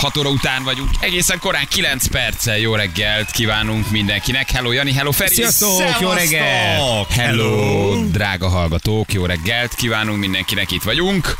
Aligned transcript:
6 0.00 0.16
óra 0.16 0.28
után 0.28 0.62
vagyunk, 0.62 0.90
egészen 1.00 1.38
korán 1.38 1.66
9 1.68 2.06
perccel 2.06 2.58
jó 2.58 2.74
reggelt 2.74 3.30
kívánunk 3.30 3.90
mindenkinek. 3.90 4.50
Hello 4.50 4.72
Jani, 4.72 4.92
hello 4.92 5.10
Feri. 5.10 5.34
Sziasztok, 5.34 5.82
jó 6.00 6.10
reggelt! 6.12 7.12
Hello, 7.12 8.04
drága 8.04 8.48
hallgatók, 8.48 9.12
jó 9.12 9.24
reggelt 9.24 9.74
kívánunk 9.74 10.18
mindenkinek, 10.18 10.70
itt 10.70 10.82
vagyunk. 10.82 11.36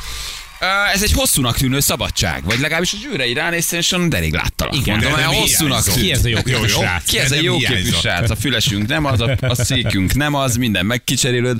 Ez 0.92 1.02
egy 1.02 1.12
hosszúnak 1.12 1.56
tűnő 1.56 1.80
szabadság, 1.80 2.44
vagy 2.44 2.58
legalábbis 2.58 2.92
a 2.92 2.96
zsűrei 3.02 3.32
ránéztem, 3.32 3.78
és 3.78 3.92
olyan 3.92 4.08
derék 4.08 4.34
láttalak. 4.34 4.76
Igen, 4.76 4.98
Mondom, 4.98 5.16
de 5.18 5.24
hosszúnak 5.24 5.82
tűnt. 5.82 5.96
Ki 5.96 6.10
ez 6.10 6.24
a 6.24 6.28
jó 6.28 6.36
képű 6.36 6.50
Jó, 6.50 6.58
jó. 6.60 6.66
srác? 6.66 7.04
Ki 7.04 7.18
ez 7.18 7.30
a 7.30 7.34
Nem 7.34 7.44
jó 7.44 7.56
képű 7.56 7.72
hiányzott. 7.74 8.00
srác? 8.00 8.30
A 8.30 8.36
fülesünk 8.36 8.86
nem 8.86 9.04
az, 9.04 9.20
a, 9.20 9.36
a 9.40 9.54
székünk 9.54 10.14
nem 10.14 10.34
az, 10.34 10.56
minden 10.56 10.86
megkicserélőd. 10.86 11.58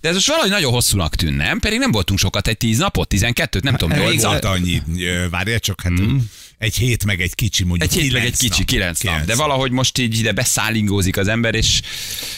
De 0.00 0.08
ez 0.08 0.14
most 0.14 0.26
valahogy 0.26 0.50
nagyon 0.50 0.72
hosszúnak 0.72 1.14
tűn, 1.14 1.32
nem? 1.32 1.58
Pedig 1.58 1.78
nem 1.78 1.90
voltunk 1.90 2.18
sokat, 2.18 2.48
egy 2.48 2.56
10 2.56 2.78
napot, 2.78 3.08
12 3.08 3.60
nem 3.62 3.76
tudom, 3.76 3.98
8 3.98 4.22
volt 4.22 4.44
annyi, 4.44 4.82
várjál 5.30 5.58
csak, 5.58 5.80
hát 5.82 5.92
egy 6.60 6.76
hét 6.76 7.04
meg 7.04 7.20
egy 7.20 7.34
kicsi, 7.34 7.64
mondjuk 7.64 7.90
Egy 7.92 7.98
hét 7.98 8.12
meg 8.12 8.24
egy 8.24 8.36
kicsi, 8.36 8.58
nap. 8.58 8.66
kilenc 8.66 9.00
nap. 9.00 9.14
De 9.14 9.20
Kilenc 9.20 9.38
valahogy 9.40 9.70
most 9.70 9.98
így 9.98 10.18
ide 10.18 10.32
beszállingózik 10.32 11.16
az 11.16 11.28
ember, 11.28 11.54
és, 11.54 11.80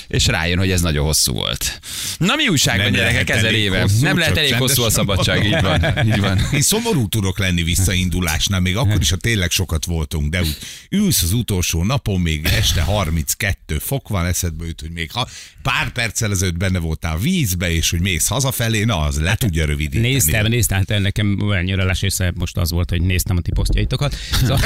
és 0.09 0.27
rájön, 0.27 0.59
hogy 0.59 0.71
ez 0.71 0.81
nagyon 0.81 1.05
hosszú 1.05 1.33
volt. 1.33 1.81
Na 2.19 2.35
mi 2.35 2.49
újság 2.49 2.77
van, 2.77 2.85
Nem 2.85 2.95
gyerekek, 2.95 3.29
lehet 3.29 3.45
ezer 3.45 3.55
éve. 3.59 3.81
hosszú, 3.81 4.03
nem 4.03 4.19
lehet 4.19 4.37
elég 4.37 4.55
hosszú 4.55 4.83
a 4.83 4.91
szabadság, 4.91 5.45
így 5.45 5.61
van. 5.61 6.07
Így 6.07 6.21
van. 6.21 6.39
Én 6.53 6.61
szomorú 6.63 7.09
tudok 7.09 7.39
lenni 7.39 7.63
visszaindulásnál, 7.63 8.61
még 8.61 8.77
akkor 8.77 9.01
is, 9.01 9.11
ha 9.11 9.17
tényleg 9.17 9.51
sokat 9.51 9.85
voltunk, 9.85 10.31
de 10.31 10.41
úgy 10.41 10.57
ülsz 10.91 11.23
az 11.23 11.33
utolsó 11.33 11.85
napon, 11.85 12.21
még 12.21 12.47
este 12.47 12.81
32 12.81 13.79
fok 13.79 14.09
van, 14.09 14.27
eszedbe 14.27 14.67
jut, 14.67 14.81
hogy 14.81 14.91
még 14.91 15.11
ha 15.11 15.29
pár 15.63 15.93
perccel 15.93 16.31
ezelőtt 16.31 16.57
benne 16.57 16.79
voltál 16.79 17.19
vízbe, 17.19 17.71
és 17.73 17.91
hogy 17.91 18.01
mész 18.01 18.27
hazafelé, 18.27 18.85
na 18.85 19.01
az 19.01 19.21
le 19.21 19.35
tudja 19.35 19.65
rövidíteni. 19.65 20.09
Néztem, 20.13 20.47
néztem, 20.47 20.79
hát 20.89 21.01
nekem 21.01 21.39
olyan 21.43 21.65
nyaralás 21.65 22.03
észre 22.03 22.33
most 22.35 22.57
az 22.57 22.71
volt, 22.71 22.91
hogy 22.91 23.03
néztem 23.03 23.37
a 23.37 23.41
ti 23.41 23.51
posztjaitokat. 23.55 24.12
Szóval, 24.41 24.59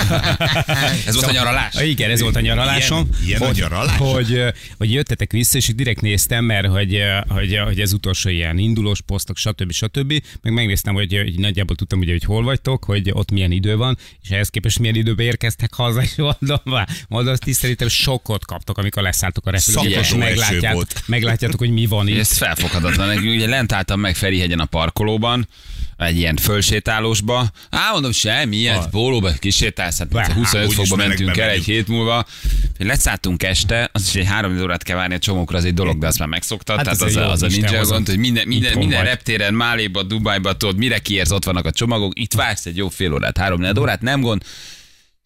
Ez 1.06 1.14
volt 1.14 1.26
a 1.26 1.32
nyaralás? 1.32 1.74
igen, 1.82 2.10
ez 2.10 2.20
volt 2.20 2.36
a 2.36 2.40
nyaralásom. 2.40 3.08
Ilyen- 3.24 3.26
ilyen 3.26 3.40
a 3.42 3.46
hogy, 3.46 3.56
nyaralás? 3.56 3.96
Hogy, 3.96 4.42
hogy 4.78 4.92
jöttetek 4.92 5.32
vissza, 5.32 5.56
és 5.56 5.74
direkt 5.74 6.00
néztem, 6.00 6.44
mert 6.44 6.66
hogy, 6.66 7.02
hogy, 7.28 7.58
hogy 7.64 7.80
ez 7.80 7.92
utolsó 7.92 8.28
ilyen 8.28 8.58
indulós 8.58 9.00
posztok, 9.00 9.36
stb. 9.36 9.72
stb. 9.72 10.22
Meg 10.42 10.52
megnéztem, 10.52 10.94
hogy, 10.94 11.16
hogy 11.16 11.38
nagyjából 11.38 11.76
tudtam, 11.76 11.98
ugye, 11.98 12.12
hogy 12.12 12.24
hol 12.24 12.42
vagytok, 12.42 12.84
hogy 12.84 13.10
ott 13.12 13.30
milyen 13.30 13.50
idő 13.50 13.76
van, 13.76 13.98
és 14.22 14.28
ehhez 14.30 14.48
képest 14.48 14.78
milyen 14.78 14.94
időben 14.94 15.26
érkeztek 15.26 15.74
haza, 15.74 16.02
és 16.02 16.14
mondom, 16.16 16.84
mondom 17.08 17.32
azt 17.32 17.46
is 17.46 17.56
szerintem 17.56 17.88
sokkot 17.88 18.44
kaptok, 18.44 18.78
amikor 18.78 19.02
leszálltok 19.02 19.46
a 19.46 19.50
repülőgépre, 19.50 20.00
és 20.00 20.14
meglátjátok, 20.14 20.72
volt. 20.72 21.02
meglátjátok, 21.06 21.58
hogy 21.58 21.70
mi 21.70 21.86
van 21.86 22.08
itt. 22.08 22.18
Ez 22.18 22.32
felfoghatatlan. 22.36 23.16
Ugye 23.18 23.46
lent 23.46 23.72
álltam 23.72 24.00
meg 24.00 24.16
Ferihegyen 24.16 24.60
a 24.60 24.64
parkolóban, 24.64 25.48
egy 25.96 26.16
ilyen 26.16 26.36
fölsétálósba. 26.36 27.50
Á, 27.70 27.90
mondom, 27.92 28.12
semmi, 28.12 28.56
ilyen 28.56 28.90
pólóba 28.90 29.32
kisétálsz, 29.32 29.98
hát 29.98 30.08
Bá, 30.08 30.32
25 30.32 30.64
úgyis 30.64 30.76
fokba 30.76 30.96
mentünk 30.96 31.36
el 31.36 31.48
egy 31.48 31.64
hét 31.64 31.88
múlva. 31.88 32.26
Leszálltunk 32.78 33.42
este, 33.42 33.88
az 33.92 34.06
is 34.06 34.14
egy 34.14 34.26
három 34.26 34.60
órát 34.60 34.82
kell 34.82 34.96
várni 34.96 35.14
a 35.14 35.18
csomókra, 35.18 35.58
az 35.58 35.64
egy 35.64 35.74
dolog, 35.74 35.98
de 35.98 36.06
azt 36.06 36.18
már 36.18 36.28
megszoktad. 36.28 36.76
Hát 36.76 36.84
tehát 36.84 37.00
az, 37.00 37.16
egy 37.16 37.22
az 37.22 37.42
a 37.42 37.46
Isten 37.46 37.62
ninja 37.62 37.78
hozott. 37.78 37.94
gond, 37.94 38.06
hogy 38.08 38.18
minden, 38.18 38.48
minden, 38.48 38.78
minden 38.78 38.98
vagy. 38.98 39.08
reptéren, 39.08 39.54
Máléba, 39.54 40.02
Dubájba, 40.02 40.56
tudod, 40.56 40.76
mire 40.76 40.98
kiérsz, 40.98 41.30
ott 41.30 41.44
vannak 41.44 41.66
a 41.66 41.70
csomagok, 41.70 42.18
itt 42.18 42.32
vársz 42.34 42.66
egy 42.66 42.76
jó 42.76 42.88
fél 42.88 43.12
órát, 43.12 43.38
három 43.38 43.60
négy 43.60 43.78
órát, 43.78 44.00
nem 44.00 44.20
gond. 44.20 44.42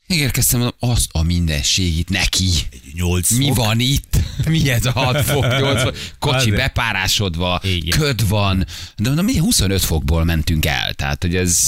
Megérkeztem, 0.06 0.60
mondom, 0.60 0.90
azt 0.90 1.08
a 1.12 1.22
mindenségit 1.22 2.08
neki. 2.08 2.48
Nyolc 2.92 3.30
Mi 3.30 3.46
fok. 3.46 3.56
van 3.56 3.80
itt? 3.80 4.09
Mi 4.48 4.70
ez 4.70 4.86
a 4.86 4.90
6 4.90 5.24
fok, 5.24 5.46
8 5.60 5.82
fok? 5.82 5.96
Kocsi 6.18 6.50
bepárásodva, 6.50 7.60
Igen. 7.64 7.98
köd 7.98 8.28
van. 8.28 8.58
De 8.96 9.08
mondom, 9.08 9.24
mi 9.24 9.36
25 9.36 9.80
fokból 9.82 10.24
mentünk 10.24 10.66
el. 10.66 10.94
Tehát, 10.94 11.22
hogy 11.22 11.36
ez... 11.36 11.58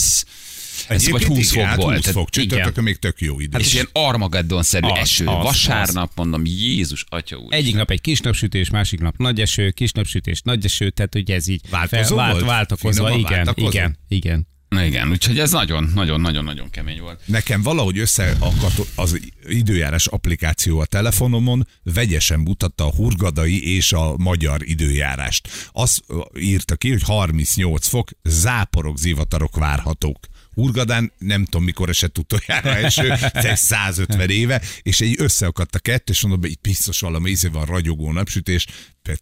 Ez 0.89 1.09
vagy 1.11 1.21
Egyébként 1.23 1.37
20 1.39 1.53
igen, 1.53 1.67
hát 1.67 1.75
fokból. 1.75 1.95
20 1.95 2.03
Tehát- 2.03 2.19
fok, 2.19 2.31
csütörtökön 2.31 2.85
még 2.85 2.99
tök 2.99 3.21
jó 3.21 3.41
idő. 3.41 3.49
Hát 3.53 3.61
és 3.61 3.73
ilyen 3.73 3.89
Armageddon-szerű 3.93 4.87
Az, 4.87 4.99
eső. 4.99 5.27
az, 5.27 5.43
Vasárnap 5.45 6.11
mondom, 6.15 6.43
Jézus, 6.45 7.05
atya 7.09 7.37
úr. 7.37 7.55
Egyik 7.55 7.75
nap 7.75 7.91
egy 7.91 8.01
kis 8.01 8.21
napsütés, 8.21 8.71
másik 8.71 9.01
nap 9.01 9.17
nagy 9.17 9.41
eső, 9.41 9.71
kis 9.71 9.93
napsütés, 9.93 10.41
nagy 10.45 10.65
eső, 10.65 10.91
tehát 10.91 11.15
ugye 11.15 11.35
ez 11.35 11.49
így 11.49 11.61
Változó 11.71 12.15
volt? 12.17 12.45
váltakozva, 12.45 13.07
Finoman 13.07 13.31
igen, 13.33 13.53
igen, 13.57 13.99
igen. 14.09 14.47
Igen, 14.81 15.11
úgyhogy 15.11 15.39
ez 15.39 15.51
nagyon, 15.51 15.91
nagyon, 15.95 16.21
nagyon, 16.21 16.45
nagyon 16.45 16.71
kemény 16.71 17.01
volt. 17.01 17.21
Nekem 17.27 17.63
valahogy 17.63 17.99
összeakadt 17.99 18.81
az 18.95 19.21
időjárás 19.47 20.07
applikáció 20.07 20.79
a 20.79 20.85
telefonomon, 20.85 21.67
vegyesen 21.83 22.41
mutatta 22.41 22.85
a 22.85 22.93
hurgadai 22.95 23.75
és 23.75 23.93
a 23.93 24.15
magyar 24.17 24.61
időjárást. 24.69 25.49
Azt 25.73 26.03
írta 26.39 26.77
ki, 26.77 26.91
hogy 26.91 27.03
38 27.03 27.87
fok, 27.87 28.09
záporok, 28.23 28.99
zivatarok 28.99 29.57
várhatók. 29.57 30.19
Hurgadán 30.55 31.13
nem 31.19 31.45
tudom 31.45 31.65
mikor 31.65 31.89
esett 31.89 32.19
utoljára 32.19 32.77
eső, 32.77 33.09
de 33.33 33.51
egy 33.51 33.57
150 33.57 34.31
éve, 34.31 34.63
és 34.83 35.01
egy 35.01 35.15
összeakadt 35.19 35.75
a 35.75 35.79
kettő, 35.79 36.13
és 36.13 36.23
mondom, 36.23 36.51
itt 36.51 36.61
biztos 36.61 37.01
valami 37.01 37.31
íze 37.31 37.49
van 37.49 37.65
ragyogó 37.65 38.13
napsütés, 38.13 38.67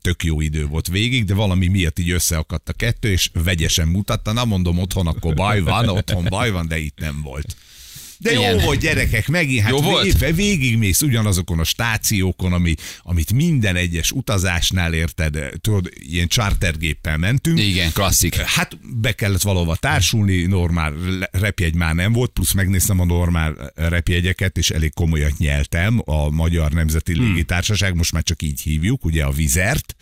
tök 0.00 0.24
jó 0.24 0.40
idő 0.40 0.66
volt 0.66 0.88
végig, 0.88 1.24
de 1.24 1.34
valami 1.34 1.66
miatt 1.66 1.98
így 1.98 2.10
összeakadt 2.10 2.68
a 2.68 2.72
kettő, 2.72 3.10
és 3.10 3.30
vegyesen 3.32 3.88
mutatta, 3.88 4.32
na 4.32 4.44
mondom, 4.44 4.78
otthon 4.78 5.06
akkor 5.06 5.34
baj 5.34 5.60
van, 5.60 5.88
otthon 5.88 6.24
baj 6.28 6.50
van, 6.50 6.68
de 6.68 6.78
itt 6.78 6.98
nem 6.98 7.22
volt. 7.22 7.56
De 8.22 8.32
jó 8.32 8.40
Ilyen. 8.40 8.58
volt, 8.64 8.80
gyerekek, 8.80 9.28
megint, 9.28 9.62
hát 9.62 9.70
Jó 9.70 9.80
volt? 9.80 10.18
Végig, 10.18 10.34
végigmész 10.34 11.02
ugyanazokon 11.02 11.58
a 11.58 11.64
stációkon, 11.64 12.52
ami, 12.52 12.74
amit 13.02 13.32
minden 13.32 13.76
egyes 13.76 14.10
utazásnál 14.10 14.94
érted, 14.94 15.38
tudod, 15.60 15.90
ilyen 15.94 16.28
chartergéppel 16.28 17.16
mentünk. 17.16 17.58
Igen, 17.58 17.92
klasszik. 17.92 18.34
Hát 18.34 18.78
be 19.00 19.12
kellett 19.12 19.42
valahova 19.42 19.76
társulni, 19.76 20.42
normál 20.42 20.94
repjegy 21.30 21.74
már 21.74 21.94
nem 21.94 22.12
volt, 22.12 22.30
plusz 22.30 22.52
megnéztem 22.52 23.00
a 23.00 23.04
normál 23.04 23.72
repjegyeket, 23.74 24.58
és 24.58 24.70
elég 24.70 24.94
komolyat 24.94 25.38
nyeltem. 25.38 26.02
A 26.04 26.30
Magyar 26.30 26.72
Nemzeti 26.72 27.12
Hmm. 27.12 27.24
Légitársaság, 27.24 27.94
most 27.94 28.12
már 28.12 28.22
csak 28.22 28.42
így 28.42 28.60
hívjuk, 28.60 29.04
ugye 29.04 29.24
a 29.24 29.30
vizert, 29.30 29.96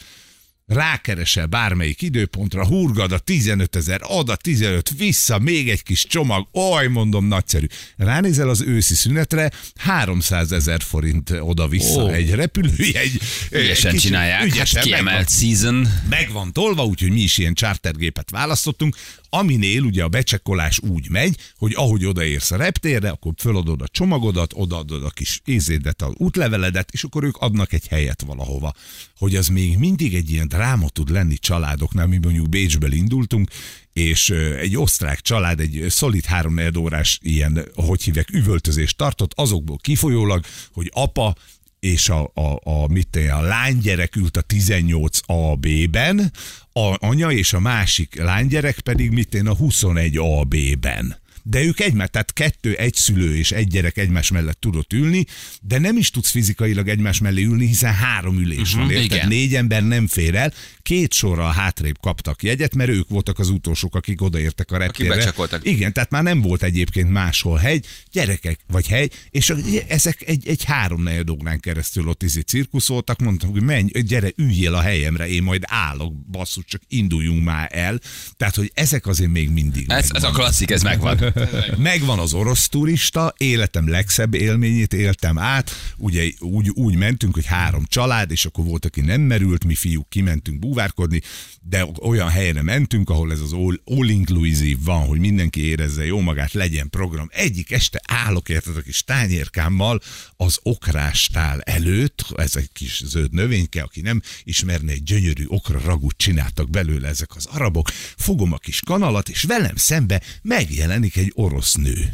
rákeresel 0.69 1.47
bármelyik 1.47 2.03
időpontra, 2.03 2.67
hurgad 2.67 3.13
a 3.13 3.19
15 3.19 3.77
ezer, 3.77 4.01
ad 4.03 4.29
a 4.29 4.37
15, 4.37 4.91
vissza, 4.97 5.39
még 5.39 5.69
egy 5.69 5.83
kis 5.83 6.07
csomag, 6.07 6.49
oj, 6.53 6.87
mondom, 6.87 7.27
nagyszerű. 7.27 7.67
Ránézel 7.97 8.49
az 8.49 8.63
őszi 8.63 8.95
szünetre, 8.95 9.51
300 9.77 10.53
ezer 10.53 10.81
forint 10.83 11.31
oda-vissza 11.41 12.03
Ó. 12.03 12.09
egy 12.09 12.31
repülőjegy. 12.31 13.21
Ügyesen 13.51 13.91
Kicsit 13.91 14.07
csinálják, 14.07 14.45
ügyesen, 14.45 14.83
hát 14.83 14.91
megvan 14.91 15.05
kiemelt 15.05 15.31
season. 15.31 15.89
meg 16.09 16.31
van 16.33 16.53
tolva, 16.53 16.85
úgyhogy 16.85 17.11
mi 17.11 17.21
is 17.21 17.39
ilyen 17.39 17.55
chartergépet 17.55 18.31
választottunk, 18.31 18.97
aminél 19.31 19.83
ugye 19.83 20.03
a 20.03 20.09
becsekkolás 20.09 20.79
úgy 20.79 21.11
megy, 21.11 21.37
hogy 21.57 21.73
ahogy 21.75 22.05
odaérsz 22.05 22.51
a 22.51 22.57
reptérre, 22.57 23.09
akkor 23.09 23.33
föladod 23.37 23.83
a 23.83 23.89
csomagodat, 23.89 24.53
odaadod 24.55 25.05
a 25.05 25.11
kis 25.11 25.41
ézédet, 25.45 26.03
az 26.03 26.13
útleveledet, 26.17 26.91
és 26.91 27.03
akkor 27.03 27.25
ők 27.25 27.37
adnak 27.37 27.73
egy 27.73 27.87
helyet 27.89 28.23
valahova. 28.27 28.75
Hogy 29.19 29.37
az 29.37 29.49
még 29.49 29.79
mindig 29.79 30.15
egy 30.15 30.31
ilyen 30.31 30.49
dráma 30.59 30.89
tud 30.89 31.11
lenni 31.11 31.37
családoknál, 31.37 32.07
mi 32.07 32.19
mondjuk 32.23 32.49
Bécsből 32.49 32.93
indultunk, 32.93 33.51
és 33.93 34.31
egy 34.61 34.77
osztrák 34.77 35.21
család 35.21 35.61
egy 35.61 35.85
szolid 35.89 36.25
három 36.25 36.59
órás 36.77 37.19
ilyen, 37.23 37.65
hogy 37.75 38.03
hívják, 38.03 38.31
üvöltözést 38.31 38.97
tartott, 38.97 39.33
azokból 39.35 39.77
kifolyólag, 39.77 40.45
hogy 40.73 40.91
apa 40.95 41.37
és 41.81 42.09
a, 42.09 42.31
a, 42.35 42.61
a, 42.63 42.89
mit 42.89 43.09
tenni, 43.09 43.31
a 43.31 43.41
lánygyerek 43.41 44.17
ült 44.17 44.37
a 44.37 44.41
18 44.41 45.19
AB-ben, 45.27 46.33
a 46.73 47.07
anya 47.07 47.31
és 47.31 47.53
a 47.53 47.61
másik 47.61 48.15
lánygyerek 48.17 48.81
pedig 48.81 49.11
mit 49.11 49.29
tenni, 49.29 49.49
a 49.49 49.55
21 49.55 50.17
AB-ben. 50.17 51.17
De 51.43 51.63
ők 51.63 51.81
egymás, 51.81 52.09
tehát 52.11 52.33
kettő, 52.33 52.75
egy 52.75 52.95
szülő 52.95 53.37
és 53.37 53.53
egy 53.53 53.67
gyerek 53.67 53.97
egymás 53.97 54.31
mellett 54.31 54.61
tudott 54.61 54.93
ülni, 54.93 55.27
de 55.61 55.79
nem 55.79 55.97
is 55.97 56.11
tudsz 56.11 56.31
fizikailag 56.31 56.89
egymás 56.89 57.19
mellé 57.19 57.43
ülni, 57.43 57.67
hiszen 57.67 57.95
három 57.95 58.39
ülés 58.39 58.73
van, 58.73 58.91
érted? 58.91 59.05
igen. 59.05 59.29
Négy 59.29 59.55
ember 59.55 59.83
nem 59.83 60.07
fér 60.07 60.35
el, 60.35 60.53
két 60.83 61.13
sorral 61.13 61.53
hátrébb 61.53 62.01
kaptak 62.01 62.43
jegyet, 62.43 62.75
mert 62.75 62.91
ők 62.91 63.09
voltak 63.09 63.39
az 63.39 63.49
utolsók, 63.49 63.95
akik 63.95 64.23
odaértek 64.23 64.71
a 64.71 64.77
reptérre. 64.77 65.15
Igen, 65.63 65.93
tehát 65.93 66.11
már 66.11 66.23
nem 66.23 66.41
volt 66.41 66.63
egyébként 66.63 67.11
máshol 67.11 67.59
hegy, 67.59 67.87
gyerekek 68.13 68.61
vagy 68.67 68.89
hegy, 68.89 69.13
és 69.31 69.53
ezek 69.89 70.23
egy, 70.27 70.49
egy 70.49 70.65
három 70.65 71.09
órán 71.31 71.61
keresztül 71.61 72.09
ott 72.09 72.23
izi 72.23 72.43
cirkuszoltak, 72.43 73.19
mondtam, 73.19 73.51
hogy 73.51 73.63
menj, 73.63 73.91
gyere, 74.01 74.33
üljél 74.37 74.75
a 74.75 74.81
helyemre, 74.81 75.29
én 75.29 75.43
majd 75.43 75.63
állok, 75.67 76.15
basszus, 76.31 76.65
csak 76.67 76.83
induljunk 76.89 77.45
már 77.45 77.69
el. 77.73 78.01
Tehát, 78.37 78.55
hogy 78.55 78.71
ezek 78.75 79.07
azért 79.07 79.31
még 79.31 79.51
mindig 79.51 79.85
Ez, 79.89 80.09
ez 80.13 80.23
a 80.23 80.31
klasszik, 80.31 80.71
ez 80.71 80.83
megvan. 80.83 81.28
Megvan 81.77 82.19
az 82.19 82.33
orosz 82.33 82.69
turista, 82.69 83.35
életem 83.37 83.89
legszebb 83.89 84.35
élményét 84.35 84.93
éltem 84.93 85.39
át. 85.39 85.71
Ugye 85.97 86.31
úgy, 86.39 86.69
úgy 86.69 86.97
mentünk, 86.97 87.35
hogy 87.35 87.47
három 87.47 87.85
család, 87.89 88.31
és 88.31 88.45
akkor 88.45 88.65
volt, 88.65 88.85
aki 88.85 89.01
nem 89.01 89.21
merült, 89.21 89.65
mi 89.65 89.75
fiúk 89.75 90.09
kimentünk 90.09 90.59
búvárkodni, 90.59 91.23
de 91.69 91.87
olyan 92.03 92.29
helyre 92.29 92.63
mentünk, 92.63 93.11
ahol 93.11 93.33
ez 93.33 93.41
az 93.41 93.53
all, 93.53 93.81
all 93.85 94.09
inclusive 94.09 94.79
van, 94.85 95.07
hogy 95.07 95.19
mindenki 95.19 95.65
érezze 95.65 96.05
jó 96.05 96.21
magát, 96.21 96.53
legyen 96.53 96.91
program. 96.91 97.29
Egyik 97.33 97.71
este 97.71 98.01
állok 98.07 98.49
érted 98.49 98.77
a 98.77 98.81
kis 98.81 99.03
tányérkámmal 99.03 100.01
az 100.37 100.59
okrástál 100.63 101.61
előtt, 101.61 102.25
ez 102.37 102.57
egy 102.57 102.73
kis 102.73 103.03
zöld 103.05 103.33
növényke, 103.33 103.83
aki 103.83 104.01
nem 104.01 104.23
ismerné, 104.43 104.93
egy 104.93 105.03
gyönyörű 105.03 105.45
okra 105.47 105.81
ragút 105.85 106.17
csináltak 106.17 106.71
belőle 106.71 107.09
ezek 107.09 107.37
az 107.37 107.47
arabok, 107.47 107.89
fogom 108.17 108.53
a 108.53 108.59
kis 108.59 108.81
kanalat, 108.87 109.29
és 109.29 109.43
velem 109.43 109.77
szembe 109.77 110.23
megjelenik 110.43 111.17
egy 111.19 111.33
orosz 111.35 111.75
nő. 111.75 112.13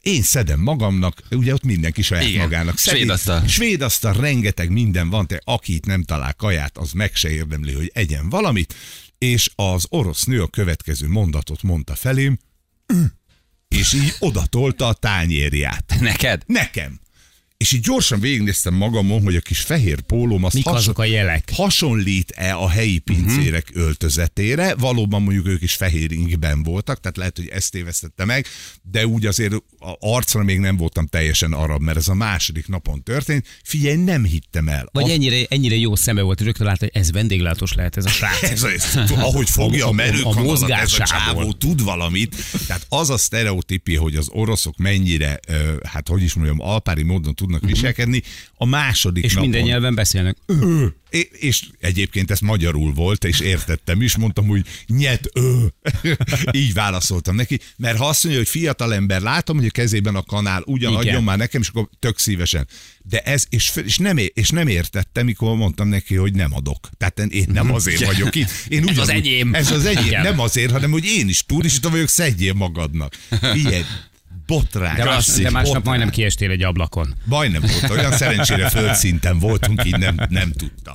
Én 0.00 0.22
szedem 0.22 0.60
magamnak, 0.60 1.22
ugye 1.30 1.52
ott 1.52 1.64
mindenki 1.64 2.02
saját 2.02 2.24
Igen. 2.24 2.40
magának. 2.40 2.78
szedi. 2.78 2.96
Svédasztal. 2.96 3.46
Svédasztal 3.46 4.12
rengeteg 4.12 4.70
minden 4.70 5.10
van, 5.10 5.26
te 5.26 5.40
aki 5.44 5.74
itt 5.74 5.86
nem 5.86 6.02
talál 6.02 6.34
kaját, 6.34 6.78
az 6.78 6.92
meg 6.92 7.14
se 7.14 7.30
érdemli, 7.30 7.72
hogy 7.72 7.90
egyen 7.94 8.28
valamit, 8.28 8.74
és 9.18 9.50
az 9.54 9.86
orosz 9.88 10.24
nő 10.24 10.42
a 10.42 10.46
következő 10.46 11.08
mondatot 11.08 11.62
mondta 11.62 11.94
felém, 11.94 12.38
és 13.68 13.92
így 13.92 14.14
odatolta 14.18 14.86
a 14.86 14.92
tányérját. 14.92 15.96
Neked? 16.00 16.42
Nekem. 16.46 17.00
És 17.56 17.72
így 17.72 17.80
gyorsan 17.80 18.20
végignéztem 18.20 18.74
magamon, 18.74 19.22
hogy 19.22 19.36
a 19.36 19.40
kis 19.40 19.60
fehér 19.60 20.00
pólóm 20.00 20.44
az 20.44 20.52
Mik 20.52 20.66
azok 20.66 20.98
a 20.98 21.04
jelek? 21.04 21.50
hasonlít-e 21.52 22.54
a 22.56 22.68
helyi 22.68 22.98
pincérek 22.98 23.66
uh-huh. 23.68 23.84
öltözetére. 23.84 24.74
Valóban 24.74 25.22
mondjuk 25.22 25.46
ők 25.46 25.62
is 25.62 25.74
fehér 25.74 26.12
ingben 26.12 26.62
voltak, 26.62 27.00
tehát 27.00 27.16
lehet, 27.16 27.36
hogy 27.36 27.48
ezt 27.48 27.70
tévesztette 27.70 28.24
meg, 28.24 28.46
de 28.82 29.06
úgy 29.06 29.26
azért 29.26 29.52
a 29.52 29.96
arcra 30.00 30.42
még 30.42 30.58
nem 30.58 30.76
voltam 30.76 31.06
teljesen 31.06 31.52
arab, 31.52 31.80
mert 31.82 31.96
ez 31.96 32.08
a 32.08 32.14
második 32.14 32.68
napon 32.68 33.02
történt. 33.02 33.46
Figyelj, 33.64 33.96
nem 33.96 34.24
hittem 34.24 34.68
el. 34.68 34.88
Vagy 34.92 35.04
Az- 35.04 35.10
ennyire, 35.10 35.46
ennyire 35.48 35.76
jó 35.76 35.94
szeme 35.94 36.22
volt, 36.22 36.38
hogy 36.38 36.46
rögtön 36.46 36.66
látta, 36.66 36.84
hogy 36.84 37.02
ez 37.02 37.12
vendéglátós 37.12 37.72
lehet 37.72 37.96
ez 37.96 38.04
a 38.04 38.08
srác. 38.08 38.42
ez, 38.50 38.62
ez, 38.62 39.10
ahogy 39.10 39.50
fogja 39.50 39.84
a, 39.84 39.88
A- 39.88 39.90
a 39.90 39.90
a- 39.90 39.92
a 39.92 39.94
merőkanalat, 39.94 40.70
ez 40.70 40.92
a 40.92 41.04
csávó 41.04 41.52
tud 41.52 41.82
valamit. 41.82 42.36
Tehát 42.66 42.86
az 42.88 43.10
a 43.10 43.16
sztereotípia, 43.16 44.00
hogy 44.00 44.16
az 44.16 44.28
oroszok 44.28 44.76
mennyire, 44.76 45.40
hát 45.82 46.08
hogy 46.08 46.22
is 46.22 46.34
mondjam, 46.34 46.60
alpári 46.60 47.02
módon 47.02 47.34
tudnak 47.46 47.70
viselkedni, 47.70 48.22
a 48.54 48.64
második 48.66 49.24
És 49.24 49.32
napon... 49.34 49.48
minden 49.48 49.66
nyelven 49.66 49.94
beszélnek. 49.94 50.36
É- 51.10 51.30
és 51.32 51.64
egyébként 51.80 52.30
ez 52.30 52.38
magyarul 52.40 52.92
volt, 52.92 53.24
és 53.24 53.40
értettem 53.40 54.02
is, 54.02 54.16
mondtam 54.16 54.48
úgy, 54.48 54.66
nyet 54.86 55.28
ö. 55.32 55.64
Így 56.52 56.72
válaszoltam 56.72 57.34
neki, 57.34 57.60
mert 57.76 57.98
ha 57.98 58.08
azt 58.08 58.22
mondja, 58.24 58.42
hogy 58.42 58.50
fiatal 58.50 58.94
ember, 58.94 59.20
látom, 59.20 59.56
hogy 59.56 59.66
a 59.66 59.70
kezében 59.70 60.14
a 60.14 60.22
kanál, 60.22 60.62
ugyan 60.66 60.94
adjon 60.94 61.24
már 61.24 61.38
nekem, 61.38 61.60
és 61.60 61.68
akkor 61.68 61.88
tök 61.98 62.18
szívesen. 62.18 62.66
De 63.02 63.20
ez, 63.20 63.44
és, 63.48 63.72
és, 63.84 63.96
nem, 63.96 64.16
és 64.34 64.48
nem 64.50 64.66
értettem, 64.68 65.24
mikor 65.24 65.56
mondtam 65.56 65.88
neki, 65.88 66.14
hogy 66.14 66.32
nem 66.34 66.54
adok. 66.54 66.88
Tehát 66.98 67.18
én 67.18 67.46
nem 67.52 67.72
azért 67.72 68.04
vagyok 68.04 68.34
itt. 68.34 68.50
Én 68.68 68.82
Ez 68.88 68.98
az 68.98 69.04
ugyanúgy- 69.04 69.26
enyém. 69.26 69.54
Ez 69.54 69.70
az 69.70 69.84
enyém. 69.84 70.04
Igen. 70.06 70.22
Nem 70.22 70.40
azért, 70.40 70.70
hanem 70.70 70.90
hogy 70.90 71.04
én 71.04 71.28
is 71.28 71.44
turista 71.46 71.90
vagyok, 71.90 72.08
szedjél 72.08 72.52
magadnak. 72.52 73.14
Figyelj, 73.52 73.82
botrány. 74.46 74.96
De, 74.96 75.04
más, 75.04 75.26
de 75.26 75.42
másnap 75.42 75.64
botrány. 75.64 75.82
majdnem 75.84 76.10
kiestél 76.10 76.50
egy 76.50 76.62
ablakon. 76.62 77.14
Majdnem 77.24 77.60
volt 77.60 77.90
olyan, 77.90 78.12
szerencsére 78.12 78.68
földszinten 78.68 79.38
voltunk, 79.38 79.84
így 79.84 79.98
nem, 79.98 80.14
nem 80.28 80.52
tudtam. 80.52 80.94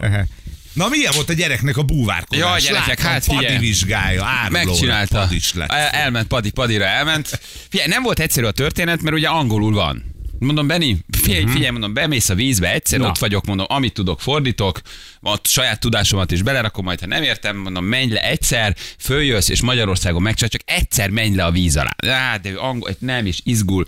Na 0.73 0.87
milyen 0.89 1.11
volt 1.15 1.29
a 1.29 1.33
gyereknek 1.33 1.77
a 1.77 1.83
búvárkodás? 1.83 2.39
Jaj, 2.39 2.59
gyerekek, 2.61 2.87
Láttam, 2.87 3.11
hát 3.11 3.23
figyelj. 3.23 3.45
Padi 3.45 3.57
vizsgálja, 3.57 4.25
árulóra, 4.25 4.65
Megcsinálta. 4.65 5.19
Pad 5.19 5.31
is 5.31 5.53
lett. 5.53 5.71
El, 5.71 5.87
elment 5.87 6.27
Padi, 6.27 6.49
Padira 6.49 6.85
elment. 6.85 7.39
Figyelj, 7.69 7.89
nem 7.89 8.03
volt 8.03 8.19
egyszerű 8.19 8.45
a 8.45 8.51
történet, 8.51 9.01
mert 9.01 9.15
ugye 9.15 9.27
angolul 9.27 9.73
van. 9.73 10.10
Mondom, 10.43 10.67
Benni, 10.67 10.97
figyelj, 11.21 11.45
figyelj, 11.45 11.69
mondom, 11.69 11.93
bemész 11.93 12.29
a 12.29 12.35
vízbe, 12.35 12.73
egyszer 12.73 12.99
Na. 12.99 13.07
ott 13.07 13.17
vagyok, 13.17 13.45
mondom, 13.45 13.65
amit 13.69 13.93
tudok, 13.93 14.21
fordítok, 14.21 14.81
ott 15.21 15.47
saját 15.47 15.79
tudásomat 15.79 16.31
is 16.31 16.41
belerakom, 16.41 16.85
majd 16.85 16.99
ha 16.99 17.05
nem 17.05 17.23
értem, 17.23 17.57
mondom, 17.57 17.85
menj 17.85 18.11
le 18.11 18.23
egyszer, 18.23 18.75
följössz, 18.97 19.49
és 19.49 19.61
Magyarországon 19.61 20.21
megcsinál, 20.21 20.49
csak 20.49 20.61
egyszer 20.65 21.09
menj 21.09 21.35
le 21.35 21.45
a 21.45 21.51
víz 21.51 21.77
alá. 21.77 21.95
Á, 22.07 22.37
de 22.37 22.53
angol, 22.57 22.95
nem 22.99 23.25
is 23.25 23.39
izgul. 23.43 23.85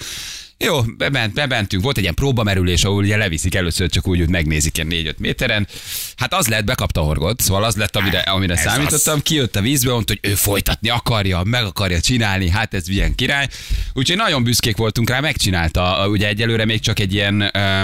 Jó, 0.64 0.82
bement, 0.98 1.34
bementünk, 1.34 1.84
volt 1.84 1.98
egy 1.98 2.04
ilyen 2.04 2.16
próbamerülés, 2.16 2.84
ahol 2.84 3.04
ugye 3.04 3.18
leviszik 3.18 3.56
először, 3.56 3.90
csak 3.90 4.08
úgy, 4.08 4.20
hogy 4.20 4.30
megnézik 4.30 4.78
ilyen 4.78 4.90
4-5 4.92 5.18
méteren. 5.18 5.68
Hát 6.16 6.34
az 6.34 6.48
lett, 6.48 6.64
bekapta 6.64 7.02
a 7.02 7.04
horgot, 7.04 7.42
szóval 7.42 7.64
az 7.64 7.76
lett, 7.76 7.96
amire, 7.96 8.20
amire 8.20 8.54
Ez 8.54 8.60
számítottam. 8.60 9.22
Kijött 9.22 9.56
a 9.56 9.62
vízbe, 9.62 9.92
mondta, 9.92 10.14
hogy 10.22 10.32
ő 10.32 10.36
folytatni 10.36 10.90
akarja, 10.90 11.42
meg 11.44 11.64
akarja 11.64 12.00
csinálni, 12.00 12.50
hát 12.50 12.74
ez 12.74 12.88
milyen 12.88 13.16
király. 13.16 13.48
Úgyhogy 13.94 14.18
nagyon 14.18 14.44
büszkék 14.44 14.78
voltunk 14.78 15.10
rá, 15.10 15.20
megcsinálta. 15.20 16.08
Ugye 16.10 16.28
egyelőre 16.28 16.66
még 16.66 16.80
csak 16.80 17.00
egy 17.00 17.14
ilyen, 17.14 17.42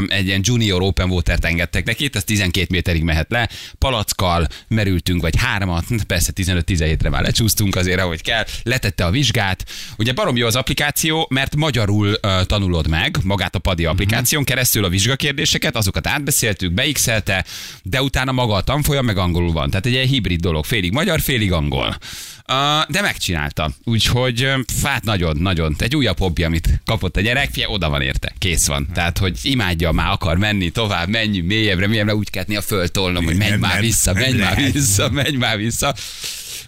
egy 0.08 0.26
ilyen 0.26 0.42
junior 0.44 0.82
open 0.82 1.10
water 1.10 1.38
engedtek 1.42 1.86
neki, 1.86 2.10
ez 2.14 2.24
12 2.24 2.68
méterig 2.70 3.04
mehet 3.04 3.28
le. 3.30 3.50
Palackkal 3.78 4.48
merültünk, 4.68 5.22
vagy 5.22 5.36
hármat, 5.38 5.86
persze 6.08 6.32
15-17-re 6.36 7.10
már 7.10 7.22
lecsúsztunk 7.22 7.76
azért, 7.76 8.00
ahogy 8.00 8.22
kell. 8.22 8.46
Letette 8.64 9.06
a 9.06 9.12
vizsgát. 9.12 9.66
Ugye 9.98 10.14
barom 10.14 10.38
jó 10.38 10.48
az 10.48 10.56
applikáció, 10.56 11.28
mert 11.30 11.56
magyarul 11.56 12.08
uh, 12.08 12.46
tanulod 12.70 12.90
meg 12.90 13.18
magát 13.24 13.56
a 13.56 13.60
Padi 13.60 13.86
applikáción 13.86 14.44
keresztül 14.44 14.84
a 14.84 14.90
vizsgakérdéseket, 14.90 15.76
azokat 15.76 16.08
átbeszéltük, 16.08 16.72
beixelte, 16.72 17.46
de 17.84 18.02
utána 18.02 18.32
maga 18.32 18.54
a 18.54 18.62
tanfolyam 18.62 19.06
meg 19.06 19.18
angolul 19.18 19.52
van. 19.52 19.70
Tehát 19.70 19.86
egy 19.86 19.92
ilyen 19.92 20.08
hibrid 20.08 20.40
dolog, 20.40 20.66
félig 20.66 20.92
magyar, 20.92 21.22
félig 21.22 21.52
angol. 21.52 21.98
De 22.88 23.02
megcsinálta. 23.02 23.72
Úgyhogy 23.84 24.48
hát 24.84 25.04
nagyon, 25.04 25.38
nagyon. 25.38 25.76
Egy 25.78 25.96
újabb 25.96 26.18
hobbi, 26.18 26.44
amit 26.44 26.82
kapott 26.86 27.18
a 27.18 27.22
gyerek, 27.22 27.50
fia, 27.52 27.68
oda 27.68 27.90
van 27.90 28.02
érte. 28.02 28.34
Kész 28.38 28.68
van. 28.68 28.88
Tehát, 28.94 29.18
hogy 29.18 29.40
imádja, 29.42 29.92
már 29.92 30.12
akar 30.12 30.38
menni 30.38 30.70
tovább, 30.70 31.08
menjünk 31.08 31.48
mélyebbre, 31.48 31.88
mélyebbre, 31.88 32.16
úgy 32.16 32.30
ketni 32.30 32.56
a 32.56 32.62
földtolnom, 32.62 33.26
hogy 33.26 33.38
menj 33.38 33.58
már 33.58 33.82
vissza, 33.82 34.14
menj 34.14 34.38
már 34.38 34.56
vissza, 34.72 35.10
menj 35.10 35.36
már 35.36 35.58
vissza. 35.58 35.96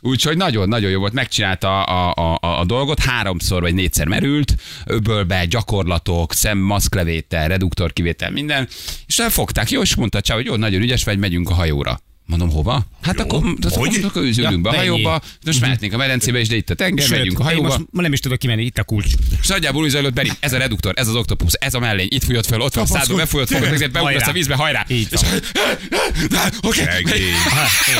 Úgyhogy 0.02 0.38
nagyon-nagyon 0.38 0.92
jó 0.92 1.00
volt, 1.00 1.14
megcsinálta 1.14 1.84
a, 1.84 2.14
a, 2.14 2.38
a, 2.42 2.60
a 2.60 2.66
dolgot, 2.66 3.00
háromszor 3.00 3.62
vagy 3.62 3.74
négyszer 3.74 4.08
merült, 4.08 4.56
öbölbe 4.86 5.46
gyakorlatok, 5.46 6.34
szemmaszklevétel, 6.34 7.48
reduktorkivétel, 7.48 8.32
minden, 8.32 8.68
és 9.08 9.20
elfogták, 9.20 9.70
jó, 9.70 9.82
és 9.82 9.96
mondta 9.96 10.22
Csáv, 10.22 10.38
hogy 10.38 10.46
jó, 10.46 10.56
nagyon 10.56 10.82
ügyes 10.82 11.04
vagy, 11.04 11.18
megyünk 11.18 11.50
a 11.50 11.54
hajóra. 11.54 12.00
Mondom, 12.32 12.50
hova? 12.50 12.86
Hát 13.02 13.18
Jó. 13.18 13.24
akkor, 13.24 13.44
hát 13.64 13.74
Hogy? 13.74 13.96
akkor, 13.96 14.06
akkor 14.06 14.22
ülünk 14.22 14.38
Ja, 14.38 14.58
be 14.58 14.70
a 14.70 14.76
hajóba, 14.76 15.22
most 15.46 15.62
mehetnénk 15.62 15.94
a 15.94 15.98
medencébe, 15.98 16.40
és 16.40 16.48
de 16.48 16.56
itt 16.56 16.70
a 16.70 16.74
tenger, 16.74 17.10
megyünk 17.10 17.40
a 17.40 17.44
hajóba. 17.44 17.68
most 17.68 17.80
ma 17.92 18.02
nem 18.02 18.14
is 18.14 18.20
tudok 18.20 18.40
kimenni, 18.40 18.64
itt 18.64 18.78
a 18.78 18.84
kulcs. 18.84 19.14
És 19.42 19.48
nagyjából 19.48 19.84
úgy 19.84 19.90
zajlott 19.90 20.14
Beri, 20.14 20.32
ez 20.40 20.54
a 20.54 20.58
reduktor, 20.58 20.94
ez 20.96 21.08
az 21.08 21.16
oktopus, 21.16 21.54
ez 21.54 21.74
a 21.74 21.80
mellény, 21.80 22.08
itt 22.10 22.24
fújott 22.24 22.46
fel, 22.46 22.62
ott 22.62 22.74
van 22.74 22.86
Kapaszkodj, 22.86 23.20
befolyott 23.20 23.50
fogod, 23.50 23.68
ezért 23.74 23.92
beugrasz 23.92 24.28
a 24.28 24.32
vízbe, 24.32 24.56
hajrá! 24.56 24.86
Így 24.88 25.08
oké. 26.62 26.84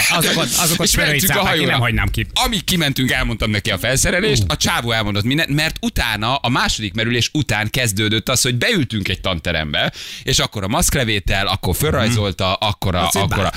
Azokat, 0.10 0.50
azokat 0.58 0.86
és 0.86 0.96
mentünk 0.96 1.36
a 1.36 1.46
hajóra. 1.46 1.72
nem 1.72 1.80
hagynám 1.80 2.08
ki. 2.08 2.28
Amíg 2.34 2.64
kimentünk, 2.64 3.12
elmondtam 3.12 3.50
neki 3.50 3.72
a 3.72 3.78
felszerelést, 3.78 4.44
a 4.48 4.58
csávó 4.58 4.92
elmondott 4.92 5.24
mindent, 5.24 5.50
mert 5.50 5.78
utána, 5.82 6.36
a 6.36 6.50
második 6.50 6.94
merülés 6.94 7.30
után 7.34 7.70
kezdődött 7.70 8.30
az, 8.30 8.42
hogy 8.42 8.56
beültünk 8.56 9.08
egy 9.08 9.22
tanterembe, 9.22 9.94
és 10.24 10.40
akkor 10.40 10.64
a 10.64 10.68
maszklevétel, 10.68 11.48
akkor 11.48 11.76
fölrajzolta, 11.76 12.54
akkor 12.54 12.96
a... 12.96 13.10
Egy 13.14 13.22
akkor 13.22 13.46
a. 13.46 13.52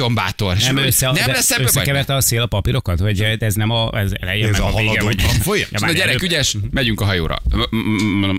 nagyon 0.00 0.14
bátor. 0.14 0.56
Nem, 0.56 0.76
össze, 0.76 1.10
nem 1.10 1.26
lesz 1.26 1.50
ebből 1.50 1.66
összekeverte 1.66 2.14
a 2.14 2.20
szél 2.20 2.42
a 2.42 2.46
papírokat, 2.46 3.00
hogy 3.00 3.20
ez 3.38 3.54
nem 3.54 3.70
a, 3.70 3.90
ez 3.98 4.12
elején 4.20 4.46
Ez 4.46 4.58
a 4.58 4.76
a 4.76 4.76
vége, 4.76 5.02
vagy... 5.02 5.16
tanfolyam? 5.16 5.68
Ja, 5.72 5.86
a 5.86 5.92
gyerek 5.92 6.22
ügyes, 6.22 6.56
megyünk 6.70 7.00
a 7.00 7.04
hajóra. 7.04 7.42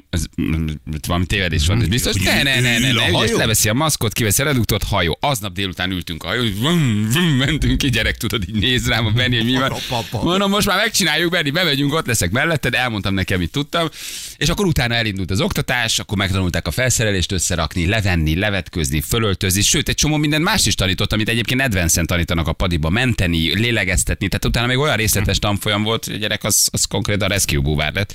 Ez 0.09 0.23
valami 1.07 1.25
tévedés 1.25 1.67
van, 1.67 1.81
ez 1.81 1.87
biztos? 1.87 2.15
Ne, 2.15 2.43
ne, 2.43 2.59
ne, 2.59 2.79
ne, 2.79 2.91
ne, 2.91 3.09
ügyes, 3.09 3.31
leveszi 3.31 3.69
a 3.69 3.73
maszkot, 3.73 4.13
kiveszi 4.13 4.41
a 4.41 4.45
reduktot, 4.45 4.83
hajó. 4.83 5.17
Aznap 5.21 5.53
délután 5.53 5.91
ültünk 5.91 6.23
a 6.23 6.31
vum, 6.59 6.77
mentünk 7.37 7.77
ki, 7.77 7.89
gyerek, 7.89 8.17
tudod, 8.17 8.43
így 8.49 8.59
néz 8.59 8.87
rám 8.87 9.05
a 9.05 9.09
Benni, 9.09 9.35
hogy 9.35 9.45
mi 9.45 9.57
van. 9.57 9.73
Mondom, 10.23 10.49
most 10.49 10.67
már 10.67 10.77
megcsináljuk, 10.77 11.31
Benni, 11.31 11.49
bemegyünk, 11.49 11.93
ott 11.93 12.05
leszek 12.05 12.31
melletted, 12.31 12.73
elmondtam 12.73 13.13
neki, 13.13 13.33
amit 13.33 13.51
tudtam. 13.51 13.89
És 14.37 14.49
akkor 14.49 14.65
utána 14.65 14.93
elindult 14.93 15.31
az 15.31 15.41
oktatás, 15.41 15.99
akkor 15.99 16.17
megtanulták 16.17 16.67
a 16.67 16.71
felszerelést 16.71 17.31
összerakni, 17.31 17.87
levenni, 17.87 18.35
levetközni, 18.35 19.01
fölöltözni, 19.01 19.61
sőt, 19.61 19.89
egy 19.89 19.95
csomó 19.95 20.17
minden 20.17 20.41
más 20.41 20.65
is 20.65 20.75
tanított, 20.75 21.13
amit 21.13 21.29
egyébként 21.29 21.50
advanced 21.59 22.05
tanítanak 22.05 22.47
a 22.47 22.53
padiba, 22.53 22.89
menteni, 22.89 23.55
lélegeztetni. 23.55 24.27
Tehát 24.27 24.45
utána 24.45 24.67
még 24.67 24.77
olyan 24.77 24.95
részletes 24.95 25.39
tanfolyam 25.39 25.83
volt, 25.83 26.05
hogy 26.05 26.13
a 26.13 26.17
gyerek 26.17 26.43
az, 26.43 26.67
az 26.71 26.85
konkrétan 26.85 27.27
rescue 27.27 27.59
búvár 27.59 27.93
lett. 27.93 28.13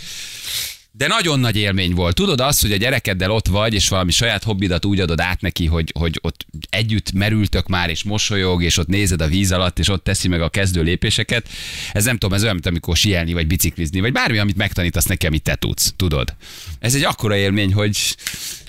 De 0.96 1.06
nagyon 1.06 1.40
nagy 1.40 1.56
élmény 1.56 1.94
volt. 1.94 2.14
Tudod 2.14 2.40
azt, 2.40 2.62
hogy 2.62 2.72
a 2.72 2.76
gyerekeddel 2.76 3.30
ott 3.30 3.46
vagy, 3.46 3.74
és 3.74 3.88
valami 3.88 4.10
saját 4.10 4.42
hobbidat 4.42 4.84
úgy 4.84 5.00
adod 5.00 5.20
át 5.20 5.40
neki, 5.40 5.66
hogy, 5.66 5.92
hogy 5.98 6.18
ott 6.22 6.46
együtt 6.70 7.12
merültök 7.12 7.66
már, 7.66 7.90
és 7.90 8.04
mosolyog, 8.04 8.62
és 8.62 8.78
ott 8.78 8.86
nézed 8.86 9.20
a 9.20 9.26
víz 9.26 9.52
alatt, 9.52 9.78
és 9.78 9.88
ott 9.88 10.04
teszi 10.04 10.28
meg 10.28 10.40
a 10.40 10.48
kezdő 10.48 10.82
lépéseket. 10.82 11.48
Ez 11.92 12.04
nem 12.04 12.16
tudom, 12.16 12.34
ez 12.34 12.42
olyan, 12.42 12.54
mint 12.54 12.66
amikor 12.66 12.96
sielni, 12.96 13.32
vagy 13.32 13.46
biciklizni, 13.46 14.00
vagy 14.00 14.12
bármi, 14.12 14.38
amit 14.38 14.56
megtanítasz 14.56 15.04
neki, 15.04 15.26
amit 15.26 15.42
te 15.42 15.54
tudsz. 15.54 15.92
Tudod? 15.96 16.34
Ez 16.78 16.94
egy 16.94 17.04
akkora 17.04 17.36
élmény, 17.36 17.72
hogy 17.72 18.16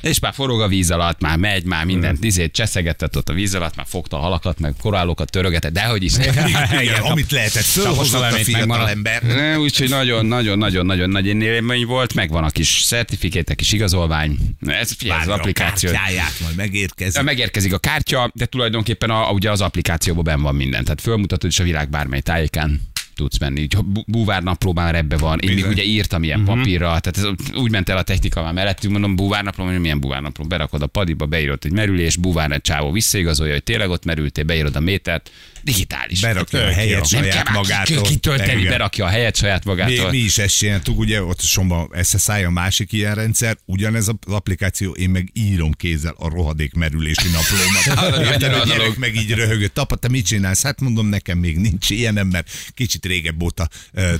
És 0.07 0.19
már 0.19 0.33
forog 0.33 0.61
a 0.61 0.67
víz 0.67 0.91
alatt, 0.91 1.21
már 1.21 1.37
megy, 1.37 1.63
már 1.63 1.85
mindent 1.85 2.23
izét 2.23 2.51
cseszegetett 2.51 3.17
ott 3.17 3.29
a 3.29 3.33
víz 3.33 3.55
alatt, 3.55 3.75
már 3.75 3.85
fogta 3.89 4.17
a 4.17 4.19
halakat, 4.19 4.59
meg 4.59 4.73
korállokat 4.81 5.29
törögetett, 5.29 5.73
de 5.73 5.83
hogy 5.83 6.03
is. 6.03 6.13
Igen, 6.81 7.01
amit 7.01 7.31
lehetett, 7.31 7.63
fölhozott 7.63 8.21
a 8.21 8.35
fiatal 8.35 8.89
ember. 8.89 9.23
Úgyhogy 9.57 9.89
nagyon-nagyon-nagyon-nagyon 9.89 11.09
nagy 11.09 11.25
élmény 11.25 11.85
volt, 11.85 12.13
megvan 12.13 12.43
a 12.43 12.49
kis 12.49 12.81
szertifikétek, 12.85 13.55
kis 13.55 13.71
igazolvány. 13.71 14.37
Ez, 14.65 14.91
az 14.99 15.07
Várja 15.07 15.33
a 15.33 15.35
applikáció. 15.35 15.91
kártyáját, 15.91 16.33
majd 16.41 16.55
megérkezik. 16.55 17.21
Megérkezik 17.21 17.73
a 17.73 17.77
kártya, 17.77 18.31
de 18.33 18.45
tulajdonképpen 18.45 19.09
a, 19.09 19.31
ugye 19.31 19.51
az 19.51 19.61
applikációban 19.61 20.23
ben 20.23 20.41
van 20.41 20.55
minden. 20.55 20.83
Tehát 20.83 21.01
fölmutatod, 21.01 21.49
és 21.49 21.59
a 21.59 21.63
világ 21.63 21.89
bármely 21.89 22.21
tájékán 22.21 22.81
tudsz 23.17 23.37
menni. 23.39 23.61
Így 23.61 23.77
búvárnapló 24.05 24.73
már 24.73 24.95
ebbe 24.95 25.17
van. 25.17 25.39
Én 25.39 25.53
még 25.53 25.65
ugye 25.65 25.83
írtam 25.83 26.23
ilyen 26.23 26.39
Mhm. 26.39 26.47
papírra, 26.57 26.99
tehát 26.99 27.17
ez 27.17 27.55
úgy 27.59 27.71
ment 27.71 27.89
el 27.89 27.97
a 27.97 28.01
technika 28.03 28.43
már 28.43 28.53
mellettünk, 28.53 28.91
mondom, 28.93 29.15
búvárnapló, 29.15 29.63
mondom, 29.63 29.81
milyen 29.81 29.99
búvárnapló. 29.99 30.45
Berakod 30.45 30.81
a 30.81 30.87
padiba, 30.87 31.25
beírod 31.25 31.59
egy 31.65 31.71
merülés, 31.71 32.15
búvár 32.15 32.51
egy 32.51 32.61
csávó 32.61 32.91
visszaigazolja, 32.91 33.53
hogy 33.53 33.63
tényleg 33.63 33.89
ott 33.89 34.05
merültél, 34.05 34.43
beírod 34.43 34.75
a 34.75 34.79
métert, 34.79 35.31
digitális. 35.63 36.19
Berakja 36.21 36.59
a 36.59 36.63
Tök 36.63 36.71
helyet 36.73 37.11
jó. 37.11 37.19
nem 37.19 37.29
saját 37.29 37.47
ki- 37.47 37.53
magától. 37.53 38.01
kitölteni, 38.01 38.63
berakja 38.63 39.05
a 39.05 39.07
helyet 39.07 39.35
saját 39.35 39.63
Mi, 39.65 39.69
magától. 39.71 40.09
mi 40.09 40.17
is 40.17 40.37
ezt 40.37 40.57
csináltuk, 40.57 40.99
ugye 40.99 41.23
ott 41.23 41.41
somba 41.41 41.89
SSI 42.03 42.43
a 42.43 42.49
másik 42.49 42.91
ilyen 42.91 43.15
rendszer, 43.15 43.57
ugyanez 43.65 44.07
az 44.07 44.15
applikáció, 44.33 44.91
én 44.91 45.09
meg 45.09 45.29
írom 45.33 45.71
kézzel 45.71 46.13
a 46.17 46.29
rohadék 46.29 46.73
merülési 46.73 47.27
naplómat. 47.27 48.19
Érted, 48.31 48.53
a 48.53 48.65
gyerek 48.65 48.97
meg 48.97 49.15
így 49.15 49.31
röhögött, 49.33 49.77
apa, 49.77 49.95
te 49.95 50.07
mit 50.09 50.25
csinálsz? 50.25 50.63
Hát 50.63 50.81
mondom, 50.81 51.07
nekem 51.07 51.37
még 51.37 51.57
nincs 51.57 51.89
ilyenem, 51.89 52.27
mert 52.27 52.49
kicsit 52.73 53.05
régebb 53.07 53.43
óta 53.43 53.69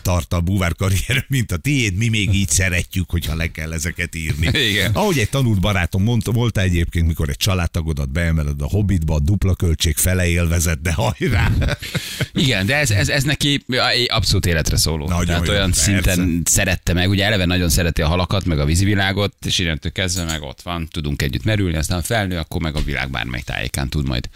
tart 0.01 0.33
a 0.33 0.41
búvár 0.41 0.75
karrier, 0.75 1.25
mint 1.27 1.51
a 1.51 1.57
tiéd, 1.57 1.95
mi 1.95 2.07
még 2.07 2.33
így 2.33 2.49
szeretjük, 2.49 3.09
hogyha 3.09 3.35
le 3.35 3.51
kell 3.51 3.73
ezeket 3.73 4.15
írni. 4.15 4.59
Igen. 4.59 4.91
Ahogy 4.93 5.17
egy 5.17 5.29
tanult 5.29 5.59
barátom 5.59 6.03
mondta, 6.03 6.31
volt 6.31 6.57
egyébként, 6.57 7.07
mikor 7.07 7.29
egy 7.29 7.37
családtagodat 7.37 8.11
beemeled 8.11 8.61
a 8.61 8.65
hobbitba, 8.65 9.15
a 9.15 9.19
dupla 9.19 9.55
költség 9.55 9.97
fele 9.97 10.27
élvezet, 10.27 10.81
de 10.81 10.93
hajrá! 10.93 11.51
Igen, 12.33 12.65
de 12.65 12.75
ez, 12.75 12.91
ez, 12.91 13.09
ez 13.09 13.23
neki 13.23 13.65
abszolút 14.07 14.45
életre 14.45 14.77
szóló. 14.77 15.07
Nagyon 15.07 15.25
Tehát 15.25 15.47
olyan 15.47 15.71
persze. 15.71 15.81
szinten 15.81 16.41
szerette 16.45 16.93
meg, 16.93 17.09
ugye 17.09 17.25
eleve 17.25 17.45
nagyon 17.45 17.69
szereti 17.69 18.01
a 18.01 18.07
halakat, 18.07 18.45
meg 18.45 18.59
a 18.59 18.65
vízivilágot, 18.65 19.33
és 19.45 19.59
innentől 19.59 19.91
kezdve 19.91 20.23
meg 20.23 20.41
ott 20.41 20.61
van, 20.61 20.87
tudunk 20.91 21.21
együtt 21.21 21.43
merülni, 21.43 21.77
aztán 21.77 22.01
felnő, 22.01 22.37
akkor 22.37 22.61
meg 22.61 22.75
a 22.75 22.81
világ 22.81 23.09
bármely 23.09 23.41
tájékán 23.41 23.89
tud 23.89 24.07
majd 24.07 24.29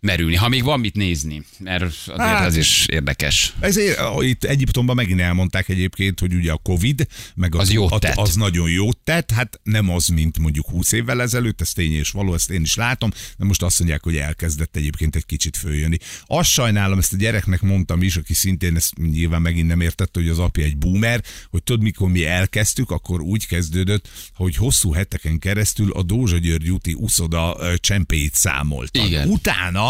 merülni. 0.00 0.34
Ha 0.36 0.48
még 0.48 0.62
van 0.64 0.80
mit 0.80 0.94
nézni, 0.94 1.42
mert 1.58 1.82
azért 1.82 2.18
Hát. 2.18 2.46
az 2.46 2.56
is 2.56 2.86
érdekes. 2.86 3.54
Ezért 3.60 4.00
itt 4.20 4.44
Egyiptomban 4.44 4.96
megint 4.96 5.20
elmondták 5.20 5.68
egyébként, 5.68 6.20
hogy 6.20 6.34
ugye 6.34 6.52
a 6.52 6.56
Covid, 6.56 7.06
meg 7.34 7.54
Az 7.54 7.68
a, 7.68 7.72
jót 7.72 8.00
tett. 8.00 8.16
az 8.16 8.34
nagyon 8.34 8.70
jót 8.70 8.98
tett, 8.98 9.30
hát 9.30 9.60
nem 9.62 9.90
az, 9.90 10.06
mint 10.06 10.38
mondjuk 10.38 10.66
20 10.68 10.92
évvel 10.92 11.22
ezelőtt, 11.22 11.60
ez 11.60 11.72
tény 11.72 11.92
és 11.92 12.10
való, 12.10 12.34
ezt 12.34 12.50
én 12.50 12.62
is 12.62 12.74
látom, 12.74 13.10
de 13.38 13.44
most 13.44 13.62
azt 13.62 13.78
mondják, 13.78 14.02
hogy 14.02 14.16
elkezdett 14.16 14.76
egyébként 14.76 15.16
egy 15.16 15.26
kicsit 15.26 15.56
följönni. 15.56 15.96
Azt 16.26 16.50
sajnálom, 16.50 16.98
ezt 16.98 17.12
a 17.12 17.16
gyereknek 17.16 17.60
mondtam 17.60 18.02
is, 18.02 18.16
aki 18.16 18.34
szintén 18.34 18.76
ezt 18.76 18.96
nyilván 18.96 19.42
megint 19.42 19.68
nem 19.68 19.80
értette, 19.80 20.20
hogy 20.20 20.28
az 20.28 20.38
apja 20.38 20.64
egy 20.64 20.76
boomer, 20.76 21.22
hogy 21.50 21.62
tudod, 21.62 21.82
mikor 21.82 22.10
mi 22.10 22.26
elkezdtük, 22.26 22.90
akkor 22.90 23.20
úgy 23.20 23.46
kezdődött, 23.46 24.08
hogy 24.34 24.56
hosszú 24.56 24.92
heteken 24.92 25.38
keresztül 25.38 25.90
a 25.92 26.02
Dózsa 26.02 26.38
György 26.38 26.70
úti 26.70 26.94
uszoda 26.98 27.56
ö, 27.60 27.74
csempéit 27.78 28.34
számolta. 28.34 29.04
Igen. 29.06 29.28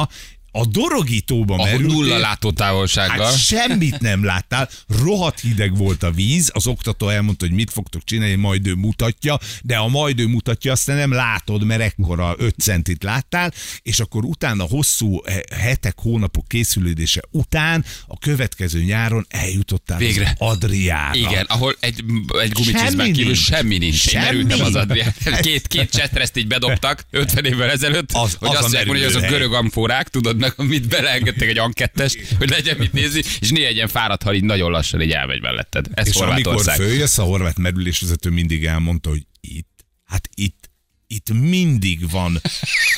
Utána 0.00 0.39
a 0.52 0.66
dorogítóba 0.66 1.54
Ahol 1.54 1.66
merültél, 1.66 1.96
nulla 1.96 2.18
látótávolsággal. 2.18 3.26
Hát 3.26 3.38
semmit 3.38 4.00
nem 4.00 4.24
láttál, 4.24 4.68
rohadt 5.02 5.40
hideg 5.40 5.76
volt 5.76 6.02
a 6.02 6.10
víz, 6.10 6.50
az 6.54 6.66
oktató 6.66 7.08
elmondta, 7.08 7.46
hogy 7.46 7.54
mit 7.54 7.70
fogtok 7.70 8.04
csinálni, 8.04 8.34
majd 8.34 8.66
ő 8.66 8.74
mutatja, 8.74 9.38
de 9.62 9.76
a 9.76 9.88
majd 9.88 10.20
ő 10.20 10.26
mutatja, 10.26 10.72
azt 10.72 10.86
nem 10.86 11.12
látod, 11.12 11.64
mert 11.64 11.80
ekkora 11.80 12.34
5 12.38 12.54
centit 12.58 13.02
láttál, 13.02 13.52
és 13.82 14.00
akkor 14.00 14.24
utána 14.24 14.64
hosszú 14.64 15.22
he- 15.26 15.52
hetek, 15.52 15.94
hónapok 15.98 16.48
készülődése 16.48 17.20
után 17.30 17.84
a 18.06 18.18
következő 18.18 18.82
nyáron 18.82 19.26
eljutottál 19.28 19.98
Végre. 19.98 20.34
az 20.38 20.48
Adriára. 20.48 21.14
Igen, 21.18 21.44
ahol 21.48 21.76
egy, 21.80 22.04
egy 22.40 22.50
gumicsizmán 22.52 23.12
kívül 23.12 23.24
nincs. 23.24 23.38
semmi 23.44 23.78
nincs. 23.78 24.06
Én 24.06 24.20
Semmi. 24.22 24.24
merültem 24.24 24.60
az 24.66 24.74
Adrián. 24.74 25.14
Két, 25.40 25.66
két 25.66 25.90
csetreszt 25.90 26.36
így 26.36 26.46
bedobtak 26.46 27.04
50 27.10 27.44
évvel 27.44 27.70
ezelőtt, 27.70 28.12
Az- 28.12 28.34
hogy 28.38 28.48
az 28.48 28.54
azt 28.54 28.62
mondják, 28.62 28.86
hogy 28.86 29.02
azok 29.02 29.26
görög 29.26 29.52
amforák, 29.52 30.08
tudod 30.08 30.36
meg, 30.40 30.52
amit 30.56 30.88
beleengedtek 30.88 31.48
egy 31.48 31.58
ankettes, 31.58 32.16
hogy 32.38 32.50
legyen 32.50 32.76
mit 32.76 32.92
nézni, 32.92 33.22
és 33.40 33.50
néha 33.50 33.68
egy 33.68 33.74
ilyen 33.74 33.88
fáradt 33.88 34.22
hal 34.22 34.34
így 34.34 34.44
nagyon 34.44 34.70
lassan 34.70 35.00
így 35.00 35.10
elmegy 35.10 35.40
melletted. 35.40 35.86
Ez 35.94 36.06
És 36.06 36.16
amikor 36.16 36.62
följössz, 36.62 37.18
a 37.18 37.22
horvát 37.22 37.58
merülésvezető 37.58 38.30
mindig 38.30 38.64
elmondta, 38.64 39.08
hogy 39.08 39.26
itt, 39.40 39.84
hát 40.04 40.28
itt, 40.34 40.69
itt 41.12 41.32
mindig 41.32 42.10
van 42.10 42.40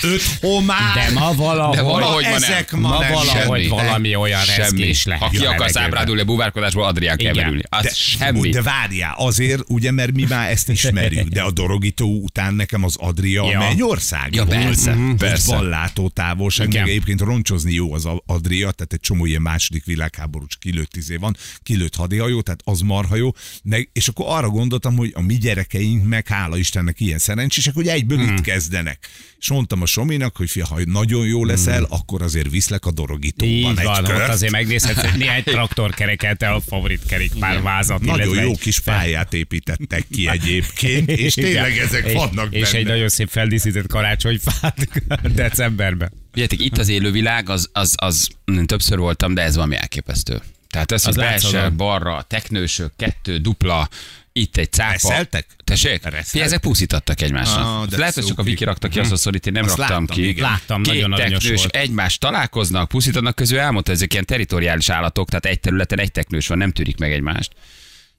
öt 0.02 0.23
homár. 0.40 0.95
De 0.95 1.11
ma 1.21 1.33
valahogy, 1.35 1.76
De 1.76 1.83
valahogy 1.83 2.25
van 2.25 2.33
ezek 2.35 2.73
el. 2.73 2.78
ma 2.78 2.88
ma 2.88 2.99
nem 2.99 3.12
valahogy 3.12 3.61
semmi. 3.61 3.69
valami 3.69 4.14
olyan 4.14 4.40
Semmi. 4.45 4.59
reszkés 4.59 5.04
lehet. 5.04 5.23
Ha 5.23 5.28
ki 5.31 5.45
a 5.47 5.50
akarsz 5.50 5.76
ábrádulni 5.76 6.21
a 6.21 6.25
búvárkodásból, 6.25 6.85
Adrián 6.85 7.19
merülni. 7.23 7.62
Az 7.69 7.83
De, 7.83 7.90
semmi. 7.95 8.49
de 8.50 8.62
várjál, 8.62 9.14
azért, 9.16 9.62
ugye, 9.66 9.90
mert 9.90 10.12
mi 10.12 10.25
már 10.28 10.50
ezt 10.50 10.69
ismerjük, 10.69 11.28
de 11.28 11.42
a 11.42 11.50
Dorogító 11.50 12.21
után 12.23 12.54
nekem 12.54 12.85
az 12.85 12.97
Adria 12.97 13.50
Ja. 13.50 13.59
mennyország. 13.59 14.35
Ja, 14.35 14.45
persze, 14.45 14.92
Hogy 14.92 15.14
persze. 15.16 15.54
Van 15.54 15.69
látó 15.69 16.09
távolság, 16.09 16.66
Igen. 16.69 16.81
meg 16.81 16.90
egyébként 16.90 17.21
roncsozni 17.21 17.73
jó 17.73 17.95
az 17.95 18.09
Adria, 18.26 18.71
tehát 18.71 18.92
egy 18.92 19.00
csomó 19.00 19.26
ilyen 19.26 19.42
második 19.42 19.85
világháborús 19.85 20.57
kilőtt 20.61 20.97
izé 20.97 21.16
van, 21.16 21.37
kilőtt 21.62 21.95
hadihajó, 21.97 22.40
tehát 22.40 22.61
az 22.64 22.81
marha 22.81 23.16
jó. 23.16 23.31
Meg, 23.62 23.88
és 23.92 24.09
akkor 24.09 24.26
arra 24.28 24.49
gondoltam, 24.49 24.97
hogy 24.97 25.11
a 25.14 25.21
mi 25.21 25.35
gyerekeink 25.35 26.09
meg 26.09 26.26
hála 26.28 26.57
Istennek 26.57 27.00
ilyen 27.00 27.19
szerencsések, 27.19 27.75
hogy 27.75 27.88
egyből 28.02 28.18
Hmm. 28.26 28.37
itt 28.37 28.40
kezdenek. 28.42 29.09
És 29.38 29.49
mondtam 29.49 29.82
a 29.82 29.87
Sominak, 29.87 30.37
hogy 30.37 30.50
fia, 30.50 30.66
ha 30.66 30.78
nagyon 30.85 31.26
jó 31.26 31.44
leszel, 31.44 31.76
Hmm. 31.78 31.87
akkor 31.99 32.23
azért 32.23 32.50
viszlek 32.50 32.87
a 32.87 32.90
Dorogítóban 32.90 33.54
Így 33.54 33.78
egy 33.78 33.85
van, 33.85 34.04
kört. 34.04 34.23
ott 34.23 34.28
azért 34.28 34.52
megnézhetsz, 34.52 35.09
hogy 35.11 35.18
néhány 35.18 35.42
traktorkereket, 35.42 36.42
a 36.42 36.61
favorit 36.66 37.06
kerékpár 37.06 37.62
vázat. 37.62 38.00
Nagyon 38.00 38.42
jó 38.42 38.50
egy 38.50 38.59
kis 38.59 38.80
pályát 38.80 39.35
építettek 39.35 40.04
ki 40.11 40.28
egyébként, 40.28 41.09
és 41.26 41.35
tényleg 41.35 41.78
ezek 41.78 42.06
És- 42.06 42.12
vannak 42.12 42.54
És 42.54 42.62
benne. 42.62 42.78
egy 42.78 42.87
nagyon 42.87 43.09
szép 43.09 43.28
feldíszített 43.28 43.87
karácsonyfát 43.87 44.88
decemberben. 45.35 46.12
Figyeljetek, 46.32 46.61
itt 46.66 46.78
az 46.78 46.88
élővilág, 46.88 47.49
az, 47.49 47.68
az, 47.73 47.94
az 47.97 48.28
többször 48.66 48.99
voltam, 48.99 49.35
de 49.35 49.42
ez 49.42 49.54
valami 49.54 49.76
elképesztő. 49.76 50.40
Tehát 50.71 50.92
ez, 50.92 51.04
hogy 51.04 51.12
Az 51.18 51.18
látszódott. 51.25 51.73
balra, 51.73 52.25
teknősök, 52.28 52.92
kettő, 52.97 53.38
dupla, 53.38 53.88
itt 54.33 54.57
egy 54.57 54.73
cápa. 54.73 54.91
Reszeltek? 54.93 55.47
Tessék? 55.65 56.03
Reszeltek? 56.03 56.41
Ezek 56.43 56.61
puszítottak 56.61 57.21
egymásnak. 57.21 57.65
Ah, 57.67 57.87
de 57.87 57.99
Lehet, 57.99 58.15
hogy 58.15 58.25
csak 58.25 58.39
a. 58.39 58.43
Viki 58.43 58.65
rakta 58.65 58.89
ki 58.89 58.99
azt 58.99 59.12
a 59.12 59.17
szorít, 59.17 59.47
én 59.47 59.53
nem 59.53 59.65
Azt 59.65 59.77
raktam 59.77 60.01
láttam, 60.01 60.17
ki. 60.17 60.29
igen. 60.29 60.43
Láttam, 60.51 60.83
Két 60.83 60.93
nagyon 60.93 61.19
teknős 61.19 61.61
volt. 61.62 61.77
egymást 61.77 62.21
találkoznak, 62.21 62.89
puszítanak 62.89 63.35
közül, 63.35 63.59
elmondta, 63.59 63.93
ezek 63.93 64.12
ilyen 64.12 64.25
teritoriális 64.25 64.89
állatok, 64.89 65.29
tehát 65.29 65.45
egy 65.47 65.61
területen 65.61 65.99
egy 65.99 66.12
teknős 66.12 66.47
van, 66.47 66.59
nem 66.59 66.73
tűrik 66.73 66.99
meg 66.99 67.12
egymást. 67.12 67.53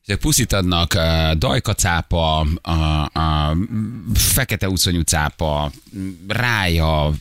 Ezek 0.08 0.20
puszit 0.20 0.53
adnak, 0.53 0.93
uh, 0.96 1.32
dajkacápa, 1.32 2.39
a, 2.62 2.72
a 3.20 3.58
fekete 4.13 4.70
úszonyú 4.70 5.01
cápa, 5.01 5.72
rája, 6.27 7.12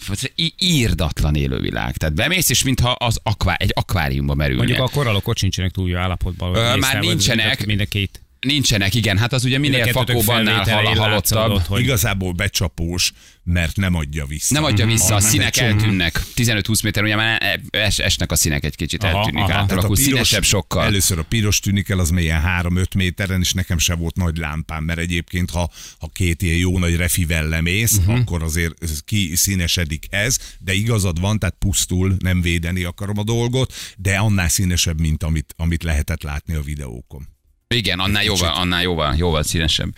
írdatlan 0.56 1.34
élővilág. 1.34 1.96
Tehát 1.96 2.14
bemész, 2.14 2.48
és 2.50 2.62
mintha 2.62 2.90
az 2.90 3.18
akvá, 3.22 3.54
egy 3.54 3.72
akváriumba 3.74 4.34
merülnél. 4.34 4.64
Mondjuk 4.66 4.86
a 4.88 4.90
korallok 4.92 5.28
ott 5.28 5.38
sincsenek 5.38 5.70
túl 5.70 5.88
jó 5.88 5.96
állapotban. 5.96 6.54
Ö, 6.54 6.76
már 6.76 7.00
nincsenek. 7.00 7.66
Mind 7.66 7.80
a 7.80 7.84
két. 7.84 8.21
Nincsenek, 8.46 8.94
igen, 8.94 9.18
hát 9.18 9.32
az 9.32 9.44
ugye 9.44 9.56
a 9.56 9.58
minél 9.58 9.84
kettőtök 9.84 10.06
fakóbb, 10.06 10.28
annál 10.28 10.64
felvételei 10.64 10.84
hal, 10.84 11.08
halottabb. 11.08 11.60
hogy 11.66 11.82
Igazából 11.82 12.32
becsapós, 12.32 13.12
mert 13.44 13.76
nem 13.76 13.94
adja 13.94 14.26
vissza. 14.26 14.54
Nem 14.54 14.64
adja 14.64 14.86
vissza, 14.86 15.04
a 15.04 15.12
Hanem 15.12 15.28
színek 15.30 15.52
csomó- 15.52 15.68
eltűnnek. 15.70 16.20
15-20 16.34 16.82
méter, 16.82 17.02
ugye 17.02 17.16
már 17.16 17.60
es, 17.70 17.98
esnek 17.98 18.32
a 18.32 18.36
színek 18.36 18.64
egy 18.64 18.76
kicsit, 18.76 19.02
Aha, 19.02 19.18
eltűnik, 19.18 19.42
aha. 19.42 19.52
Átalakul, 19.52 19.96
színesebb 19.96 20.42
sokkal. 20.42 20.84
Először 20.84 21.18
a 21.18 21.22
piros 21.22 21.60
tűnik 21.60 21.88
el, 21.88 21.98
az 21.98 22.10
mélyen 22.10 22.42
3-5 22.62 22.96
méteren, 22.96 23.40
és 23.40 23.52
nekem 23.52 23.78
se 23.78 23.94
volt 23.94 24.16
nagy 24.16 24.36
lámpám, 24.36 24.84
mert 24.84 24.98
egyébként, 24.98 25.50
ha, 25.50 25.70
ha 25.98 26.08
két 26.12 26.42
ilyen 26.42 26.56
jó 26.56 26.78
nagy 26.78 26.96
refivel 26.96 27.48
lemész, 27.48 27.92
Mhm. 27.92 28.00
uh-huh. 28.08 28.20
akkor 28.20 28.42
azért 28.42 28.82
ez 28.82 29.00
kiszínesedik 29.04 30.06
ez, 30.10 30.38
de 30.58 30.72
igazad 30.72 31.20
van, 31.20 31.38
tehát 31.38 31.56
pusztul, 31.58 32.16
nem 32.18 32.40
védeni 32.40 32.84
akarom 32.84 33.18
a 33.18 33.24
dolgot, 33.24 33.72
de 33.96 34.16
annál 34.16 34.48
színesebb, 34.48 35.00
mint 35.00 35.22
amit, 35.22 35.54
amit 35.56 35.82
lehetett 35.82 36.22
látni 36.22 36.54
a 36.54 36.60
videókon. 36.62 37.28
Igen, 37.72 37.98
annál 37.98 38.24
jóval, 38.24 38.54
annál 38.54 38.82
jóval, 38.82 39.14
jóval 39.16 39.42
színesebb. 39.42 39.88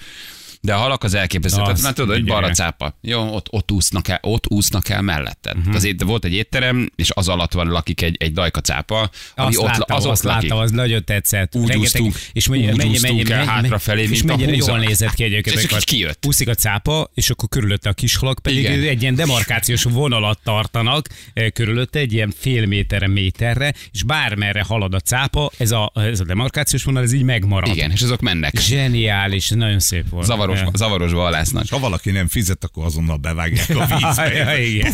De 0.64 0.75
a 0.75 0.78
halak 0.78 1.04
az 1.04 1.14
elképesztő. 1.14 1.61
Az, 1.61 1.66
Tehát 1.66 1.83
már 1.83 1.92
tudod, 1.92 2.11
hogy 2.14 2.23
ugye. 2.23 2.33
balra 2.33 2.50
cápa. 2.50 2.99
Jó, 3.00 3.35
ott, 3.35 3.47
ott, 3.50 3.71
úsznak 3.73 4.09
el, 4.09 4.18
ott 4.23 4.50
úsznak 4.50 4.88
el 4.88 5.02
melletted. 5.02 5.52
Mhm. 5.52 5.61
Uh-huh. 5.61 5.75
Azért 5.75 6.02
volt 6.02 6.25
egy 6.25 6.33
étterem, 6.33 6.90
és 6.97 7.11
az 7.14 7.28
alatt 7.28 7.52
van 7.52 7.66
lakik 7.68 8.02
egy, 8.02 8.16
egy 8.21 8.33
dajka 8.33 8.61
cápa, 8.61 9.11
ami 9.35 9.49
Azt 9.49 9.59
ott, 9.59 9.66
láttam, 9.66 9.97
az 9.97 10.04
ott 10.04 10.11
azt 10.11 10.23
lakik. 10.25 10.49
láttam, 10.50 10.64
az 10.64 10.71
nagyon 10.71 11.04
tetszett. 11.04 11.56
Úgy 11.56 11.76
úsztunk- 11.76 12.30
és 12.33 12.49
mennyi, 12.49 12.71
úgy 12.71 12.76
mennyi, 12.76 12.99
mennyi, 13.00 13.30
el 13.30 13.44
hátrafelé, 13.44 14.02
és 14.02 14.09
mint 14.09 14.25
mennyire 14.25 14.54
jól 14.56 14.78
nézett 14.78 15.14
ki 15.14 15.25
egyébként. 15.25 15.56
És 15.56 15.73
így 15.73 15.85
kijött. 15.85 16.26
Úszik 16.26 16.49
a 16.49 16.54
cápa, 16.54 17.11
és 17.14 17.30
akkor 17.30 17.49
körülötte 17.49 17.88
a 17.88 17.92
kis 17.92 18.16
halak 18.16 18.38
pedig 18.38 18.59
Igen. 18.59 18.83
egy 18.83 19.02
ilyen 19.02 19.14
demarkációs 19.14 19.83
vonalat 19.83 20.38
tartanak 20.42 21.09
eh, 21.35 21.50
körülötte, 21.50 21.99
egy 21.99 22.12
ilyen 22.12 22.33
fél 22.38 22.66
méterre, 22.66 23.09
méterre, 23.09 23.75
és 23.92 24.02
bármerre 24.02 24.62
halad 24.62 24.94
a 24.94 25.00
cápa, 25.00 25.50
ez 25.56 25.71
a, 25.71 25.92
ez 25.94 26.21
a 26.21 26.25
demarkációs 26.25 26.85
vonal, 26.85 27.02
ez 27.02 27.12
így 27.12 27.23
megmarad. 27.23 27.68
Igen, 27.75 27.90
és 27.90 28.02
azok 28.02 28.21
mennek. 28.21 28.59
Zseniális, 28.59 29.49
nagyon 29.49 29.78
szép 29.78 30.09
volt. 30.09 30.26
Zavaró 30.26 30.53
zavarosba, 30.56 30.78
zavarosba 30.78 31.20
halásznak. 31.20 31.68
Ha 31.70 31.78
valaki 31.78 32.11
nem 32.11 32.28
fizet, 32.28 32.64
akkor 32.64 32.84
azonnal 32.84 33.16
bevágják 33.16 33.68
a 33.68 33.87
vízbe. 33.87 34.32
Ja, 34.54 34.56
igen. 34.64 34.92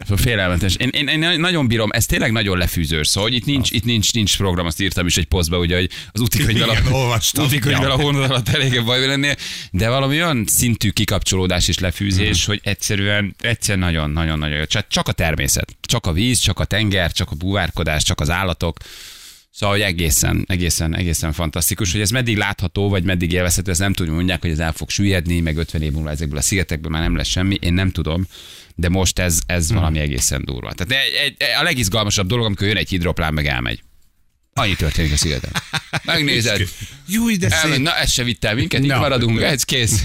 Szóval 0.00 0.16
félelmetes. 0.16 0.74
Én, 0.74 0.88
én, 0.88 1.08
én, 1.08 1.40
nagyon 1.40 1.66
bírom, 1.68 1.90
ez 1.92 2.06
tényleg 2.06 2.32
nagyon 2.32 2.58
lefűzős, 2.58 3.08
szóval 3.08 3.28
hogy 3.28 3.38
itt 3.38 3.44
nincs, 3.44 3.70
itt 3.70 3.84
nincs, 3.84 4.12
nincs 4.12 4.36
program, 4.36 4.66
azt 4.66 4.80
írtam 4.80 5.06
is 5.06 5.16
egy 5.16 5.24
posztba, 5.24 5.58
ugye, 5.58 5.76
hogy 5.76 5.90
az 6.12 6.20
útikönyvvel 6.20 6.68
Igen, 6.70 6.86
a, 6.86 6.96
olvastam. 6.96 7.44
útikönyvvel 7.44 7.90
a 7.90 7.94
hónod 8.00 8.30
alatt 8.30 8.48
elég 8.48 8.84
baj 8.84 9.06
lennél, 9.06 9.34
de 9.70 9.88
valami 9.88 10.14
olyan 10.22 10.44
szintű 10.46 10.90
kikapcsolódás 10.90 11.68
és 11.68 11.78
lefűzés, 11.78 12.40
Mhm. 12.40 12.46
hogy 12.50 12.60
egyszerűen, 12.62 13.34
egyszerűen 13.40 13.84
nagyon, 13.86 14.10
nagyon, 14.10 14.38
nagyon 14.38 14.56
jó. 14.58 14.64
Csak, 14.64 14.86
csak 14.88 15.08
a 15.08 15.12
természet, 15.12 15.76
csak 15.80 16.06
a 16.06 16.12
víz, 16.12 16.38
csak 16.38 16.58
a 16.60 16.64
tenger, 16.64 17.12
csak 17.12 17.30
a 17.30 17.34
búvárkodás, 17.34 18.02
csak 18.02 18.20
az 18.20 18.30
állatok. 18.30 18.78
Szóval, 19.58 19.76
hogy 19.76 19.84
egészen, 19.84 20.44
egészen, 20.48 20.96
egészen 20.96 21.32
fantasztikus, 21.32 21.92
hogy 21.92 22.00
ez 22.00 22.10
meddig 22.10 22.36
látható, 22.36 22.88
vagy 22.88 23.04
meddig 23.04 23.32
élvezhető, 23.32 23.70
ezt 23.70 23.80
nem 23.80 23.92
tudom, 23.92 24.14
mondják, 24.14 24.40
hogy 24.40 24.50
ez 24.50 24.58
el 24.58 24.72
fog 24.72 24.90
süllyedni, 24.90 25.40
meg 25.40 25.56
50 25.56 25.82
év 25.82 25.92
múlva 25.92 26.10
ezekből 26.10 26.38
a 26.38 26.42
szigetekből 26.42 26.90
már 26.90 27.02
nem 27.02 27.16
lesz 27.16 27.28
semmi, 27.28 27.56
én 27.60 27.72
nem 27.74 27.90
tudom, 27.90 28.26
de 28.74 28.88
most 28.88 29.18
ez, 29.18 29.38
ez 29.46 29.66
Hmm. 29.66 29.76
valami 29.76 29.98
egészen 29.98 30.44
durva. 30.44 30.72
Tehát 30.72 31.04
egy, 31.04 31.12
egy, 31.38 31.48
a 31.60 31.62
legizgalmasabb 31.62 32.26
dolog, 32.26 32.44
amikor 32.44 32.66
jön 32.66 32.76
egy 32.76 32.88
hidroplán, 32.88 33.34
meg 33.34 33.46
elmegy. 33.46 33.82
Annyi 34.52 34.74
történik 34.74 35.12
a 35.12 35.16
szigeten. 35.16 35.50
Megnézed. 36.04 36.68
Júj, 37.08 37.36
de 37.36 37.48
szép. 37.50 37.76
na 37.76 37.96
ez 37.96 38.10
se 38.10 38.22
vitt 38.22 38.44
el 38.44 38.54
minket, 38.54 38.82
itt 38.82 38.90
Na. 38.90 38.98
maradunk, 38.98 39.40
ez 39.40 39.62
kész. 39.64 40.04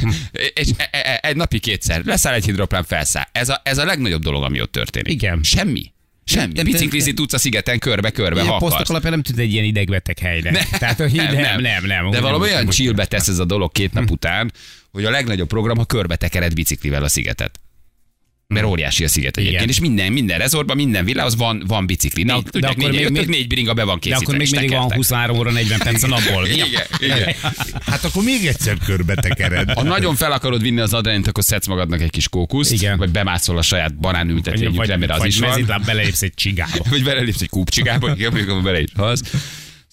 És 0.53 0.67
e- 0.77 0.89
e- 0.91 0.99
e- 1.03 1.19
egy 1.21 1.35
napi 1.35 1.59
kétszer. 1.59 2.05
Leszáll 2.05 2.33
egy 2.33 2.45
hidroplán, 2.45 2.83
felszáll. 2.83 3.27
Ez 3.31 3.49
a, 3.49 3.61
ez 3.63 3.77
a 3.77 3.85
legnagyobb 3.85 4.21
dolog, 4.23 4.43
ami 4.43 4.61
ott 4.61 4.71
történik. 4.71 5.13
Igen. 5.13 5.39
Semmi. 5.43 5.91
Semmi. 6.31 6.53
De- 6.53 6.63
de- 6.63 6.69
Biciklizni 6.71 7.13
tudsz 7.13 7.33
a 7.33 7.37
szigeten 7.37 7.79
körbe-körbe, 7.79 8.41
ha 8.41 8.55
akarsz. 8.55 8.89
alapján 8.89 9.11
nem 9.11 9.21
tűnt 9.21 9.39
egy 9.39 9.51
ilyen 9.51 9.63
idegbeteg 9.63 10.19
helyre. 10.19 10.65
Tehát, 10.79 10.97
hogy 10.97 11.11
nem, 11.11 11.33
nem, 11.33 11.61
nem. 11.61 11.85
nem 11.85 12.09
De 12.09 12.17
Úgy 12.17 12.23
valami 12.23 12.45
nem- 12.45 12.53
olyan 12.53 12.67
chillbe 12.67 13.05
tesz 13.05 13.27
ez 13.27 13.39
a 13.39 13.45
dolog 13.45 13.71
két 13.71 13.93
nap 13.93 14.11
után, 14.11 14.51
hogy 14.91 15.05
a 15.05 15.09
legnagyobb 15.09 15.47
program, 15.47 15.77
ha 15.77 15.85
körbe 15.85 16.15
tekered 16.15 16.53
biciklivel 16.53 17.03
a 17.03 17.07
szigetet. 17.07 17.59
Mert 18.51 18.65
óriási 18.65 19.03
a 19.03 19.07
sziget 19.07 19.37
egyébként, 19.37 19.61
Igen. 19.61 19.73
és 19.73 19.79
minden, 19.79 20.11
minden 20.11 20.37
rezortban, 20.37 20.75
minden 20.75 21.05
villához 21.05 21.35
van, 21.35 21.63
van 21.67 21.85
bicikli. 21.85 22.23
Négy, 22.23 22.43
de 22.43 22.49
tudják, 22.49 22.71
akkor 22.71 22.89
négy, 22.91 22.99
még- 23.01 23.11
még- 23.11 23.27
négy 23.27 23.47
bringa 23.47 23.73
be 23.73 23.83
van 23.83 23.93
De 23.93 23.99
készítve. 23.99 24.23
akkor 24.23 24.37
még 24.37 24.51
mindig 24.51 24.69
van 24.69 24.77
tekertek. 24.79 24.97
23 24.97 25.37
óra 25.37 25.51
40 25.51 25.79
perc 25.79 26.03
a 26.03 26.07
napból. 26.07 26.47
Igen, 26.47 26.67
igen. 26.99 27.33
Hát 27.85 28.03
akkor 28.03 28.23
még 28.23 28.45
egyszer 28.45 28.77
körbe 28.85 29.15
tekered. 29.15 29.71
Ha 29.71 29.83
nagyon 29.83 30.15
fel 30.15 30.31
akarod 30.31 30.61
vinni 30.61 30.79
az 30.79 30.93
adrenalint, 30.93 31.27
akkor 31.27 31.43
szedsz 31.43 31.67
magadnak 31.67 32.01
egy 32.01 32.09
kis 32.09 32.29
kókuszt, 32.29 32.71
Igen. 32.71 32.97
vagy 32.97 33.09
bemászol 33.09 33.57
a 33.57 33.61
saját 33.61 33.95
banánültetvényük, 33.95 34.75
Vagy, 34.75 34.87
remélem 34.87 35.13
az 35.15 35.19
vagy 35.21 35.27
is 35.27 35.39
van. 35.39 35.49
mezitláb 35.49 35.85
belépsz 35.85 36.21
egy 36.21 36.33
csigába. 36.33 36.83
Vagy 36.89 37.03
belelépsz 37.03 37.41
egy 37.41 37.49
kúpcsigába, 37.49 38.09
akkor 38.11 38.61
bele 38.61 38.79
is. 38.81 38.89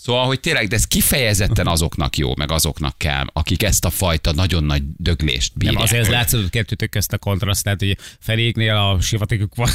Szóval, 0.08 0.26
hogy 0.26 0.40
tényleg, 0.40 0.68
de 0.68 0.76
ez 0.76 0.84
kifejezetten 0.84 1.66
azoknak 1.66 2.16
jó, 2.16 2.32
meg 2.36 2.52
azoknak 2.52 2.98
kell, 2.98 3.24
akik 3.32 3.62
ezt 3.62 3.84
a 3.84 3.90
fajta 3.90 4.32
nagyon 4.32 4.64
nagy 4.64 4.82
döglést 4.96 5.52
bírják. 5.54 5.74
Nem, 5.74 5.82
azért 5.82 6.02
ez 6.02 6.08
látszott 6.08 6.40
hogy 6.40 6.50
kettőtök 6.50 6.94
ezt 6.94 7.12
a 7.12 7.18
kontraszt, 7.18 7.64
tehát 7.64 7.78
hogy 7.78 7.96
feléknél 8.20 8.74
a 8.74 9.00
sivatagok 9.00 9.54
van. 9.54 9.68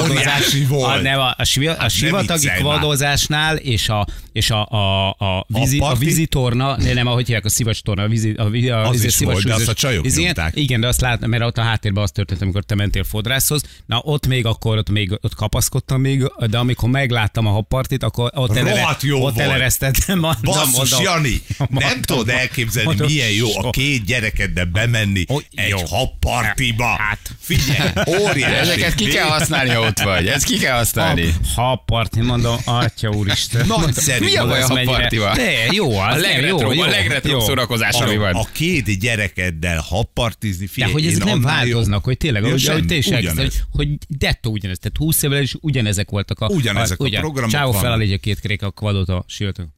Óriási 0.00 0.64
volt. 0.64 0.96
A, 0.96 1.00
nem, 1.00 1.18
a, 1.18 1.28
a, 1.28 1.42
a 1.64 1.76
Hát 1.78 1.90
sivatagi 1.90 2.48
kvadozásnál 2.48 3.56
és 3.56 3.88
a, 3.88 4.06
és 4.32 4.50
a, 4.50 4.66
a, 4.66 5.08
a, 5.08 5.44
vízi, 5.48 5.78
a, 5.78 5.80
parti? 5.80 6.04
vízi 6.04 6.26
torna, 6.26 6.76
ne, 6.76 6.92
nem, 6.92 7.06
ahogy 7.06 7.26
hívják, 7.26 7.44
a 7.44 7.48
szivacs 7.48 7.82
torna, 7.82 8.02
a 8.02 8.08
vízi, 8.08 8.32
a, 8.36 8.48
vízi, 8.48 8.70
a, 8.70 8.88
Az 8.88 9.04
is 9.04 9.18
volt, 9.18 9.44
de 9.44 9.54
azt 9.54 9.68
a 9.68 9.74
csajok 9.74 10.06
igen, 10.06 10.20
nyomták. 10.20 10.56
igen, 10.56 10.80
de 10.80 10.86
azt 10.86 11.00
láttam, 11.00 11.30
mert 11.30 11.42
ott 11.42 11.58
a 11.58 11.62
háttérben 11.62 12.02
az 12.02 12.10
történt, 12.10 12.42
amikor 12.42 12.64
te 12.64 12.74
mentél 12.74 13.04
fodrászhoz. 13.04 13.62
Na 13.86 14.00
ott 14.04 14.26
még 14.26 14.46
akkor, 14.46 14.78
ott 14.78 14.90
még 14.90 15.18
ott 15.22 15.34
kapaszkodtam 15.34 16.00
még, 16.00 16.32
de 16.46 16.58
amikor 16.58 16.88
megláttam 16.88 17.46
a 17.46 17.50
hoppartit, 17.50 18.02
akkor 18.02 18.30
ott, 18.34 18.58
Rohadt 18.58 19.02
jó 19.02 19.24
ott 19.24 19.36
volt. 19.48 19.54
eleresztettem. 19.56 20.18
mondom, 20.18 20.40
Basszus, 20.42 20.90
mondom. 20.90 21.02
Jani, 21.02 21.42
nem 21.88 22.02
tudod 22.02 22.28
elképzelni, 22.28 22.88
Mondom, 22.88 23.06
milyen 23.06 23.30
jó 23.30 23.48
a 23.66 23.70
két 23.70 24.04
gyerekeddel 24.04 24.64
bemenni 24.64 25.24
Hogy 25.28 25.46
egy 25.54 25.68
jó. 25.68 25.78
habpartiba. 25.86 26.84
Hát. 26.86 27.18
Figyelj, 27.40 27.90
óriási. 28.22 28.54
Ezeket 28.54 28.94
ki 28.94 29.04
kell 29.06 29.26
használni, 29.28 29.70
ha 29.70 29.80
ott 29.80 29.98
vagy. 30.00 30.26
Ezt 30.26 30.44
ki 30.44 30.56
kell 30.58 30.76
használni. 30.76 31.34
Ha 31.54 31.82
parti, 31.86 32.20
mondom, 32.20 32.56
atya 32.64 33.08
úristen. 33.10 33.66
Nagyszerű. 33.66 34.24
Mi 34.24 34.36
a 34.36 34.46
baj 34.46 34.62
a 34.62 34.66
habpartival? 34.66 35.34
Ne, 35.34 35.50
jó, 35.72 35.98
az 35.98 36.16
A 36.16 36.20
nem, 36.20 36.44
jó, 36.44 36.58
a 36.58 36.86
legretróbb 36.86 37.32
jó. 37.32 37.40
szórakozás, 37.40 37.94
ami 38.00 38.16
van. 38.16 38.34
A, 38.34 38.40
a 38.40 38.46
két 38.52 38.98
gyerekeddel 39.00 39.80
habpartizni, 39.88 40.64
De 40.64 40.70
figyelj, 40.72 40.92
hogy 40.92 41.02
én 41.04 41.10
ezek 41.10 41.24
nem 41.24 41.40
változnak, 41.40 42.04
hogy 42.04 42.16
tényleg, 42.16 42.44
ahogy, 42.44 42.84
te 42.86 42.94
is 42.94 43.06
elkezdted, 43.06 43.42
hogy, 43.42 43.62
hogy 43.72 43.88
dettó 44.08 44.50
ugyanez, 44.50 44.78
tehát 44.78 44.96
20 44.96 45.22
évvel 45.22 45.42
is 45.42 45.54
ugyanezek 45.60 46.10
voltak 46.10 46.40
a... 46.40 46.46
Ugyanezek 46.46 47.00
a 47.00 47.08
programok 47.08 47.50
Csávó 47.50 47.66
vannak. 47.66 47.82
felállítja 47.82 48.18
két 48.18 48.40
kerék 48.40 48.62
a 48.62 48.70
kvadot 48.70 49.08
a 49.08 49.24
sivatag. 49.28 49.68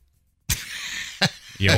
Jó, 1.59 1.73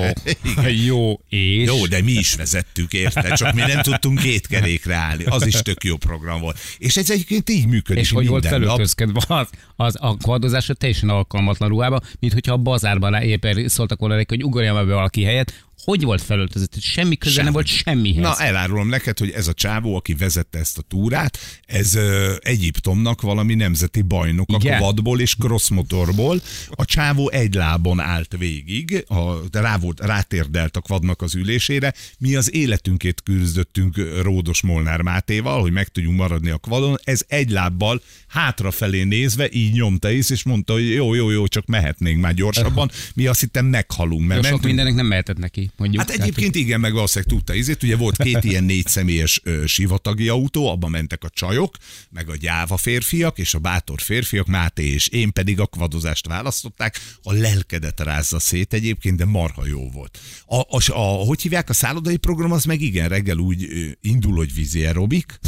jó, 0.86 1.20
és... 1.28 1.66
Jó, 1.66 1.86
de 1.86 2.02
mi 2.02 2.12
is 2.12 2.34
vezettük, 2.34 2.92
érted? 2.92 3.32
Csak 3.32 3.54
mi 3.54 3.60
nem 3.60 3.82
tudtunk 3.82 4.18
két 4.18 4.46
kerékre 4.46 4.94
állni. 4.94 5.24
Az 5.24 5.46
is 5.46 5.54
tök 5.54 5.84
jó 5.84 5.96
program 5.96 6.40
volt. 6.40 6.58
És 6.78 6.96
ez 6.96 7.10
egyébként 7.10 7.50
így 7.50 7.66
működik 7.66 8.02
És 8.02 8.10
hogy 8.10 8.26
volt 8.26 8.46
felöltözkedve 8.46 9.20
az, 9.28 9.48
az 9.76 9.96
a 10.00 10.16
kvadozásra 10.16 10.74
teljesen 10.74 11.08
alkalmatlan 11.08 11.68
ruhába, 11.68 12.00
mint 12.20 12.32
hogyha 12.32 12.52
a 12.52 12.56
bazárban 12.56 13.14
éppen 13.14 13.68
szóltak 13.68 13.98
volna 13.98 14.14
neki, 14.14 14.34
hogy 14.34 14.44
ugorjam 14.44 14.74
be 14.74 14.94
valaki 14.94 15.22
helyet. 15.22 15.64
Hogy 15.84 16.02
volt 16.02 16.22
felöltözött? 16.22 16.80
Semmi 16.80 17.16
köze 17.16 17.42
nem 17.42 17.52
volt 17.52 17.66
semmihez. 17.66 18.22
Na, 18.22 18.44
elárulom 18.44 18.88
neked, 18.88 19.18
hogy 19.18 19.30
ez 19.30 19.48
a 19.48 19.52
csávó, 19.52 19.96
aki 19.96 20.14
vezette 20.14 20.58
ezt 20.58 20.78
a 20.78 20.82
túrát, 20.82 21.38
ez 21.66 21.94
ö, 21.94 22.34
Egyiptomnak 22.40 23.20
valami 23.20 23.54
nemzeti 23.54 24.02
bajnok 24.02 24.48
a 24.52 24.78
vadból 24.78 25.20
és 25.20 25.34
crossmotorból. 25.36 26.40
A 26.70 26.84
csávó 26.84 27.30
egy 27.30 27.54
lábon 27.54 28.00
állt 28.00 28.34
végig, 28.38 29.04
a, 29.08 29.48
de 29.50 29.60
rá 29.60 29.76
volt, 29.76 30.00
rátérdelt 30.00 30.76
a 30.76 30.80
kvadnak 30.80 31.22
az 31.22 31.34
ülésére. 31.34 31.94
Mi 32.18 32.34
az 32.34 32.54
életünkét 32.54 33.22
küzdöttünk 33.22 33.96
Ródos 34.22 34.62
Molnár 34.62 35.00
Mátéval, 35.00 35.60
hogy 35.60 35.72
meg 35.72 35.88
tudjunk 35.88 36.18
maradni 36.18 36.50
a 36.50 36.58
kvadon. 36.58 36.98
Ez 37.04 37.24
egy 37.28 37.50
lábbal 37.50 38.02
hátrafelé 38.26 39.02
nézve 39.02 39.48
így 39.50 39.72
nyomta 39.72 40.10
ész, 40.10 40.30
és 40.30 40.42
mondta, 40.42 40.72
hogy 40.72 40.90
jó, 40.90 41.14
jó, 41.14 41.30
jó, 41.30 41.46
csak 41.46 41.66
mehetnénk 41.66 42.20
már 42.20 42.34
gyorsabban. 42.34 42.90
Mi 43.14 43.26
azt 43.26 43.40
hittem 43.40 43.66
meghalunk, 43.66 44.26
mert 44.26 44.30
Jó, 44.30 44.36
sok 44.36 44.42
mentünk 44.42 44.64
mindennek 44.64 44.94
nem 44.94 45.06
mehetett 45.06 45.38
neki. 45.38 45.70
Mondjuk. 45.76 46.02
Hát 46.02 46.10
egyébként 46.10 46.54
igen, 46.54 46.80
meg 46.80 46.92
valószínűleg 46.92 47.34
tudta 47.34 47.54
izét. 47.54 47.82
Ugye 47.82 47.96
volt 47.96 48.16
két 48.16 48.44
ilyen 48.44 48.64
négy 48.64 48.86
személyes 48.86 49.40
ö, 49.44 49.66
sivatagi 49.66 50.28
autó, 50.28 50.70
abban 50.70 50.90
mentek 50.90 51.24
a 51.24 51.28
csajok, 51.28 51.76
meg 52.10 52.28
a 52.28 52.36
gyáva 52.36 52.76
férfiak, 52.76 53.38
és 53.38 53.54
a 53.54 53.58
bátor 53.58 54.00
férfiak, 54.00 54.46
Máté 54.46 54.84
és 54.84 55.08
én 55.08 55.32
pedig 55.32 55.60
a 55.60 55.66
kvadozást 55.66 56.26
választották. 56.26 57.00
A 57.22 57.32
lelkedet 57.32 58.00
rázza 58.00 58.38
szét 58.38 58.72
egyébként, 58.72 59.16
de 59.16 59.24
marha 59.24 59.66
jó 59.66 59.90
volt. 59.90 60.18
A, 60.46 60.56
a, 60.56 60.80
a, 60.86 61.24
hogy 61.24 61.42
hívják 61.42 61.70
a 61.70 61.72
szállodai 61.72 62.16
program, 62.16 62.52
az 62.52 62.64
meg 62.64 62.80
igen, 62.80 63.08
reggel 63.08 63.38
úgy 63.38 63.64
ö, 63.64 63.86
indul, 64.00 64.36
hogy 64.36 64.54
vízi 64.54 64.84
aerobik, 64.84 65.38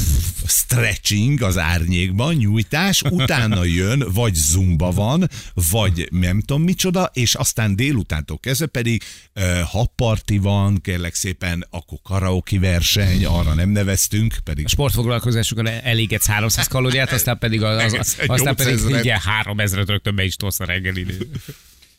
stretching 0.47 1.43
az 1.43 1.59
árnyékban, 1.59 2.35
nyújtás, 2.35 3.03
utána 3.03 3.65
jön, 3.65 4.05
vagy 4.13 4.35
zumba 4.35 4.91
van, 4.91 5.29
vagy 5.71 6.09
nem 6.11 6.41
tudom 6.41 6.63
micsoda, 6.63 7.11
és 7.13 7.35
aztán 7.35 7.77
délutántól 7.77 8.39
kezdve 8.39 8.67
pedig 8.67 9.03
uh, 9.35 9.61
habparti 10.14 10.38
van, 10.38 10.81
kérlek 10.81 11.14
szépen, 11.14 11.66
akkor 11.70 11.98
karaoke 12.03 12.59
verseny, 12.59 13.24
arra 13.24 13.55
nem 13.55 13.68
neveztünk, 13.68 14.37
pedig 14.44 14.64
A 14.64 14.68
sportfoglalkozásokon 14.68 15.66
elégetsz 15.66 16.27
300 16.27 16.66
kalóriát, 16.66 17.12
aztán 17.12 17.38
pedig, 17.38 17.62
az, 17.62 17.92
az, 17.92 18.16
aztán 18.27 18.55
pedig 18.55 18.79
800-ret. 18.79 18.98
igen, 19.03 19.18
3000 19.18 19.87
rögtön 19.87 20.14
be 20.14 20.24
is 20.24 20.37
tolsz 20.37 20.61
a 20.61 20.64
reggeli. 20.64 21.07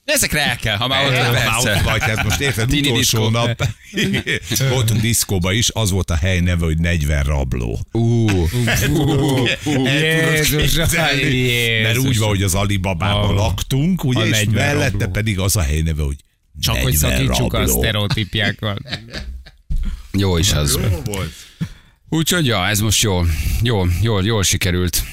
Ezekre 0.05 0.49
el 0.49 0.55
kell, 0.55 0.75
ha 0.77 0.87
már 0.87 1.05
ott 1.05 1.11
vagy, 1.11 1.33
már 1.33 1.57
ott 1.57 1.81
vagy, 1.81 1.99
tehát 1.99 2.23
most 2.23 2.39
érted, 2.39 2.67
Tini 2.67 2.89
utolsó 2.89 3.29
diszkó. 3.29 3.29
nap 3.29 3.67
voltunk 4.73 5.01
diszkóba 5.01 5.51
is, 5.51 5.69
az 5.73 5.91
volt 5.91 6.11
a 6.11 6.15
hely 6.15 6.39
neve, 6.39 6.65
hogy 6.65 6.77
40 6.77 7.23
rabló. 7.23 7.79
Ú, 7.91 8.27
Jézus. 9.85 10.75
Mert 11.83 11.97
úgy 11.97 12.17
van, 12.17 12.27
hogy 12.27 12.43
az 12.43 12.55
Alibabában 12.55 13.33
laktunk, 13.33 14.03
ugye, 14.03 14.25
és 14.25 14.31
40 14.31 14.53
mellette 14.53 15.07
pedig 15.07 15.39
az 15.39 15.55
a 15.55 15.61
hely 15.61 15.81
neve, 15.81 16.03
hogy 16.03 16.15
Csak 16.59 16.75
hogy 16.75 16.97
40 16.99 17.11
szakítsuk 17.11 17.53
a 17.53 17.57
rabló. 17.57 17.77
sztereotípiákat. 17.77 18.79
jó 20.11 20.37
is 20.37 20.53
az. 20.53 20.79
Jó 20.91 21.01
volt. 21.05 21.33
Úgyhogy 22.09 22.45
ja, 22.45 22.67
ez 22.67 22.79
most 22.79 23.01
jó, 23.01 23.21
jó, 23.61 23.83
jól, 24.01 24.23
jól 24.23 24.43
sikerült. 24.43 25.03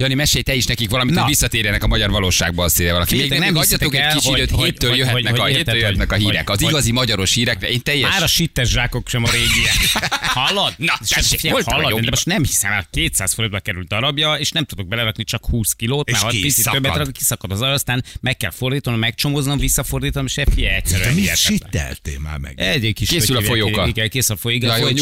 Jani, 0.00 0.14
mesélj 0.14 0.42
te 0.42 0.54
is 0.54 0.64
nekik 0.66 0.90
valamit, 0.90 1.14
Na. 1.14 1.20
hogy 1.20 1.28
visszatérjenek 1.28 1.82
a 1.82 1.86
magyar 1.86 2.10
valóságba, 2.10 2.64
azt 2.64 2.80
írja 2.80 2.92
valaki. 2.92 3.16
Még, 3.16 3.30
nem 3.38 3.56
adjatok 3.56 3.94
egy 3.94 4.14
kis 4.14 4.24
időt, 4.26 4.50
héttől 4.56 4.94
jöhetnek, 4.96 5.30
hogy- 5.30 5.38
a, 5.38 5.42
hogy 5.42 5.50
héttől 5.50 5.58
érted, 5.58 5.74
jöhetnek 5.76 6.12
a 6.12 6.14
hírek. 6.14 6.50
Az 6.50 6.60
hogy- 6.60 6.68
igazi 6.70 6.92
magyaros 6.92 7.32
hírek, 7.34 7.58
de 7.58 7.68
én 7.68 7.82
teljes... 7.82 8.10
Már 8.10 8.22
a 8.22 8.26
sittes 8.26 8.68
zsákok 8.68 9.08
sem 9.08 9.24
a 9.24 9.30
régiek. 9.30 9.74
Hallod? 10.38 10.74
Na, 10.76 10.98
tessék, 11.08 11.40
te 11.40 11.62
hallod, 11.64 12.00
de 12.00 12.10
most 12.10 12.26
nem 12.26 12.44
hiszem 12.44 12.72
el, 12.72 12.86
200 12.90 13.32
forintba 13.32 13.58
került 13.60 13.86
darabja, 13.88 14.34
és 14.34 14.50
nem 14.50 14.64
tudok 14.64 14.88
belerakni 14.88 15.24
csak 15.24 15.46
20 15.46 15.72
kilót, 15.72 16.10
mert 16.10 16.22
ha 16.22 16.28
picit 16.28 16.42
kiszakad. 16.42 16.82
többet 16.82 16.96
rak, 16.96 17.12
kiszakad 17.12 17.50
az 17.52 17.60
aztán 17.60 18.04
meg 18.20 18.36
kell 18.36 18.50
fordítanom, 18.50 18.98
megcsomóznom, 18.98 19.58
visszafordítanom, 19.58 20.26
és 20.26 20.34
Te 20.34 20.44
egyszerűen 20.74 21.14
mit 21.14 21.22
hihetetlen. 21.22 21.56
sitteltél 21.58 22.18
már 22.18 22.38
meg? 22.38 22.60
Egy 22.60 22.92
kis 22.94 23.08
Készül 23.08 23.36
a 23.36 23.42
folyóka. 23.42 23.86
Igen, 23.86 24.08
kész 24.08 24.30
a 24.30 24.36
folyóka. 24.36 24.92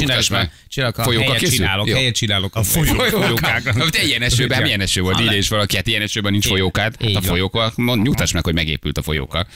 Csinálok, 0.68 0.98
a 0.98 1.02
Folyóka 1.02 1.32
helyet 1.32 1.50
csinálok, 1.50 1.88
Jó. 1.88 1.94
helyet 1.94 2.14
csinálok. 2.14 2.54
A 2.56 2.62
folyóka. 2.62 3.04
Folyóka. 3.10 3.62
Te 3.90 4.02
ilyen 4.02 4.22
esőben, 4.22 4.62
milyen 4.62 4.80
eső 4.86 5.00
volt, 5.00 5.20
ide 5.20 5.36
és 5.36 5.48
valaki, 5.48 5.76
hát 5.76 5.86
ilyen 5.86 6.02
esőben 6.02 6.32
nincs 6.32 6.46
folyókád. 6.46 6.96
Hát 7.00 7.08
a 7.08 7.12
van. 7.12 7.22
folyóka, 7.22 7.72
mond, 7.76 8.02
nyugtass 8.02 8.32
meg, 8.32 8.44
hogy 8.44 8.54
megépült 8.54 8.98
a 8.98 9.02
folyóka. 9.02 9.46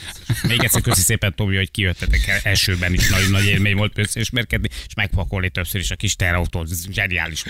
Még 0.49 0.63
egyszer 0.63 0.81
köszi 0.81 1.01
szépen, 1.01 1.35
Tomi, 1.35 1.57
hogy 1.57 1.71
kijöttetek 1.71 2.27
el. 2.27 2.41
Esőben 2.43 2.93
is 2.93 3.09
nagyon 3.09 3.31
nagy 3.31 3.47
élmény 3.47 3.77
volt 3.77 3.99
összeismerkedni, 3.99 4.69
és 4.87 4.95
megpakolni 4.95 5.49
többször 5.51 5.81
is 5.81 5.91
a 5.91 5.97
kis 5.97 6.17
terautót. 6.17 6.71
Ez 6.71 6.85
zseniális. 6.91 7.43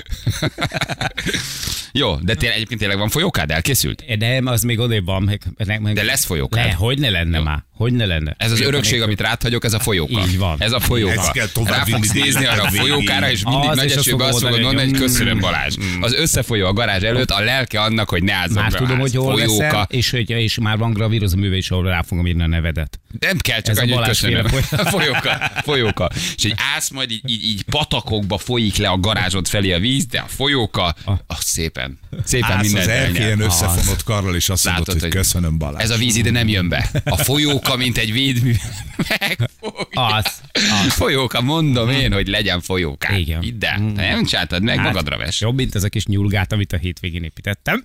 Jó, 1.92 2.14
de 2.14 2.34
tényleg, 2.34 2.56
egyébként 2.56 2.80
tényleg 2.80 2.98
van 2.98 3.08
folyókád, 3.08 3.50
elkészült? 3.50 4.18
De 4.18 4.40
az 4.44 4.62
még 4.62 4.78
odébb 4.78 5.04
van. 5.04 5.22
Meg, 5.22 5.42
meg, 5.66 5.80
meg, 5.80 5.94
De 5.94 6.02
lesz 6.02 6.24
folyókád? 6.24 6.64
Le, 6.64 6.72
hogy 6.72 6.98
ne 6.98 7.10
lenne 7.10 7.38
Jó. 7.38 7.44
már. 7.44 7.64
Hogy 7.74 7.92
ne 7.92 8.06
lenne. 8.06 8.34
Ez 8.38 8.52
az 8.52 8.60
örökség, 8.60 9.02
amit 9.02 9.20
ráthagyok, 9.20 9.64
ez 9.64 9.72
a 9.72 9.78
folyóka. 9.78 10.20
Így 10.20 10.38
van. 10.38 10.56
Ez 10.58 10.72
a 10.72 10.80
folyóka. 10.80 11.12
Ezt 11.12 11.32
kell 11.32 11.46
tovább 11.46 11.86
Rá 11.86 11.94
fogsz 11.94 12.12
nézni 12.12 12.46
arra 12.46 12.62
a 12.62 12.70
folyókára, 12.70 13.30
és 13.30 13.44
mindig 13.44 13.68
Az, 13.70 13.76
nagy 13.76 13.90
esőben 13.90 14.04
fogod 14.04 14.26
azt 14.26 14.38
fogod 14.38 14.60
mondani, 14.60 14.90
hogy 14.90 14.98
köszönöm 14.98 15.36
mm. 15.36 15.40
Balázs. 15.40 15.74
Az 16.00 16.14
összefolyó 16.14 16.66
a 16.66 16.72
garázs 16.72 17.02
előtt, 17.02 17.30
a 17.30 17.40
lelke 17.72 17.80
annak, 17.92 18.08
hogy 18.08 18.22
ne 18.22 18.32
ázzon 18.32 18.62
Már 18.62 18.70
be 18.72 18.78
tudom, 18.78 18.98
hogy 18.98 19.14
hol 19.14 19.32
folyóka. 19.36 19.62
leszel, 19.62 19.86
és, 19.90 20.10
hogy- 20.10 20.30
és 20.30 20.58
már 20.58 20.78
van 20.78 20.92
gravírozó 20.92 21.36
műve 21.36 21.56
is, 21.56 21.70
ahol 21.70 21.84
rá 21.84 22.02
fogom 22.02 22.26
írni 22.26 22.42
a 22.42 22.46
nevedet. 22.46 23.00
Nem 23.18 23.38
kell, 23.38 23.60
csak 23.60 23.76
Ez 23.76 23.78
a 23.78 23.80
annyi, 23.96 24.06
köszönöm. 24.06 24.46
folyóka, 24.94 25.50
folyóka. 25.62 26.10
És 26.36 26.44
egy 26.44 26.54
ász 26.76 26.90
majd 26.90 27.10
így, 27.10 27.30
így, 27.30 27.44
így 27.44 27.62
patakokba 27.62 28.38
folyik 28.38 28.76
le 28.76 28.88
a 28.88 28.98
garázsod 28.98 29.48
felé 29.48 29.72
a 29.72 29.78
víz, 29.78 30.06
de 30.06 30.18
a 30.18 30.26
folyóka, 30.28 30.94
az 31.26 31.38
szépen, 31.44 31.98
szépen 32.24 32.50
Állsz 32.50 32.62
minden 32.62 32.82
az 32.82 32.88
erkélyen 32.88 33.40
összefonott 33.40 34.02
karral, 34.04 34.34
és 34.34 34.48
azt 34.48 34.64
mondod, 34.64 34.86
Látod, 34.86 35.02
hogy 35.02 35.12
hogy 35.12 35.20
köszönöm 35.20 35.58
Balázs. 35.58 35.82
Ez 35.82 35.90
a 35.90 35.96
víz 35.96 36.16
ide 36.16 36.30
nem 36.30 36.48
jön 36.48 36.68
be. 36.68 36.90
A 37.04 37.16
folyóka, 37.16 37.76
mint 37.76 37.98
egy 37.98 38.12
védmű. 38.12 38.54
Megfogja. 39.20 40.04
Az, 40.06 40.40
Folyóka, 40.88 41.40
mondom 41.40 41.88
én, 41.90 42.12
hogy 42.12 42.28
legyen 42.28 42.60
folyóká. 42.60 43.16
Igen. 43.16 43.42
El. 43.60 43.92
Te 43.94 44.10
nem 44.10 44.24
csináltad 44.24 44.62
meg, 44.62 44.80
magadra 44.80 45.16
ves. 45.16 45.26
Hát, 45.26 45.38
Jobb, 45.40 45.54
mint 45.56 45.74
ez 45.74 45.84
a 45.84 45.88
kis 45.88 46.06
nyulgát, 46.06 46.52
amit 46.52 46.72
a 46.72 46.76
hétvégén 46.76 47.22
építettem. 47.60 47.84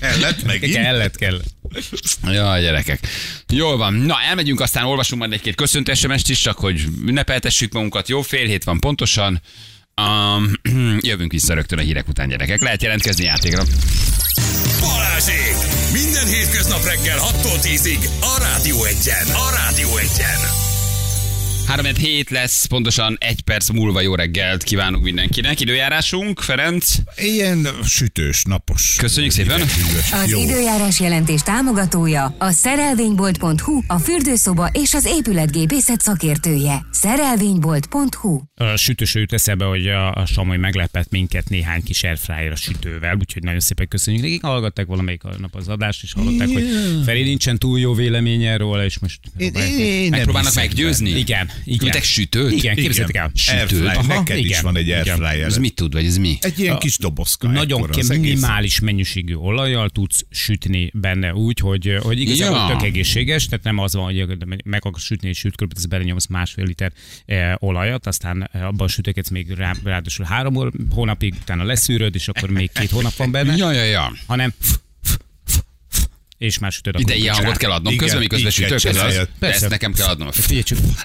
Kellett 0.00 0.44
megint? 0.44 0.74
Kellett, 0.74 1.16
kell. 1.16 1.40
Jaj, 2.24 2.60
gyerekek. 2.60 3.06
Jól 3.48 3.76
van. 3.76 3.94
Na, 3.94 4.20
elmegyünk, 4.28 4.60
aztán 4.60 4.84
olvasunk 4.84 5.20
majd 5.20 5.32
egy-két 5.32 5.54
köszöntő 5.54 5.94
SMS-t 5.94 6.28
is, 6.28 6.40
csak 6.40 6.58
hogy 6.58 6.84
ünnepeltessük 7.06 7.72
magunkat. 7.72 8.08
Jó, 8.08 8.22
fél 8.22 8.46
hét 8.46 8.64
van 8.64 8.80
pontosan. 8.80 9.42
Um, 10.02 10.52
jövünk 11.00 11.32
vissza 11.32 11.54
rögtön 11.54 11.78
a 11.78 11.82
hírek 11.82 12.08
után, 12.08 12.28
gyerekek. 12.28 12.60
Lehet 12.60 12.82
jelentkezni 12.82 13.24
játékra. 13.24 13.62
Balázsék! 14.80 15.54
Minden 15.92 16.26
hétköznap 16.26 16.84
reggel 16.84 17.18
6-tól 17.18 17.58
10-ig 17.62 18.08
a 18.20 18.38
Rádió 18.38 18.84
Egyen. 18.84 19.26
A 19.26 19.50
Rádió 19.50 19.96
Egyen. 19.96 20.65
3 21.66 21.84
hét 21.98 22.30
lesz, 22.30 22.64
pontosan 22.64 23.16
egy 23.20 23.40
perc 23.40 23.68
múlva 23.68 24.00
jó 24.00 24.14
reggelt 24.14 24.62
kívánunk 24.62 25.04
mindenkinek. 25.04 25.60
Időjárásunk, 25.60 26.40
Ferenc. 26.40 26.94
Ilyen 27.16 27.68
sütős, 27.84 28.42
napos. 28.44 28.96
Köszönjük 28.98 29.32
szépen. 29.32 29.60
Az 30.12 30.30
Jó. 30.30 30.40
időjárás 30.40 31.00
jelentés 31.00 31.40
támogatója 31.42 32.34
a 32.38 32.50
szerelvénybolt.hu, 32.50 33.80
a 33.86 33.98
fürdőszoba 33.98 34.68
és 34.72 34.94
az 34.94 35.04
épületgépészet 35.04 36.00
szakértője. 36.00 36.86
Szerelvénybolt.hu 36.90 38.40
A 38.54 38.76
sütőső 38.76 39.20
jut 39.20 39.32
eszembe, 39.32 39.64
hogy 39.64 39.86
a, 39.86 40.12
a 40.12 40.26
Samoly 40.26 40.56
meglepett 40.56 41.10
minket 41.10 41.48
néhány 41.48 41.82
kis 41.82 42.02
airfryer 42.02 42.52
a 42.52 42.56
sütővel, 42.56 43.16
úgyhogy 43.20 43.42
nagyon 43.42 43.60
szépen 43.60 43.88
köszönjük 43.88 44.22
nekik. 44.22 44.42
Hallgatták 44.42 44.86
valamelyik 44.86 45.22
nap 45.22 45.54
az 45.54 45.68
adást, 45.68 46.02
és 46.02 46.12
hallották, 46.12 46.48
hogy 46.48 46.68
Feri 47.04 47.22
nincsen 47.22 47.58
túl 47.58 47.78
jó 47.78 47.94
véleménye 47.94 48.56
róla, 48.56 48.84
és 48.84 48.98
most 48.98 49.20
Én, 49.36 49.54
én 49.78 50.10
Megpróbálnak 50.10 50.54
meggyőzni? 50.54 51.10
Igen, 51.10 51.50
igen. 51.64 51.78
Küldtek 51.78 52.02
sütőt? 52.02 52.52
Igen, 52.52 52.74
képzeljétek 52.74 53.16
el. 53.16 53.30
Airfryer, 53.56 53.96
Aha, 53.96 54.06
neked 54.06 54.38
is 54.38 54.44
igen, 54.44 54.62
van 54.62 54.76
egy 54.76 54.90
airfryer. 54.90 55.40
Ez 55.46 55.58
mit 55.58 55.74
tud, 55.74 55.92
vagy 55.92 56.06
ez 56.06 56.16
mi? 56.18 56.36
Egy 56.40 56.58
ilyen 56.58 56.78
kis 56.78 56.98
dobozka. 56.98 57.48
Nagyon 57.48 57.78
ekkora 57.78 57.92
ke- 57.92 58.02
az 58.02 58.10
egész. 58.10 58.22
minimális 58.22 58.80
mennyiségű 58.80 59.34
olajjal 59.34 59.90
tudsz 59.90 60.24
sütni 60.30 60.90
benne 60.94 61.34
úgy, 61.34 61.58
hogy, 61.58 61.96
hogy 62.00 62.20
igazából 62.20 62.58
Ja. 62.58 62.66
tök 62.66 62.82
egészséges, 62.86 63.46
tehát 63.46 63.64
nem 63.64 63.78
az 63.78 63.94
van, 63.94 64.04
hogy 64.04 64.26
meg 64.64 64.84
akarsz 64.84 65.04
sütni 65.04 65.28
és 65.28 65.38
süt, 65.38 65.56
körülbelül 65.56 65.88
belenyomsz 65.88 66.26
másfél 66.26 66.64
liter 66.64 66.92
eh, 67.26 67.52
olajat, 67.58 68.06
aztán 68.06 68.50
abban 68.52 68.88
sütögetsz 68.88 69.28
még 69.30 69.50
rá, 69.50 69.74
ráadásul 69.84 70.24
három 70.24 70.54
hó- 70.54 70.70
hónapig, 70.90 71.34
utána 71.40 71.64
leszűröd, 71.64 72.14
és 72.14 72.28
akkor 72.28 72.50
még 72.50 72.70
két 72.72 72.90
hónap 72.90 73.16
van 73.16 73.30
benne, 73.30 73.56
Ja, 73.56 73.72
ja, 73.72 73.84
ja. 73.84 74.12
hanem 74.26 74.52
és 76.38 76.58
már 76.58 76.72
sütöd 76.72 76.94
a 76.94 76.98
Ide 76.98 77.14
ilyen 77.14 77.34
hangot 77.34 77.56
kell 77.56 77.70
adnom 77.70 77.92
Igen, 77.92 78.04
közben, 78.04 78.20
miközben 78.20 78.50
így 78.50 78.58
kell 78.68 78.78
sütök, 78.78 78.96
ez 78.96 79.16
az? 79.18 79.28
De 79.38 79.46
ezt 79.52 79.68
nekem 79.68 79.92
kell 79.92 80.06
adnom. 80.06 80.28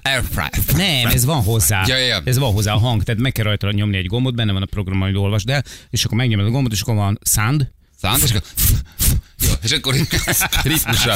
Airfryer. 0.01 0.51
nem, 0.75 1.11
ez 1.11 1.25
van 1.25 1.43
hozzá. 1.43 1.83
Ja, 1.87 1.97
ja. 1.97 2.21
Ez 2.25 2.37
van 2.37 2.53
hozzá 2.53 2.73
a 2.73 2.77
hang, 2.77 3.03
tehát 3.03 3.21
meg 3.21 3.31
kell 3.31 3.45
rajta 3.45 3.71
nyomni 3.71 3.97
egy 3.97 4.05
gombot, 4.05 4.35
benne 4.35 4.51
van 4.51 4.61
a 4.61 4.65
program, 4.65 4.99
hogy 4.99 5.15
olvasd 5.15 5.49
el, 5.49 5.63
és 5.89 6.03
akkor 6.05 6.17
megnyomod 6.17 6.45
a 6.45 6.49
gombot, 6.49 6.71
és 6.71 6.81
akkor 6.81 6.95
van 6.95 7.19
sound, 7.23 7.71
Szánt, 8.01 8.23
és 8.23 8.29
akkor... 8.29 8.41
Jó, 9.47 9.51
és 9.63 9.71
akkor 9.71 9.95
ritmusra, 10.63 11.15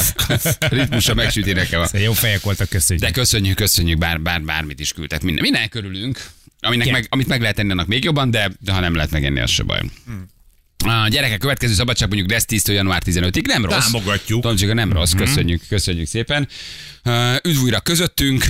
ritmusra 0.60 1.13
megsüti 1.13 1.51
nekem. 1.51 1.82
a- 1.82 1.86
Szóval 1.86 2.01
jó 2.01 2.13
fejek 2.13 2.41
voltak, 2.41 2.69
köszönjük. 2.69 3.06
De 3.06 3.12
köszönjük, 3.12 3.56
köszönjük, 3.56 3.97
bár, 3.97 4.21
bár, 4.21 4.41
bármit 4.41 4.80
is 4.80 4.93
küldtek. 4.93 5.21
Minden, 5.21 5.43
minden 5.43 5.69
körülünk, 5.69 6.30
aminek 6.60 6.91
meg, 6.91 7.08
amit 7.10 7.28
meg 7.28 7.41
lehet 7.41 7.60
enni, 7.60 7.71
annak 7.71 7.88
még 7.88 8.04
jobban, 8.04 8.32
de, 8.32 8.51
de 8.60 8.71
ha 8.71 8.80
nem 8.80 8.95
lehet 8.95 9.12
megenni, 9.12 9.39
az 9.39 9.49
se 9.49 9.63
baj. 9.63 9.80
A 10.86 11.08
gyerekek, 11.08 11.38
következő 11.38 11.74
szabadság 11.74 12.08
mondjuk 12.08 12.32
lesz 12.32 12.45
10 12.45 12.67
január 12.67 13.02
15-ig, 13.06 13.45
nem 13.45 13.65
rossz. 13.65 13.91
Támogatjuk. 13.91 14.41
Tomcsika, 14.41 14.74
nem 14.74 14.91
rossz, 14.91 15.12
köszönjük, 15.12 15.62
köszönjük 15.69 16.08
szépen. 16.08 16.48
Üdv 17.43 17.62
újra 17.62 17.80
közöttünk, 17.80 18.45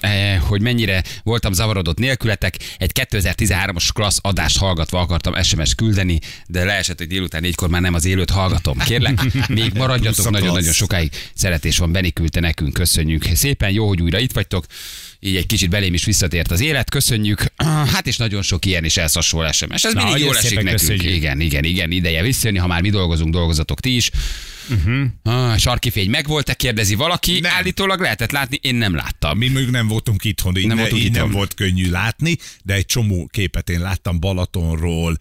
eh, 0.00 0.40
hogy 0.40 0.62
mennyire 0.62 1.02
voltam 1.22 1.52
zavarodott 1.52 1.98
nélkületek. 1.98 2.56
Egy 2.78 2.90
2013-as 2.94 3.88
klassz 3.92 4.18
adást 4.22 4.58
hallgatva 4.58 5.00
akartam 5.00 5.42
SMS 5.42 5.74
küldeni, 5.74 6.18
de 6.46 6.64
leesett, 6.64 6.98
hogy 6.98 7.06
délután 7.06 7.40
négykor 7.40 7.68
már 7.68 7.80
nem 7.80 7.94
az 7.94 8.04
élőt 8.04 8.30
hallgatom. 8.30 8.78
Kérlek, 8.78 9.20
még 9.48 9.72
maradjatok 9.74 10.30
nagyon-nagyon 10.30 10.72
sokáig. 10.72 11.10
Szeretés 11.34 11.78
van, 11.78 11.92
Beni 11.92 12.12
küldte 12.12 12.40
nekünk, 12.40 12.72
köszönjük 12.72 13.24
szépen. 13.34 13.70
Jó, 13.70 13.88
hogy 13.88 14.02
újra 14.02 14.18
itt 14.18 14.32
vagytok. 14.32 14.64
Így 15.22 15.36
egy 15.36 15.46
kicsit 15.46 15.70
belém 15.70 15.94
is 15.94 16.04
visszatért 16.04 16.50
az 16.50 16.60
élet, 16.60 16.90
köszönjük. 16.90 17.44
Hát 17.92 18.06
és 18.06 18.16
nagyon 18.16 18.42
sok 18.42 18.64
ilyen 18.64 18.84
is 18.84 18.96
elszasol 18.96 19.52
SMS. 19.52 19.84
Ez 19.84 19.92
Na, 19.92 20.04
mindig 20.04 20.22
jól 20.24 20.36
esik 20.36 20.54
nekünk. 20.54 20.70
köszönjük. 20.76 21.04
Igen, 21.04 21.40
igen, 21.40 21.64
igen, 21.64 21.90
ideje 21.90 22.22
visszajönni, 22.22 22.60
ha 22.60 22.66
már 22.66 22.80
mi 22.82 22.90
dolgozunk, 22.90 23.32
dolgozatok 23.32 23.80
ti 23.80 23.96
is. 23.96 24.10
Uh-huh. 24.70 25.06
Ah, 25.22 25.56
sarkifény 25.58 26.10
megvolt-e, 26.10 26.54
kérdezi 26.54 26.94
valaki. 26.94 27.40
Nem. 27.40 27.52
Állítólag 27.54 28.00
lehetett 28.00 28.30
látni, 28.30 28.58
én 28.62 28.74
nem 28.74 28.94
láttam. 28.94 29.38
Mi 29.38 29.48
még 29.48 29.68
nem 29.70 29.88
voltunk 29.88 30.24
itthon, 30.24 30.56
így, 30.56 30.66
Nem 30.66 30.76
ne, 30.76 30.80
voltunk 30.82 31.00
így 31.02 31.06
itthon. 31.08 31.22
nem 31.26 31.32
volt 31.36 31.54
könnyű 31.54 31.90
látni, 31.90 32.36
de 32.64 32.74
egy 32.74 32.86
csomó 32.86 33.28
képet 33.32 33.70
én 33.70 33.80
láttam 33.80 34.20
Balatonról. 34.20 35.16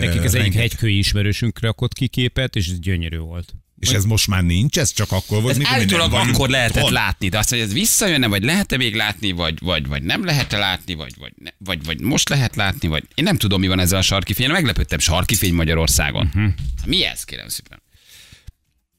Nekik 0.00 0.22
az 0.24 0.34
egyik 0.34 0.54
hegykői 0.54 0.98
ismerősünk 0.98 1.60
rakott 1.60 1.92
ki 1.92 2.06
képet, 2.08 2.56
és 2.56 2.66
ez 2.68 2.78
gyönyörű 2.78 3.18
volt. 3.18 3.54
És 3.78 3.90
ez 3.90 4.04
most 4.04 4.28
már 4.28 4.42
nincs, 4.42 4.78
ez 4.78 4.92
csak 4.92 5.12
akkor 5.12 5.42
volt, 5.42 5.58
mikor 5.58 5.78
mi 5.78 5.84
nem 5.84 6.10
vagyunk 6.10 6.34
akkor 6.34 6.48
lehetett 6.48 6.76
otthon. 6.76 6.92
látni, 6.92 7.28
de 7.28 7.38
azt, 7.38 7.48
hogy 7.50 7.58
ez 7.58 7.72
visszajönne, 7.72 8.26
vagy 8.26 8.42
lehet-e 8.44 8.76
még 8.76 8.94
látni, 8.94 9.30
vagy, 9.32 9.58
vagy, 9.60 9.86
vagy 9.86 10.02
nem 10.02 10.24
lehet-e 10.24 10.58
látni, 10.58 10.94
vagy, 10.94 11.12
vagy, 11.18 11.32
ne, 11.36 11.50
vagy, 11.58 11.84
vagy 11.84 12.00
most 12.00 12.28
lehet 12.28 12.56
látni, 12.56 12.88
vagy 12.88 13.04
én 13.14 13.24
nem 13.24 13.36
tudom, 13.36 13.60
mi 13.60 13.66
van 13.68 13.78
ezzel 13.78 13.98
a 13.98 14.02
sarkifény. 14.02 14.50
Meglepődtem, 14.50 14.98
sarkifény 14.98 15.54
Magyarországon. 15.54 16.26
Uh-huh. 16.26 16.52
Mi 16.86 17.04
ez, 17.04 17.24
kérem 17.24 17.48
szépen? 17.48 17.82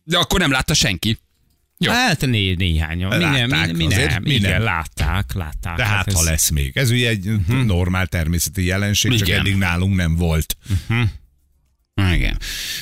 De 0.03 0.17
akkor 0.17 0.39
nem 0.39 0.51
látta 0.51 0.73
senki. 0.73 1.17
Jó. 1.79 1.91
Hát 1.91 2.21
né, 2.25 2.53
néhány. 2.53 2.97
Mi 2.97 3.17
Látták 3.17 3.71
mi, 3.71 3.77
mi 3.77 3.85
azért, 3.93 4.09
nem, 4.09 4.23
mi 4.23 4.33
igen, 4.33 4.51
nem. 4.51 4.61
látták, 4.61 5.33
látták. 5.33 5.75
De 5.75 5.85
hát, 5.85 6.11
ha 6.11 6.19
ez- 6.19 6.25
lesz 6.25 6.49
még. 6.49 6.77
Ez 6.77 6.89
ugye 6.91 7.09
egy 7.09 7.31
normál 7.47 8.07
természeti 8.07 8.65
jelenség, 8.65 9.17
csak 9.17 9.27
Igen. 9.27 9.39
eddig 9.39 9.55
nálunk 9.55 9.95
nem 9.95 10.15
volt. 10.15 10.57
Igen. 11.97 12.37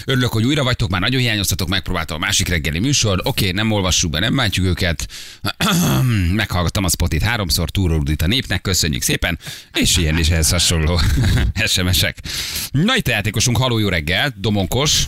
Örülök, 0.05 0.31
hogy 0.31 0.45
újra 0.45 0.63
vagytok, 0.63 0.89
már 0.89 1.01
nagyon 1.01 1.19
hiányoztatok, 1.21 1.67
megpróbáltam 1.67 2.15
a 2.15 2.19
másik 2.19 2.47
reggeli 2.47 2.79
műsor. 2.79 3.19
Oké, 3.23 3.51
nem 3.51 3.71
olvassuk 3.71 4.11
be, 4.11 4.19
nem 4.19 4.35
bántjuk 4.35 4.65
őket. 4.65 5.07
Meghallgattam 6.33 6.83
a 6.83 6.89
spotit 6.89 7.21
háromszor, 7.21 7.69
túrorudít 7.69 8.21
a 8.21 8.27
népnek, 8.27 8.61
köszönjük 8.61 9.01
szépen, 9.01 9.39
és 9.73 9.97
ilyen 9.97 10.17
is 10.17 10.29
ehhez 10.29 10.49
hasonló 10.49 10.99
SMS-ek. 11.67 12.17
Na 12.71 12.95
itt 12.95 13.07
a 13.07 13.11
játékosunk, 13.11 13.57
haló 13.57 13.77
jó 13.77 13.87
reggelt, 13.89 14.39
Domonkos. 14.39 15.03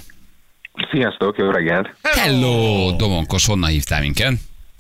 Sziasztok, 0.92 1.38
jó 1.38 1.50
reggelt! 1.50 1.96
Hello, 2.02 2.92
Domonkos, 2.96 3.46
honnan 3.46 3.70
hívtál 3.70 4.02
minket? 4.02 4.34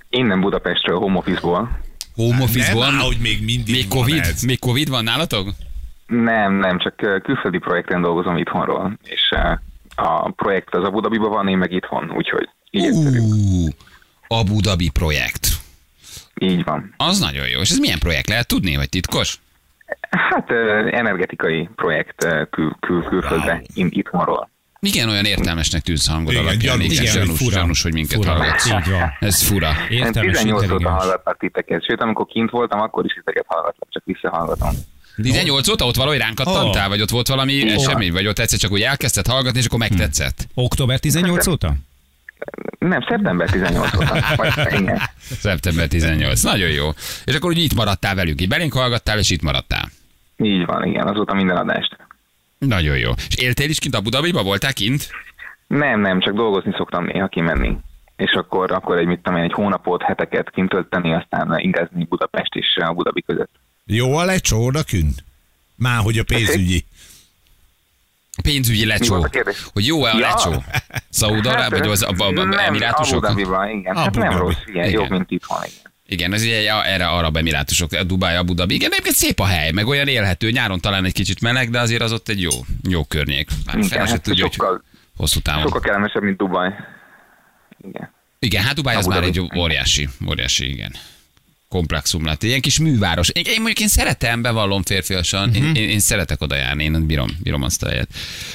Innen 0.09 0.39
Budapestről, 0.41 0.97
home 0.97 1.17
office-ból. 1.17 1.79
Home 2.15 2.41
office-ból. 2.41 2.85
Nem, 2.85 2.95
áll, 2.95 3.05
hogy 3.05 3.17
még 3.19 3.43
mindig 3.43 3.75
Még 3.75 3.87
van 3.89 3.97
Covid? 3.97 4.19
ez. 4.19 4.41
Még 4.41 4.59
Covid 4.59 4.89
van 4.89 5.03
nálatok? 5.03 5.53
Nem, 6.07 6.53
nem, 6.53 6.79
csak 6.79 6.95
külföldi 7.23 7.57
projekten 7.57 8.01
dolgozom 8.01 8.37
itthonról, 8.37 8.97
és 9.03 9.33
a 9.95 10.31
projekt 10.31 10.75
az 10.75 10.83
Abu 10.83 10.99
Dhabiban 10.99 11.29
van, 11.29 11.47
én 11.47 11.57
meg 11.57 11.71
itthon, 11.71 12.11
úgyhogy 12.11 12.49
így. 12.69 12.91
Ú, 12.93 13.67
Abu 14.27 14.59
Dhabi 14.59 14.89
projekt. 14.89 15.47
így 16.39 16.63
van. 16.63 16.93
Az 16.97 17.19
nagyon 17.19 17.47
jó. 17.47 17.59
És 17.59 17.69
ez 17.69 17.77
milyen 17.77 17.99
projekt 17.99 18.27
lehet 18.29 18.47
tudni, 18.47 18.75
vagy 18.75 18.89
titkos? 18.89 19.39
Hát 20.09 20.49
energetikai 20.91 21.69
projekt 21.75 22.27
kül, 22.49 22.75
kül, 22.79 23.03
külföldre, 23.03 23.51
Wow. 23.53 23.61
in, 23.73 23.87
itthonról. 23.91 24.49
Igen, 24.79 25.09
olyan 25.09 25.25
értelmesnek 25.25 25.81
tűnsz 25.81 26.07
hangod 26.09 26.31
Igen, 26.31 26.43
alapján. 26.45 26.77
gyanús, 26.77 26.93
Igen, 26.93 27.03
igen, 27.03 27.15
gyanús, 27.23 27.37
fura. 27.37 27.55
gyanús, 27.55 27.81
hogy 27.83 27.93
minket 27.93 28.17
Fura. 28.17 28.31
hallgatsz. 28.31 28.65
Így 28.65 28.89
van. 28.91 29.11
Ez 29.19 29.41
fura. 29.43 29.69
Én 29.89 29.97
Értelmes, 30.03 30.31
18 30.37 30.71
óta 30.71 30.89
hallgatlak 30.89 31.37
titeket, 31.37 31.85
sőt, 31.85 32.01
amikor 32.01 32.25
kint 32.25 32.49
voltam, 32.49 32.79
akkor 32.79 33.05
is 33.05 33.13
titeket 33.13 33.45
hallgatlak, 33.47 33.89
csak 33.89 34.03
visszahallgatom. 34.05 34.69
18 35.21 35.67
óta 35.67 35.85
ott 35.85 35.95
valahogy 35.95 36.17
ránk 36.17 36.35
kattantál, 36.35 36.89
vagy 36.89 37.01
ott 37.01 37.09
volt 37.09 37.27
valami 37.27 37.59
van. 37.59 37.73
esemény, 37.73 38.11
vagy 38.11 38.27
ott 38.27 38.39
egyszer 38.39 38.59
csak 38.59 38.71
úgy 38.71 38.81
elkezdted 38.81 39.27
hallgatni, 39.27 39.59
és 39.59 39.65
akkor 39.65 39.79
megtetszett. 39.79 40.47
Október 40.53 40.99
18 40.99 41.47
óta? 41.47 41.73
Nem, 42.79 43.01
szeptember 43.01 43.49
18 43.49 43.95
óta. 43.95 44.17
Igen. 44.79 44.99
Szeptember 45.19 45.87
18. 45.87 46.41
Nagyon 46.41 46.69
jó. 46.69 46.89
És 47.25 47.35
akkor 47.35 47.49
úgy 47.49 47.57
itt 47.57 47.75
maradtál 47.75 48.15
velük, 48.15 48.41
így 48.41 48.47
belénk 48.47 48.73
hallgattál, 48.73 49.19
és 49.19 49.29
itt 49.29 49.41
maradtál. 49.41 49.89
Így 50.37 50.65
van, 50.65 50.85
igen, 50.85 51.07
azóta 51.07 51.33
minden 51.33 51.57
adást. 51.57 51.97
Nagyon 52.57 52.97
jó. 52.97 53.11
És 53.29 53.35
éltél 53.35 53.69
is 53.69 53.79
kint 53.79 53.95
Abu 53.95 54.09
Dhabiba? 54.09 54.43
Voltál 54.43 54.73
kint? 54.73 55.09
Nem, 55.67 55.99
nem, 55.99 56.19
csak 56.19 56.33
dolgozni 56.35 56.73
szoktam 56.77 57.05
néha 57.05 57.27
kimenni. 57.27 57.77
És 58.15 58.31
akkor, 58.31 58.71
akkor 58.71 58.97
egy, 58.97 59.05
mit 59.05 59.19
tudom 59.19 59.39
én, 59.39 59.43
egy 59.43 59.53
hónapot, 59.53 60.01
heteket 60.01 60.49
kint 60.49 60.69
tölteni, 60.69 61.13
aztán 61.13 61.59
ingázni 61.59 62.05
Budapest 62.05 62.55
és 62.55 62.75
a 62.75 62.93
Budabi 62.93 63.21
között. 63.21 63.51
Jó 63.87 64.15
a 64.17 64.23
lecsó 64.25 64.65
odakünt? 64.65 65.23
Már 65.75 66.01
hogy 66.01 66.17
a 66.17 66.23
pénzügyi. 66.23 66.85
Pénzügyi 68.43 68.79
Mi 68.79 68.85
lecsó. 68.85 69.13
volt 69.13 69.25
a 69.25 69.29
kérdés? 69.29 69.65
Hogy 69.73 69.85
jó-e 69.85 70.11
a 70.11 70.17
Ja. 70.17 70.27
lecsó? 70.27 70.63
Szaúd-Arab, 71.09 71.69
vagy 71.71 71.87
az 71.87 72.01
abba, 72.01 72.25
abba, 72.25 72.43
nem, 72.43 72.59
emirátusok? 72.59 73.23
Abu 73.25 73.33
Dhabiban, 73.33 73.69
igen. 73.69 73.95
Hát 73.95 74.07
Abu 74.07 74.19
nem 74.19 74.29
Dhabi. 74.29 74.41
rossz, 74.43 74.55
igen, 74.65 74.87
Igen. 74.87 74.99
jobb, 75.01 75.09
mint 75.09 75.31
itthon, 75.31 75.57
igen. 75.63 75.93
Igen, 76.09 76.33
ez 76.33 76.41
ugye 76.41 76.73
erre 76.83 77.07
arab 77.07 77.37
emirátusok, 77.37 77.95
Dubai, 77.95 78.35
Abu 78.35 78.53
Dhabi. 78.53 78.73
Igen, 78.75 78.91
egyébként 78.91 79.15
szép 79.15 79.39
a 79.39 79.45
hely, 79.45 79.71
meg 79.71 79.87
olyan 79.87 80.07
élhető. 80.07 80.51
Nyáron 80.51 80.79
talán 80.79 81.05
egy 81.05 81.13
kicsit 81.13 81.41
meleg, 81.41 81.69
de 81.69 81.79
azért 81.79 82.01
az 82.01 82.11
ott 82.11 82.29
egy 82.29 82.41
jó, 82.41 82.51
jó 82.89 83.03
környék. 83.03 83.49
Már 83.65 83.75
Igen, 83.77 83.87
fel 83.89 84.05
hát 84.05 84.21
tudja, 84.21 84.43
hogy 84.43 84.53
sokkal, 84.53 84.83
hosszú 85.15 85.39
távon. 85.39 85.61
sokkal 85.61 85.79
kellemesebb, 85.79 86.21
mint 86.23 86.37
Dubaj. 86.37 86.73
Igen. 87.87 88.13
Igen, 88.39 88.63
hát 88.63 88.75
Dubai 88.75 88.95
az 88.95 89.05
Abu 89.05 89.13
már 89.13 89.23
egy 89.23 89.31
Dhabi. 89.33 89.59
óriási, 89.59 90.09
óriási, 90.29 90.69
igen. 90.69 90.91
Komplexum 91.69 92.25
lett. 92.25 92.43
Ilyen 92.43 92.61
kis 92.61 92.79
műváros. 92.79 93.29
Én, 93.29 93.43
én 93.45 93.55
mondjuk 93.55 93.79
én 93.79 93.87
szeretem, 93.87 94.41
bevallom 94.41 94.83
férfiasan. 94.83 95.49
Mhm. 95.49 95.63
Én, 95.63 95.75
én, 95.75 95.89
én, 95.89 95.99
szeretek 95.99 96.41
oda 96.41 96.55
járni, 96.55 96.83
én 96.83 97.05
bírom, 97.05 97.29
bírom 97.43 97.63
azt 97.63 97.83
a 97.83 97.89
helyet. 97.89 98.09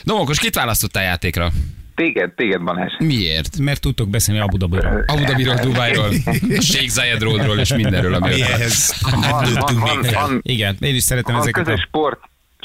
Domokos, 0.04 0.38
kit 0.38 0.54
választottál 0.54 1.02
játékra? 1.02 1.52
Téged, 1.94 2.30
téged 2.32 2.62
Balázs. 2.62 2.92
Miért? 2.98 3.58
Mert 3.58 3.80
tudtok 3.80 4.08
beszélni 4.08 4.40
Abu 4.40 4.56
Dhabiról. 4.56 5.04
Abu 5.06 5.24
Dhabiról, 5.24 5.54
Dubájról, 5.54 6.08
a 6.58 6.60
Sheikh 6.60 6.88
Zayed 6.88 7.22
Roadról 7.22 7.58
és 7.58 7.74
mindenről, 7.74 8.14
ami 8.14 8.34
Mi 8.34 8.42
ott 8.42 8.48
van. 9.10 9.20
Van, 9.54 9.78
van, 9.78 10.00
van, 10.12 10.40
Igen, 10.42 10.76
én 10.80 10.94
is 10.94 11.02
szeretem 11.02 11.34
van 11.34 11.42
ezeket 11.42 11.64
közös 11.64 11.80
a... 11.80 11.86
sport, 11.86 12.20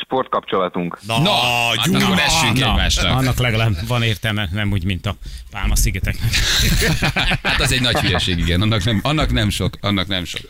sport 0.08 0.30
kapcsolatunk. 0.30 1.00
Na, 1.08 1.20
Na, 1.20 1.32
hát 1.32 1.86
Gyuri. 1.86 2.04
akkor 2.04 2.20
essünk 2.20 2.58
Na, 2.60 2.70
egymásnak. 2.70 3.18
annak 3.18 3.38
legalább 3.38 3.88
van 3.88 4.04
értelme, 4.04 4.50
nem 4.52 4.72
úgy, 4.72 4.84
mint 4.84 5.06
a 5.06 5.16
Pálma 5.52 5.76
szigeteknek. 5.76 6.30
Hát 7.44 7.62
az 7.62 7.72
egy 7.72 7.82
nagy 7.82 7.98
hülyeség, 8.00 8.38
igen. 8.38 8.62
Annak 8.62 8.84
nem, 8.84 9.00
annak 9.04 9.32
nem 9.32 9.50
sok, 9.50 9.78
annak 9.82 10.08
nem 10.08 10.26
sok. 10.26 10.42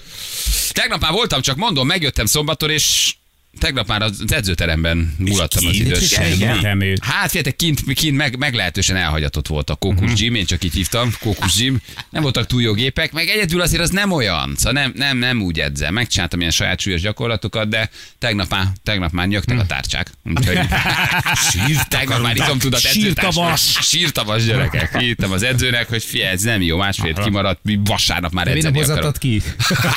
Tegnap 0.71 1.01
már 1.01 1.11
voltam, 1.11 1.41
csak 1.41 1.55
mondom, 1.55 1.87
megjöttem 1.87 2.25
szombaton, 2.25 2.69
és 2.69 3.15
tegnap 3.59 3.87
már 3.87 4.01
az 4.01 4.23
edzőteremben 4.27 5.15
mulattam 5.17 5.65
az 5.65 5.75
Egyértelmű. 6.19 6.93
Hát 7.01 7.27
figyeljetek, 7.29 7.55
kint, 7.55 7.93
kint 7.93 8.17
meg, 8.17 8.37
meglehetősen 8.37 8.95
elhagyatott 8.95 9.47
volt 9.47 9.69
a 9.69 9.75
Kókusz 9.75 10.13
Gym, 10.13 10.35
én 10.35 10.45
csak 10.45 10.63
így 10.63 10.73
hívtam, 10.73 11.11
Kókusz 11.19 11.57
Gym. 11.57 11.81
Nem 12.09 12.21
voltak 12.21 12.45
túl 12.45 12.61
jó 12.61 12.73
gépek, 12.73 13.11
meg 13.11 13.27
egyedül 13.27 13.61
azért 13.61 13.81
az 13.81 13.89
nem 13.89 14.11
olyan, 14.11 14.53
szóval 14.57 14.71
nem, 14.81 14.91
nem, 14.95 15.17
nem 15.17 15.41
úgy 15.41 15.59
edzem. 15.59 15.93
Megcsináltam 15.93 16.39
ilyen 16.39 16.51
saját 16.51 16.79
súlyos 16.79 17.01
gyakorlatokat, 17.01 17.67
de 17.69 17.89
tegnap 18.19 18.49
már, 18.49 18.65
tegnap 18.83 19.11
már 19.11 19.27
nyögtek 19.27 19.59
a 19.59 19.65
tárcsák. 19.65 20.11
Úgyhogy 20.23 20.59
tegnap 21.87 22.21
már 22.21 22.35
itom 22.35 22.59
tudat 22.59 22.79
Sírtavas. 22.79 23.77
Sírtavas 23.81 24.45
gyerekek. 24.45 24.97
Írtam 25.01 25.31
az 25.31 25.43
edzőnek, 25.43 25.89
hogy 25.89 26.03
figyelj, 26.03 26.31
ez 26.31 26.41
nem 26.41 26.61
jó, 26.61 26.77
másfél 26.77 27.13
kimaradt, 27.13 27.59
mi 27.63 27.79
vasárnap 27.83 28.31
már 28.31 28.45
De 28.45 28.51
miért 28.51 28.65
nem 28.65 28.75
edzeni 28.81 28.97
akarok. 28.99 29.17
ki? 29.17 29.41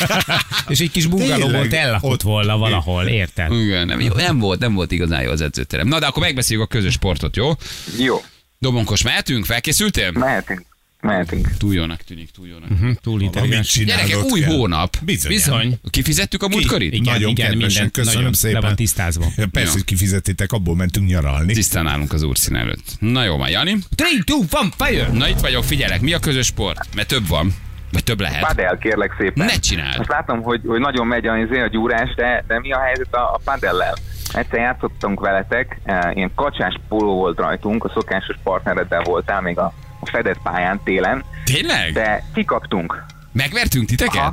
És 0.68 0.78
egy 0.78 0.90
kis 0.90 1.06
bungaló 1.06 1.48
volt 1.48 1.72
ellakott 1.72 2.10
ott- 2.10 2.22
volna 2.22 2.56
valahol, 2.56 3.04
érted? 3.06 3.49
Igen, 3.50 3.86
nem, 3.86 4.00
jó, 4.00 4.12
nem 4.14 4.38
volt, 4.38 4.58
nem 4.60 4.74
volt 4.74 4.92
igazán 4.92 5.22
jó 5.22 5.30
az 5.30 5.40
edzőterem. 5.40 5.88
Na, 5.88 5.98
de 5.98 6.06
akkor 6.06 6.22
megbeszéljük 6.22 6.64
a 6.64 6.68
közös 6.68 6.92
sportot, 6.92 7.36
jó? 7.36 7.52
Jó, 7.98 8.22
Domonkos, 8.58 9.02
mehetünk? 9.02 9.44
Felkészültél? 9.44 10.10
mehetünk. 10.10 10.68
Mehetünk. 11.00 11.48
Túl 11.58 11.74
jónak 11.74 12.02
tűnik, 12.02 12.30
túl 12.30 12.46
jónak. 12.48 12.68
Hm, 12.78 12.90
Túl 13.02 13.20
intelligens. 13.20 13.84
Gyerekek, 13.84 14.24
új 14.24 14.40
kell. 14.40 14.50
hónap. 14.50 14.96
Bizony. 15.02 15.30
Bizony. 15.32 15.78
Kifizettük 15.90 16.42
a 16.42 16.48
múltkorit? 16.48 16.92
Igen, 16.92 17.12
Nagyon 17.12 17.30
igen, 17.30 17.50
kedvesen, 17.50 17.66
minden 17.82 17.90
köszönöm 17.90 18.18
nagyon 18.18 18.32
szépen. 18.32 18.60
Le 18.60 18.66
van 18.66 18.76
tisztázva. 18.76 19.26
Persze, 19.36 19.60
Jó. 19.68 19.72
hogy 19.72 19.84
kifizetitek, 19.84 20.52
abból 20.52 20.76
mentünk 20.76 21.08
nyaralni. 21.08 21.52
Tisztán 21.52 21.86
állunk 21.86 22.12
az 22.12 22.22
úrszín 22.22 22.54
előtt. 22.56 22.96
Na 22.98 23.24
jó, 23.24 23.36
már 23.36 23.50
Jani. 23.50 23.70
3, 23.70 23.80
2, 24.24 24.34
1, 24.60 24.72
fire! 24.76 25.08
Na 25.12 25.28
itt 25.28 25.38
vagyok, 25.40 25.64
figyelek. 25.64 26.00
Mi 26.00 26.12
a 26.12 26.18
közös 26.18 26.46
sport? 26.46 26.94
Mert 26.94 27.08
több 27.08 27.26
van. 27.28 27.54
Vagy 27.92 28.05
több 28.05 28.20
lehet. 28.20 28.46
Padel, 28.46 28.79
kérlek 28.79 29.14
szépen. 29.18 29.46
Ne 29.46 29.53
csináld. 29.53 29.98
Azt 29.98 30.09
látom, 30.09 30.42
hogy, 30.42 30.61
hogy 30.66 30.81
nagyon 30.81 31.07
megy 31.07 31.26
a, 31.26 31.37
izé 31.37 31.61
a 31.61 31.66
gyúrás, 31.66 32.14
de, 32.14 32.44
de 32.46 32.61
mi 32.61 32.72
a 32.72 32.79
helyzet 32.79 33.14
a, 33.14 33.35
a 33.35 33.40
padellel? 33.44 33.94
Egyszer 34.33 34.59
játszottunk 34.59 35.20
veletek, 35.20 35.81
eh, 35.85 36.16
ilyen 36.16 36.33
kacsás 36.35 36.74
póló 36.88 37.14
volt 37.14 37.38
rajtunk, 37.38 37.85
a 37.85 37.90
szokásos 37.94 38.37
partnereddel 38.42 39.03
voltál 39.03 39.40
még 39.40 39.59
a, 39.59 39.72
a 40.00 40.07
fedett 40.07 40.38
pályán 40.42 40.81
télen, 40.85 41.24
Tényleg? 41.44 41.92
de 41.92 42.24
kikaptunk. 42.35 43.05
Megvertünk 43.33 43.87
titeket? 43.87 44.16
Aha. 44.16 44.33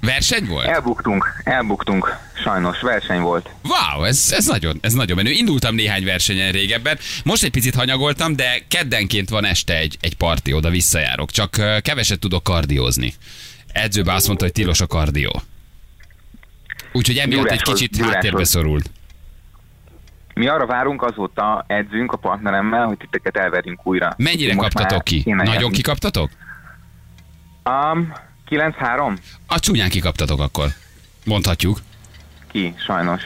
Verseny 0.00 0.46
volt? 0.46 0.66
Elbuktunk, 0.66 1.40
elbuktunk. 1.44 2.16
Sajnos, 2.42 2.80
verseny 2.80 3.20
volt. 3.20 3.50
Wow, 3.62 4.04
ez, 4.04 4.32
ez, 4.36 4.46
nagyon, 4.46 4.78
ez 4.80 4.92
nagyon 4.92 5.16
menő. 5.16 5.30
Indultam 5.30 5.74
néhány 5.74 6.04
versenyen 6.04 6.52
régebben. 6.52 6.98
Most 7.24 7.42
egy 7.42 7.50
picit 7.50 7.74
hanyagoltam, 7.74 8.36
de 8.36 8.58
keddenként 8.68 9.28
van 9.28 9.44
este 9.44 9.76
egy, 9.76 9.96
egy 10.00 10.16
parti, 10.16 10.52
oda 10.52 10.70
visszajárok. 10.70 11.30
Csak 11.30 11.50
keveset 11.82 12.18
tudok 12.18 12.42
kardiózni. 12.42 13.12
Edzőbe 13.72 14.12
azt 14.12 14.26
mondta, 14.26 14.44
hogy 14.44 14.52
tilos 14.54 14.80
a 14.80 14.86
kardió. 14.86 15.42
Úgyhogy 16.92 17.16
emiatt 17.16 17.30
egy 17.38 17.44
Gyúráshoz, 17.44 17.74
kicsit 17.74 17.90
gyúráshoz. 17.92 18.14
háttérbe 18.14 18.44
szorult. 18.44 18.90
Mi 20.34 20.46
arra 20.46 20.66
várunk, 20.66 21.02
azóta 21.02 21.64
edzünk 21.66 22.12
a 22.12 22.16
partneremmel, 22.16 22.86
hogy 22.86 22.96
titeket 22.96 23.36
elverjünk 23.36 23.86
újra. 23.86 24.14
Mennyire 24.16 24.54
Most 24.54 24.72
kaptatok 24.72 25.04
ki? 25.04 25.22
Nagyon 25.26 25.54
járni. 25.54 25.70
kikaptatok? 25.70 26.30
Um, 27.64 28.12
9-3? 28.50 29.16
A 29.46 29.58
csúnyán 29.60 29.88
kikaptatok 29.88 30.40
akkor. 30.40 30.72
Mondhatjuk. 31.24 31.80
Ki, 32.52 32.74
sajnos. 32.86 33.22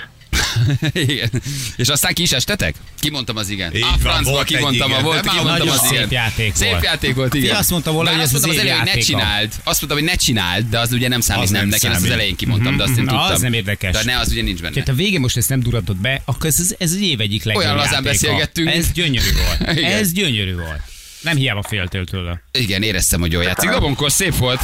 igen. 0.92 1.30
És 1.76 1.88
aztán 1.88 2.12
ki 2.14 2.22
is 2.22 2.32
estetek? 2.32 2.74
Kimondtam 3.00 3.36
az 3.36 3.48
igen. 3.48 3.74
Így 3.74 3.82
a 3.82 3.98
francba 3.98 4.30
volt 4.30 4.50
egy 4.50 4.56
kimondtam 4.56 4.92
a 4.92 5.00
volt, 5.00 5.28
kimondtam 5.30 5.68
az 5.68 5.78
szép 5.80 5.92
igen. 5.92 6.08
játék 6.10 6.54
Szép 6.54 6.70
volt. 6.70 6.84
játék 6.84 7.14
volt, 7.14 7.34
igen. 7.34 7.48
Ti 7.50 7.54
azt 7.56 7.70
mondta 7.70 7.92
volna, 7.92 8.10
hogy 8.10 8.20
azt 8.20 8.28
ez 8.34 8.34
az 8.38 8.44
mondtam 8.44 8.64
az 8.66 8.70
elején, 8.70 8.86
hogy 8.88 8.96
ne 8.98 9.04
csináld. 9.06 9.48
Azt 9.64 9.80
mondtam, 9.80 9.98
hogy 10.02 10.02
ne 10.02 10.14
csináld, 10.14 10.68
de 10.68 10.78
az 10.78 10.92
ugye 10.92 11.08
nem 11.08 11.20
számít 11.20 11.42
Az 11.44 11.50
nem. 11.50 11.66
Én 11.66 11.72
azt 11.72 11.84
az 12.04 12.10
elején 12.10 12.36
kimondtam, 12.36 12.76
de 12.76 12.82
azt 12.82 12.96
én 12.96 13.04
Mhm, 13.04 13.14
tudtam. 13.14 13.32
az 13.32 13.40
nem 13.40 13.52
érdekes. 13.52 13.92
De 13.92 14.04
ne, 14.04 14.18
az 14.18 14.28
ugye 14.30 14.42
nincs 14.42 14.60
benne. 14.60 14.72
Tehát 14.74 14.88
a 14.88 14.94
végén 14.94 15.20
most 15.20 15.36
ezt 15.36 15.48
nem 15.48 15.60
duratod 15.60 15.96
be, 15.96 16.22
akkor 16.24 16.46
ez, 16.46 16.58
ez, 16.78 16.90
az 16.92 17.00
év 17.00 17.20
egyik 17.20 17.44
legjobb 17.44 17.64
Olyan 17.64 17.76
lazán 17.76 18.02
beszélgettünk. 18.02 18.68
Ez 18.70 18.92
gyönyörű 18.92 19.30
volt. 19.46 19.78
Ez 20.00 20.12
gyönyörű 20.12 20.54
volt. 20.54 20.80
Nem 21.20 21.36
hiába 21.36 21.62
féltél 21.62 22.04
tőle. 22.04 22.42
Igen, 22.52 22.82
éreztem, 22.82 23.20
hogy 23.20 23.32
jól 23.32 23.42
játszik. 23.42 23.70
Dobonkor 23.70 24.12
szép 24.12 24.36
volt. 24.36 24.60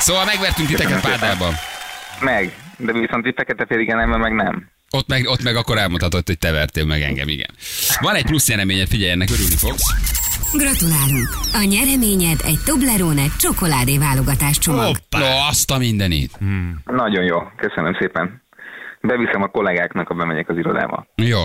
Szóval 0.00 0.24
megvertünk 0.24 0.68
titeket 0.68 1.00
pádában. 1.00 1.54
Meg. 2.20 2.52
De 2.76 2.92
viszont 2.92 3.26
itt 3.26 3.36
fekete 3.36 3.66
féligen 3.66 3.96
nem, 3.96 4.20
meg 4.20 4.32
nem. 4.32 4.68
Ott 4.90 5.08
meg, 5.08 5.26
ott 5.26 5.42
meg 5.42 5.56
akkor 5.56 5.78
elmondhatod, 5.78 6.26
hogy 6.26 6.38
te 6.38 6.52
vertél 6.52 6.84
meg 6.84 7.02
engem, 7.02 7.28
igen. 7.28 7.50
Van 8.00 8.14
egy 8.14 8.24
plusz 8.24 8.48
jeleményed, 8.48 8.88
figyelj, 8.88 9.10
ennek 9.10 9.30
örülni 9.30 9.56
fogsz. 9.56 9.94
Gratulálunk! 10.52 11.28
A 11.52 11.62
nyereményed 11.62 12.40
egy 12.44 12.58
Toblerone 12.64 13.26
csokoládé 13.38 13.98
válogatás 13.98 14.58
csomag. 14.58 14.84
Hoppá. 14.84 15.18
No, 15.18 15.48
azt 15.48 15.70
a 15.70 15.78
mindenit. 15.78 16.38
Nagyon 16.84 17.24
jó, 17.24 17.38
köszönöm 17.56 17.96
szépen. 18.00 18.42
Beviszem 19.00 19.42
a 19.42 19.46
kollégáknak, 19.46 20.06
ha 20.06 20.14
bemegyek 20.14 20.48
az 20.48 20.56
irodába. 20.56 21.06
Jó. 21.14 21.40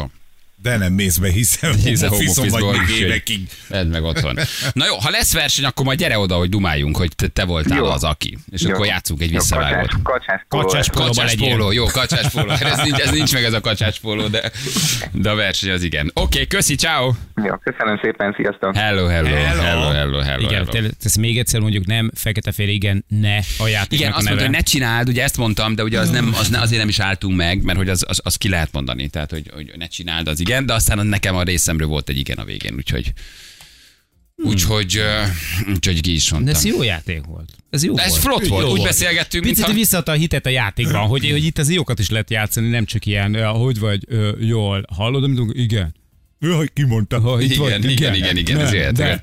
De 0.65 0.77
nem 0.77 0.93
mész 0.93 1.17
be, 1.17 1.29
hiszen 1.29 1.75
Hiszen 1.75 2.09
office-on 2.09 2.47
vagy 2.47 2.63
még 2.63 2.97
évekig. 2.99 3.39
Vedd 3.67 3.87
meg 3.87 4.03
otthon. 4.03 4.39
Na 4.73 4.85
jó, 4.85 4.95
ha 4.97 5.09
lesz 5.09 5.33
verseny, 5.33 5.65
akkor 5.65 5.85
majd 5.85 5.99
gyere 5.99 6.17
oda, 6.19 6.35
hogy 6.35 6.49
dumáljunk, 6.49 6.97
hogy 6.97 7.15
te, 7.15 7.27
te 7.27 7.45
voltál 7.45 7.77
Jó. 7.77 7.85
az 7.85 8.03
aki. 8.03 8.37
És 8.51 8.61
Jó. 8.61 8.73
akkor 8.73 8.85
játszunk 8.85 9.21
egy 9.21 9.31
visszavágót. 9.31 9.91
Kacsás, 10.03 10.45
kacsás, 10.47 10.89
póló 10.89 11.05
Kacsás 11.05 11.35
póló. 11.35 11.71
Jó, 11.71 11.85
kacsás 11.85 12.27
póló. 12.27 12.49
Ez 12.71 12.77
nincs, 12.83 12.99
ez 12.99 13.11
nincs 13.11 13.33
meg 13.33 13.43
ez 13.43 13.53
a 13.53 13.59
kacsás 13.59 13.99
póló, 13.99 14.27
de, 14.27 14.51
de 15.11 15.29
a 15.29 15.35
verseny 15.35 15.71
az 15.71 15.83
igen. 15.83 16.11
Oké, 16.13 16.23
okay, 16.23 16.47
köszi, 16.47 16.75
ciao. 16.75 17.11
Jó, 17.35 17.55
köszönöm 17.57 17.99
szépen, 18.01 18.33
sziasztok. 18.37 18.75
Hello, 18.75 19.05
hello, 19.05 19.27
hello, 19.27 19.61
hello, 19.61 19.89
hello, 19.89 20.19
hello. 20.19 20.41
Igen, 20.41 20.65
hello. 20.65 20.87
te- 20.87 20.95
ezt 21.03 21.17
még 21.17 21.37
egyszer 21.37 21.59
mondjuk 21.59 21.85
nem, 21.85 22.11
fekete-fél 22.15 22.69
igen, 22.69 23.05
ne 23.07 23.37
a 23.57 23.67
játéknak 23.67 23.91
Igen, 23.91 24.11
azt 24.11 24.25
mondta, 24.25 24.43
hogy 24.43 24.53
ne 24.53 24.61
csináld, 24.61 25.07
ugye 25.07 25.23
ezt 25.23 25.37
mondtam, 25.37 25.75
de 25.75 25.83
ugye 25.83 25.99
az 25.99 26.09
nem, 26.09 26.33
az 26.39 26.49
ne, 26.49 26.59
azért 26.59 26.79
nem 26.79 26.89
is 26.89 26.99
álltunk 26.99 27.35
meg, 27.35 27.63
mert 27.63 27.77
hogy 27.77 27.89
az, 27.89 28.05
az, 28.07 28.21
az 28.23 28.35
ki 28.35 28.49
lehet 28.49 28.69
mondani, 28.71 29.07
tehát 29.07 29.31
hogy, 29.31 29.51
hogy 29.53 29.71
ne 29.77 29.87
csináld, 29.87 30.27
az 30.27 30.39
igen, 30.39 30.54
de 30.63 30.73
aztán 30.73 30.99
az 30.99 31.05
nekem 31.05 31.35
a 31.35 31.43
részemről 31.43 31.87
volt 31.87 32.09
egy 32.09 32.17
igen 32.17 32.37
a 32.37 32.43
végén, 32.43 32.73
úgyhogy 32.75 33.13
úgyhogy, 34.37 34.97
uh, 34.97 35.73
úgyhogy 35.73 36.01
ki 36.01 36.13
is 36.13 36.29
De 36.29 36.33
mondtam. 36.35 36.55
ez 36.55 36.65
jó 36.65 36.83
játék 36.83 37.23
volt. 37.25 37.49
Ez 37.69 37.83
jó 37.83 37.93
De 37.95 38.03
ez 38.03 38.09
volt. 38.09 38.21
flott 38.21 38.47
volt, 38.47 38.65
Jó 38.65 38.71
úgy 38.71 38.83
beszélgettünk, 38.83 39.43
Picit 39.43 39.57
mintha- 39.57 39.75
visszaadta 39.79 40.11
a 40.11 40.15
hitet 40.15 40.45
a 40.45 40.49
játékban, 40.49 41.07
hogy, 41.07 41.29
hogy 41.31 41.43
itt 41.45 41.57
az 41.57 41.71
jókat 41.71 41.99
is 41.99 42.09
lehet 42.09 42.29
játszani, 42.29 42.69
nem 42.69 42.85
csak 42.85 43.05
ilyen, 43.05 43.33
"Ja, 43.33 43.49
hogy 43.49 43.79
vagy, 43.79 44.07
jól, 44.39 44.85
hallod, 44.95 45.23
amit? 45.23 45.39
Igen. 45.53 45.95
Jaj, 46.39 46.67
ki 46.73 46.83
mondta? 46.83 47.19
Hogy 47.19 47.43
itt 47.43 47.51
Igen, 47.51 47.61
vagy, 47.81 47.91
igen, 47.91 48.13
igen, 48.15 48.37
igen, 48.37 48.59
ez 48.59 48.71
Nem, 48.71 48.93
de- 48.93 49.21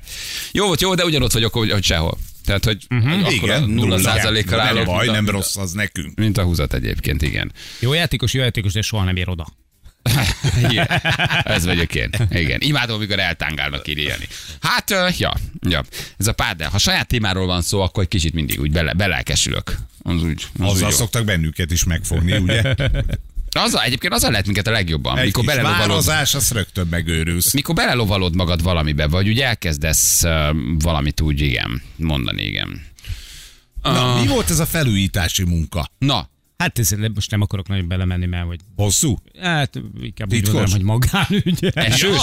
Jó 0.51 0.65
volt, 0.65 0.81
jó, 0.81 0.95
de 0.95 1.05
ugyanott 1.05 1.31
vagyok, 1.31 1.53
hogy, 1.53 1.71
hogy 1.71 1.83
sehol. 1.83 2.17
Tehát, 2.45 2.65
hogy 2.65 2.85
uh-huh. 2.89 3.11
akkor 3.13 3.49
a 3.49 3.55
Igen, 3.57 3.69
nulla 3.69 3.99
százalékkal 3.99 4.57
Nem 4.57 4.67
állok. 4.67 4.85
baj, 4.85 4.97
mint 4.97 5.09
a- 5.09 5.13
nem 5.13 5.29
rossz 5.29 5.55
az 5.57 5.71
nekünk. 5.71 6.15
Mint 6.19 6.37
a 6.37 6.43
húzat 6.43 6.73
egyébként, 6.73 7.21
igen. 7.21 7.51
Jó 7.79 7.93
játékos, 7.93 8.33
jó 8.33 8.41
játékos, 8.41 8.73
de 8.73 8.81
soha 8.81 9.03
nem 9.03 9.15
ér 9.15 9.29
oda. 9.29 9.47
Igen. 10.69 10.87
Ez 11.43 11.65
vagyok 11.65 11.95
én. 11.95 12.09
Igen. 12.29 12.59
Imádom, 12.61 12.95
amikor 12.95 13.19
eltángálnak 13.19 13.87
írni. 13.87 14.27
Hát, 14.61 14.91
ö, 14.91 15.07
ja, 15.17 15.33
ja. 15.61 15.83
Ez 16.17 16.27
a 16.27 16.33
pádel. 16.33 16.69
Ha 16.69 16.77
saját 16.77 17.07
témáról 17.07 17.45
van 17.45 17.61
szó, 17.61 17.81
akkor 17.81 18.03
egy 18.03 18.09
kicsit 18.09 18.33
mindig 18.33 18.59
úgy 18.59 18.71
bele, 18.71 18.93
belelkesülök. 18.93 19.77
Az 20.03 20.23
úgy, 20.23 20.47
az 20.59 20.65
úgy 20.65 20.67
Azzal 20.67 20.89
jó. 20.89 20.95
szoktak 20.95 21.25
bennünket 21.25 21.71
is 21.71 21.83
megfogni, 21.83 22.37
ugye? 22.37 22.75
Azzal, 23.55 23.81
egyébként 23.81 24.13
azzal 24.13 24.29
lehet 24.29 24.45
minket 24.45 24.67
a 24.67 24.71
legjobban. 24.71 25.17
Egy 25.17 25.25
mikor 25.25 25.45
belelovalod, 25.45 26.07
az 26.07 26.51
rögtön 26.51 26.87
megőrülsz. 26.89 27.53
mikor 27.53 27.75
belelovalod 27.75 28.35
magad 28.35 28.63
valamibe, 28.63 29.07
vagy 29.07 29.29
úgy 29.29 29.39
elkezdesz 29.39 30.23
uh, 30.23 30.31
valamit 30.79 31.21
úgy, 31.21 31.41
igen, 31.41 31.81
mondani, 31.95 32.43
igen. 32.43 32.81
Na, 33.81 34.19
mi 34.21 34.27
volt 34.27 34.49
ez 34.49 34.59
a 34.59 34.65
felújítási 34.65 35.43
munka? 35.43 35.89
Na, 35.97 36.29
Hát 36.57 36.79
ez, 36.79 36.95
most 37.13 37.31
nem 37.31 37.41
akarok 37.41 37.67
nagyon 37.67 37.87
belemenni, 37.87 38.25
mert 38.25 38.45
hogy 38.45 38.59
Hosszú? 38.75 39.17
Hát 39.41 39.75
inkább 40.01 40.33
úgy 40.33 40.41
Titkos? 40.41 40.53
mondanám, 40.53 40.71
hogy 40.71 40.83
magánügy. 40.83 41.71
esős? 41.93 42.21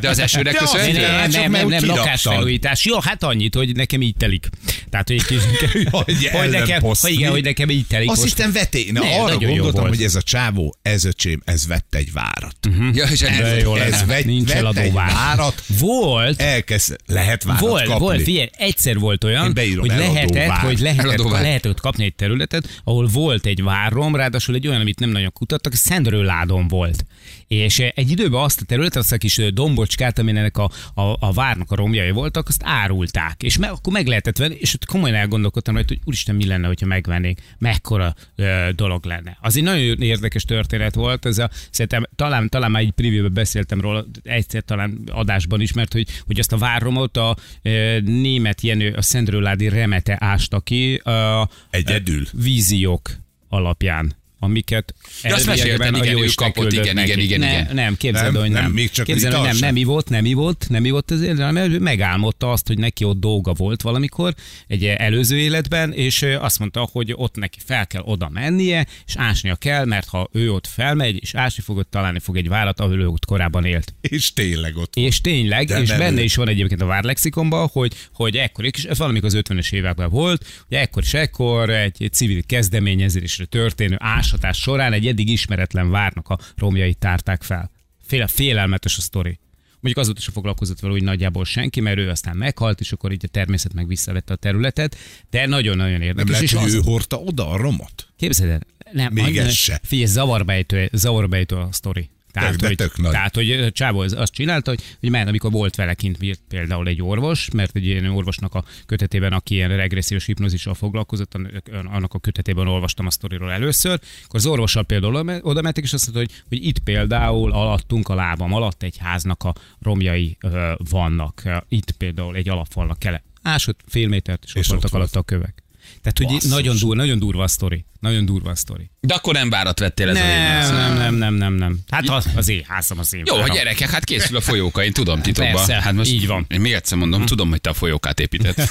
De 0.00 0.08
az 0.08 0.18
esőre 0.18 0.52
De 0.52 0.58
köszönhető? 0.58 1.00
Nem, 1.00 1.10
Hát 1.10 1.30
nem, 1.32 1.40
nem, 1.40 1.50
nem 1.50 1.64
úgy 1.66 1.72
kiraktad. 1.72 1.96
lakásfelújítás. 1.96 2.84
Jó, 2.84 3.00
hát 3.00 3.22
annyit, 3.22 3.54
hogy 3.54 3.76
nekem 3.76 4.02
így 4.02 4.14
telik. 4.16 4.48
Tehát, 4.90 5.08
hogy 5.08 5.16
egy 5.16 5.24
kis, 5.24 5.38
Hogy 5.90 6.26
hogy 6.32 6.50
nekem, 6.50 6.82
hogy 6.82 6.96
igen, 7.10 7.30
hogy 7.30 7.42
nekem 7.44 7.70
így 7.70 7.86
telik. 7.86 8.10
Azt 8.10 8.24
hittem 8.24 8.52
veté. 8.52 8.90
Na, 8.90 9.00
Nem, 9.00 9.20
arra 9.20 9.38
gondoltam, 9.38 9.88
hogy 9.88 10.02
ez 10.02 10.14
a 10.14 10.22
csávó, 10.22 10.76
ez 10.82 11.04
öcsém, 11.04 11.42
ez 11.44 11.66
vett 11.66 11.94
egy 11.94 12.12
várat. 12.12 12.56
Ja, 12.92 13.04
és 13.04 13.20
ez, 13.20 13.62
jó 13.62 13.76
ez 13.76 14.04
vegy- 14.06 14.26
Nincs 14.26 14.52
vett 14.52 14.76
egy 14.76 14.92
várat, 14.92 15.62
Volt, 15.78 16.40
elkezd, 16.40 16.96
lehet 17.06 17.44
várat 17.44 17.60
volt, 17.60 17.84
kapni. 17.84 17.98
volt, 18.04 18.22
figyelj, 18.22 18.48
egyszer 18.56 18.98
volt 18.98 19.24
olyan, 19.24 19.44
hogy 19.56 19.76
lehetett, 19.86 20.50
hogy 20.52 20.78
lehetett, 20.80 21.30
lehetett 21.30 21.80
kapni 21.80 22.04
egy 22.04 22.14
területet, 22.14 22.80
ahol 22.84 23.06
volt 23.06 23.46
egy 23.46 23.62
várom, 23.68 24.16
ráadásul 24.16 24.54
egy 24.54 24.66
olyan, 24.68 24.80
amit 24.80 24.98
nem 24.98 25.10
nagyon 25.10 25.32
kutattak, 25.32 25.74
Szendrőládon 25.74 26.68
volt. 26.68 27.04
És 27.46 27.78
eh, 27.78 27.88
egy 27.94 28.10
időben 28.10 28.40
azt 28.40 28.60
a 28.60 28.64
területet, 28.64 28.96
azt 28.96 29.12
a 29.12 29.16
kis 29.16 29.38
eh, 29.38 29.48
dombocskát, 29.48 30.18
aminek 30.18 30.56
a, 30.56 30.70
a, 30.94 31.16
a 31.20 31.32
várnak 31.32 31.70
a 31.70 31.74
romjai 31.74 32.10
voltak, 32.10 32.48
azt 32.48 32.62
árulták. 32.64 33.42
És 33.42 33.58
me, 33.58 33.66
akkor 33.66 33.92
meg 33.92 34.06
lehetett 34.06 34.36
venni, 34.36 34.56
és 34.58 34.74
ott 34.74 34.84
komolyan 34.84 35.16
elgondolkodtam 35.16 35.74
rajta, 35.74 35.94
hogy 35.94 36.02
úristen, 36.04 36.34
mi 36.34 36.46
lenne, 36.46 36.66
hogyha 36.66 36.86
megvennénk, 36.86 37.38
mekkora 37.58 38.14
ö, 38.36 38.68
dolog 38.74 39.04
lenne. 39.04 39.38
Az 39.40 39.56
egy 39.56 39.62
nagyon 39.62 40.00
érdekes 40.02 40.44
történet 40.44 40.94
volt, 40.94 41.26
ez 41.26 41.38
a, 41.38 41.50
szerintem 41.70 42.04
talán, 42.16 42.48
talán 42.48 42.70
már 42.70 42.82
egy 42.82 42.90
preview 42.90 43.28
beszéltem 43.28 43.80
róla, 43.80 44.06
egyszer 44.22 44.62
talán 44.62 45.00
adásban 45.06 45.60
is, 45.60 45.72
mert 45.72 45.92
hogy, 45.92 46.08
hogy 46.26 46.38
azt 46.38 46.52
a 46.52 46.56
várromot 46.58 47.16
a 47.16 47.36
ö, 47.62 48.00
német 48.00 48.60
Jenő, 48.60 48.92
a 48.92 49.02
Szendrőládi 49.02 49.68
Remete 49.68 50.16
ásta 50.20 50.60
ki, 50.60 51.00
ö, 51.04 51.42
Egyedül. 51.70 52.26
víziók 52.32 53.26
alapján 53.50 54.16
amiket 54.38 54.94
Ja, 55.22 55.34
azt 55.34 55.48
a 55.48 55.54
igen, 55.54 55.94
ő 55.94 56.10
Jóisten 56.10 56.52
kapott, 56.52 56.72
igen, 56.72 56.84
igen, 56.84 56.94
neki. 56.94 57.22
igen, 57.22 57.42
igen. 57.42 57.68
Nem, 57.72 57.96
képzeld, 57.96 58.32
Nem, 58.32 58.42
hogy 58.42 58.50
nem. 58.50 58.62
nem, 58.62 58.72
még 58.72 58.90
csak 58.90 59.06
képzeld, 59.06 59.34
hogy 59.34 59.48
nem, 59.48 59.56
nem 59.56 59.76
ivott, 59.76 60.08
nem 60.08 60.24
ivott, 60.24 60.68
nem 60.68 60.84
ivott 60.84 61.10
azért, 61.10 61.38
hanem 61.38 61.72
ő 61.72 61.78
megálmodta 61.78 62.52
azt, 62.52 62.66
hogy 62.66 62.78
neki 62.78 63.04
ott 63.04 63.20
dolga 63.20 63.52
volt 63.52 63.82
valamikor 63.82 64.34
egy 64.66 64.84
előző 64.84 65.38
életben, 65.38 65.92
és 65.92 66.22
azt 66.22 66.58
mondta, 66.58 66.88
hogy 66.92 67.12
ott 67.16 67.36
neki 67.36 67.58
fel 67.64 67.86
kell 67.86 68.02
oda 68.02 68.28
mennie, 68.28 68.86
és 69.06 69.14
ásnia 69.16 69.54
kell, 69.56 69.84
mert 69.84 70.08
ha 70.08 70.28
ő 70.32 70.52
ott 70.52 70.66
felmegy, 70.66 71.18
és 71.20 71.34
ásni 71.34 71.62
fog, 71.62 71.76
ott 71.76 71.90
találni 71.90 72.18
fog 72.18 72.36
egy 72.36 72.48
várat, 72.48 72.80
ahol 72.80 73.00
ő 73.00 73.06
ott 73.08 73.24
korábban 73.24 73.64
élt. 73.64 73.94
És 74.00 74.32
tényleg 74.32 74.76
ott 74.76 74.96
És 74.96 75.20
tényleg, 75.20 75.66
De 75.66 75.80
és 75.80 75.88
nem 75.88 75.98
benne 75.98 76.20
ő. 76.20 76.24
is 76.24 76.34
van 76.34 76.48
egyébként 76.48 76.80
a 76.80 76.86
várlexikonban, 76.86 77.68
hogy, 77.72 77.92
hogy 78.12 78.36
ekkor, 78.36 78.64
és 78.64 78.84
ez 78.84 78.98
valamikor 78.98 79.28
az 79.28 79.38
50-es 79.48 79.72
években 79.72 80.10
volt, 80.10 80.44
hogy 80.68 80.76
ekkor 80.76 81.02
és 81.02 81.14
ekkor 81.14 81.70
egy, 81.70 81.96
egy 82.02 82.12
civil 82.12 82.42
kezdeményezésre 82.46 83.44
történő 83.44 83.96
ásatás 84.28 84.58
során 84.58 84.92
egy 84.92 85.06
eddig 85.06 85.28
ismeretlen 85.28 85.90
várnak 85.90 86.28
a 86.28 86.38
romjait 86.56 86.98
tárták 86.98 87.42
fel. 87.42 87.70
Féle, 88.02 88.26
félelmetes 88.26 88.96
a 88.96 89.00
sztori. 89.00 89.38
Mondjuk 89.80 90.04
azóta 90.04 90.20
sem 90.20 90.32
foglalkozott 90.32 90.80
vele 90.80 90.92
úgy 90.94 91.02
nagyjából 91.02 91.44
senki, 91.44 91.80
mert 91.80 91.98
ő 91.98 92.08
aztán 92.10 92.36
meghalt, 92.36 92.80
és 92.80 92.92
akkor 92.92 93.12
így 93.12 93.24
a 93.24 93.28
természet 93.28 93.72
meg 93.74 93.86
visszavette 93.86 94.32
a 94.32 94.36
területet, 94.36 94.96
de 95.30 95.46
nagyon-nagyon 95.46 95.92
nem 95.92 96.02
érdekes. 96.02 96.30
lehet, 96.30 96.44
és 96.44 96.52
hogy 96.52 96.64
az, 96.64 96.74
ő 96.74 96.80
hordta 96.84 97.16
oda 97.16 97.48
a 97.50 97.56
romot? 97.56 98.08
Képzeld 98.16 98.50
el, 98.50 98.60
nem, 98.92 99.12
Még 99.12 99.24
annyi- 99.24 99.38
ez 99.38 99.52
se. 99.54 99.80
Figyelj, 99.82 100.08
zavarbejtő, 100.08 100.88
zavarbejtő 100.92 101.56
a 101.56 101.68
sztori. 101.70 102.10
Tehát, 102.40 102.56
de 102.56 102.66
hogy, 102.66 102.76
tök 102.76 102.96
nagy. 102.98 103.10
tehát, 103.10 103.34
hogy 103.34 103.72
Csávó 103.72 103.98
az- 104.00 104.12
azt 104.12 104.32
csinálta, 104.32 104.70
hogy, 104.70 104.82
hogy 105.00 105.10
már 105.10 105.28
amikor 105.28 105.50
volt 105.50 105.74
vele 105.74 105.94
kint 105.94 106.18
például 106.48 106.88
egy 106.88 107.02
orvos, 107.02 107.48
mert 107.52 107.76
egy 107.76 107.84
ilyen 107.86 108.06
orvosnak 108.06 108.54
a 108.54 108.64
kötetében, 108.86 109.32
aki 109.32 109.54
ilyen 109.54 109.76
regressziós 109.76 110.24
hipnózissal 110.26 110.74
foglalkozott, 110.74 111.34
an- 111.34 111.62
annak 111.72 112.14
a 112.14 112.18
kötetében 112.18 112.66
olvastam 112.66 113.06
a 113.06 113.10
sztoriról 113.10 113.52
először, 113.52 113.92
akkor 114.24 114.38
az 114.40 114.46
orvossal 114.46 114.84
például 114.84 115.40
oda- 115.42 115.62
mentek, 115.62 115.84
és 115.84 115.92
azt 115.92 116.12
mondta, 116.12 116.32
hogy, 116.34 116.42
hogy 116.48 116.66
itt 116.66 116.78
például 116.78 117.52
alattunk 117.52 118.08
a 118.08 118.14
lábam 118.14 118.52
alatt 118.52 118.82
egy 118.82 118.96
háznak 118.96 119.42
a 119.44 119.54
romjai 119.82 120.36
ö, 120.40 120.72
vannak. 120.90 121.42
Itt 121.68 121.90
például 121.90 122.36
egy 122.36 122.48
alapfalnak 122.48 122.98
kell. 122.98 123.20
Ásott 123.42 123.80
fél 123.86 124.08
métert, 124.08 124.44
és, 124.44 124.54
És 124.54 124.66
ott 124.66 124.72
voltak 124.72 124.94
alatt 124.94 125.16
a 125.16 125.22
kövek. 125.22 125.62
Tehát, 126.02 126.18
hogy 126.18 126.26
Basszus. 126.26 126.50
nagyon, 126.50 126.76
dur, 126.76 126.96
nagyon 126.96 127.18
durva 127.18 127.42
a 127.42 127.48
sztori. 127.48 127.84
Nagyon 128.00 128.24
durva 128.24 128.50
a 128.50 128.54
sztori. 128.54 128.90
de 129.00 129.14
akkor 129.14 129.34
nem 129.34 129.50
várat 129.50 129.78
vettél 129.78 130.08
ez 130.08 130.16
a 130.16 130.18
Nem, 130.18 130.26
végén. 130.28 130.74
nem, 130.78 130.94
nem, 130.96 131.14
nem, 131.14 131.34
nem, 131.34 131.52
nem. 131.54 131.78
Hát 131.90 132.08
az, 132.08 132.26
az 132.36 132.48
én 132.48 132.64
házam, 132.68 132.98
az 132.98 133.14
én 133.14 133.22
Jó, 133.26 133.36
várom. 133.36 133.56
gyerekek, 133.56 133.90
hát 133.90 134.04
készül 134.04 134.36
a 134.36 134.40
folyóka, 134.40 134.84
én 134.84 134.92
tudom 134.92 135.22
titokban. 135.22 135.54
Persze, 135.54 135.82
hát 135.82 135.92
most 135.92 136.10
így 136.10 136.26
van. 136.26 136.46
Én 136.48 136.60
még 136.60 136.72
egyszer 136.72 136.98
mondom, 136.98 137.26
tudom, 137.26 137.48
hogy 137.50 137.60
te 137.60 137.70
a 137.70 137.74
folyókát 137.74 138.20
épített. 138.20 138.60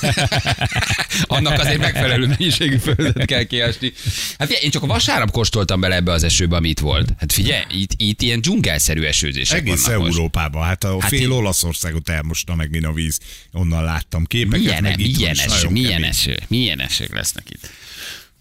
Annak 1.22 1.60
azért 1.60 1.78
megfelelő 1.80 2.28
mennyiségű 2.28 2.78
földet 2.78 3.26
kell 3.26 3.44
kiásni. 3.44 3.94
Hát 4.38 4.48
figyelj, 4.48 4.64
én 4.66 4.72
csak 4.72 4.84
a 4.84 4.88
vasárnap 4.88 5.32
kóstoltam 5.32 5.80
bele 5.80 5.96
ebbe 5.96 6.12
az 6.12 6.24
esőbe, 6.24 6.56
ami 6.56 6.70
itt 6.70 6.80
volt. 6.80 7.14
Hát 7.20 7.32
figyelj, 7.34 7.64
itt, 7.72 7.92
itt 7.98 8.22
ilyen 8.22 8.42
dzsungelszerű 8.42 9.02
esőzések 9.04 9.60
Egész. 9.60 9.88
Európában. 9.88 10.64
Hát 10.64 10.84
a 10.84 10.98
Hát 11.02 11.10
fél 11.10 11.20
így- 11.22 11.28
Olaszországot 11.28 12.10
elmosta 12.10 12.56
meg, 12.56 12.70
mint 12.70 12.86
a 12.86 12.94
víz. 12.94 13.20
Onnan 13.52 13.84
láttam 13.84 14.26
képeket, 14.26 14.66
Milyen, 14.66 14.84
meg 14.84 14.98
milyen 14.98 15.38
eső, 15.38 15.68
milyen 15.70 15.92
kemény. 15.92 16.10
eső, 16.10 16.40
milyen 16.48 16.82
esők 16.82 17.14
lesznek 17.18 17.50
itt. 17.50 17.70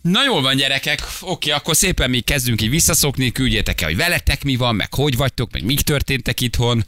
Na 0.00 0.24
jól 0.24 0.42
van, 0.42 0.56
gyerekek. 0.56 1.02
Oké, 1.20 1.50
akkor 1.50 1.76
szépen 1.76 2.10
mi 2.10 2.20
kezdünk 2.20 2.62
így 2.62 2.70
visszaszokni, 2.70 3.32
küldjétek 3.32 3.80
el, 3.80 3.88
hogy 3.88 3.96
veletek 3.96 4.44
mi 4.44 4.56
van, 4.56 4.74
meg 4.74 4.94
hogy 4.94 5.16
vagytok, 5.16 5.52
meg 5.52 5.64
mik 5.64 5.80
történtek 5.80 6.40
itthon. 6.40 6.84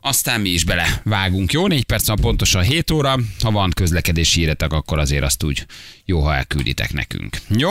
Aztán 0.00 0.40
mi 0.40 0.48
is 0.48 0.64
bele 0.64 1.00
vágunk. 1.04 1.52
Jó, 1.52 1.66
négy 1.66 1.84
perc 1.84 2.06
van 2.06 2.16
pontosan 2.20 2.62
7 2.62 2.90
óra. 2.90 3.18
Ha 3.40 3.50
van 3.50 3.70
közlekedési 3.70 4.40
híretek, 4.40 4.72
akkor 4.72 4.98
azért 4.98 5.22
azt 5.24 5.42
úgy 5.42 5.66
jó, 6.04 6.20
ha 6.20 6.34
elkülditek 6.34 6.92
nekünk. 6.92 7.36
Jó? 7.48 7.70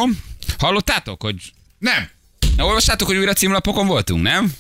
Hallottátok, 0.57 1.21
hogy... 1.21 1.35
Nem! 1.79 2.09
Na, 2.57 2.65
olvastátok, 2.65 3.07
hogy 3.07 3.17
újra 3.17 3.33
címlapokon 3.33 3.87
voltunk, 3.87 4.21
nem? 4.21 4.53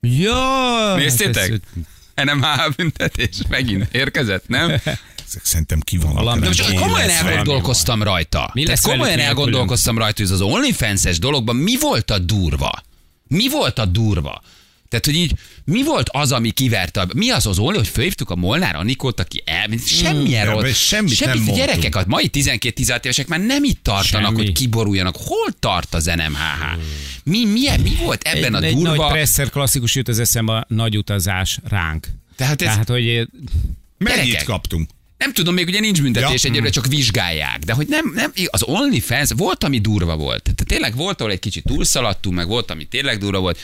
Ja, 0.00 0.94
Néztétek? 0.96 1.50
hát 1.50 1.60
ez- 2.14 2.24
NMH 2.24 2.76
büntetés 2.76 3.36
megint 3.48 3.94
érkezett, 3.94 4.48
nem? 4.48 4.80
Ezek 5.34 5.44
szerintem 5.46 5.80
ki 5.80 5.96
van. 5.96 6.12
Valami- 6.14 6.40
De 6.40 6.46
most 6.46 6.74
komolyan 6.74 7.08
elgondolkoztam 7.10 8.02
rajta. 8.02 8.50
Mi 8.54 8.62
Tehát 8.62 8.82
lesz 8.82 8.92
komolyan 8.92 9.18
elgondolkoztam 9.18 9.98
rajta, 9.98 10.22
hogy 10.22 10.32
ez 10.32 10.40
az 10.40 10.40
OnlyFans-es 10.40 11.18
dologban 11.18 11.56
mi 11.56 11.78
volt 11.80 12.10
a 12.10 12.18
durva? 12.18 12.82
Mi 13.28 13.48
volt 13.48 13.78
a 13.78 13.84
durva? 13.84 14.42
Tehát, 14.88 15.04
hogy 15.06 15.14
így, 15.16 15.32
mi 15.64 15.84
volt 15.84 16.08
az, 16.12 16.32
ami 16.32 16.50
kiverte? 16.50 17.06
Mi 17.14 17.30
az 17.30 17.46
az 17.46 17.58
Only, 17.58 17.76
hogy 17.76 17.88
fölhívtuk 17.88 18.30
a 18.30 18.36
Molnár 18.36 18.76
Anikót, 18.76 19.20
aki 19.20 19.42
el, 19.46 19.66
semmilyen 19.86 20.46
de 20.46 20.52
rossz. 20.52 20.76
semmit 20.76 21.20
nem 21.20 21.28
mondtunk. 21.36 21.56
gyerekek, 21.56 21.96
a 21.96 22.04
mai 22.06 22.30
12-16 22.32 23.04
évesek 23.04 23.26
már 23.26 23.40
nem 23.40 23.64
itt 23.64 23.82
tartanak, 23.82 24.26
Semmi. 24.30 24.44
hogy 24.44 24.52
kiboruljanak. 24.52 25.16
Hol 25.16 25.48
tart 25.60 25.94
az 25.94 26.04
NMHH? 26.04 26.78
Mi, 27.24 27.44
milyen, 27.44 27.80
mi 27.80 27.96
volt 28.02 28.22
ebben 28.22 28.54
egy, 28.54 28.62
a 28.62 28.66
egy 28.66 28.74
nagy 28.76 28.82
durva? 28.84 29.06
presser 29.06 29.50
klasszikus 29.50 29.94
jut 29.94 30.08
az 30.08 30.18
eszembe 30.18 30.52
a 30.52 30.64
nagy 30.68 30.96
utazás 30.96 31.58
ránk. 31.68 32.08
Tehát 32.36 32.62
ez- 32.62 32.68
Tehát, 32.68 32.88
hogy 32.88 33.28
Mennyit 33.98 34.24
Gyerekek. 34.24 34.44
kaptunk? 34.44 34.90
Nem 35.24 35.32
tudom, 35.32 35.54
még 35.54 35.66
ugye 35.66 35.80
nincs 35.80 36.02
büntetés, 36.02 36.28
Ja. 36.28 36.36
ja. 36.42 36.50
egyelőre 36.50 36.70
csak 36.70 36.86
vizsgálják. 36.86 37.58
De 37.58 37.72
hogy 37.72 37.86
nem, 37.88 38.12
nem, 38.14 38.32
az 38.46 38.62
OnlyFans 38.62 39.30
volt, 39.36 39.64
ami 39.64 39.78
durva 39.78 40.16
volt. 40.16 40.42
Tehát 40.42 40.66
tényleg 40.66 40.96
volt, 40.96 41.20
ahol 41.20 41.32
egy 41.32 41.38
kicsit 41.38 41.64
túlszaladtunk, 41.64 42.36
meg 42.36 42.46
volt, 42.46 42.70
ami 42.70 42.84
tényleg 42.84 43.18
durva 43.18 43.38
volt. 43.38 43.58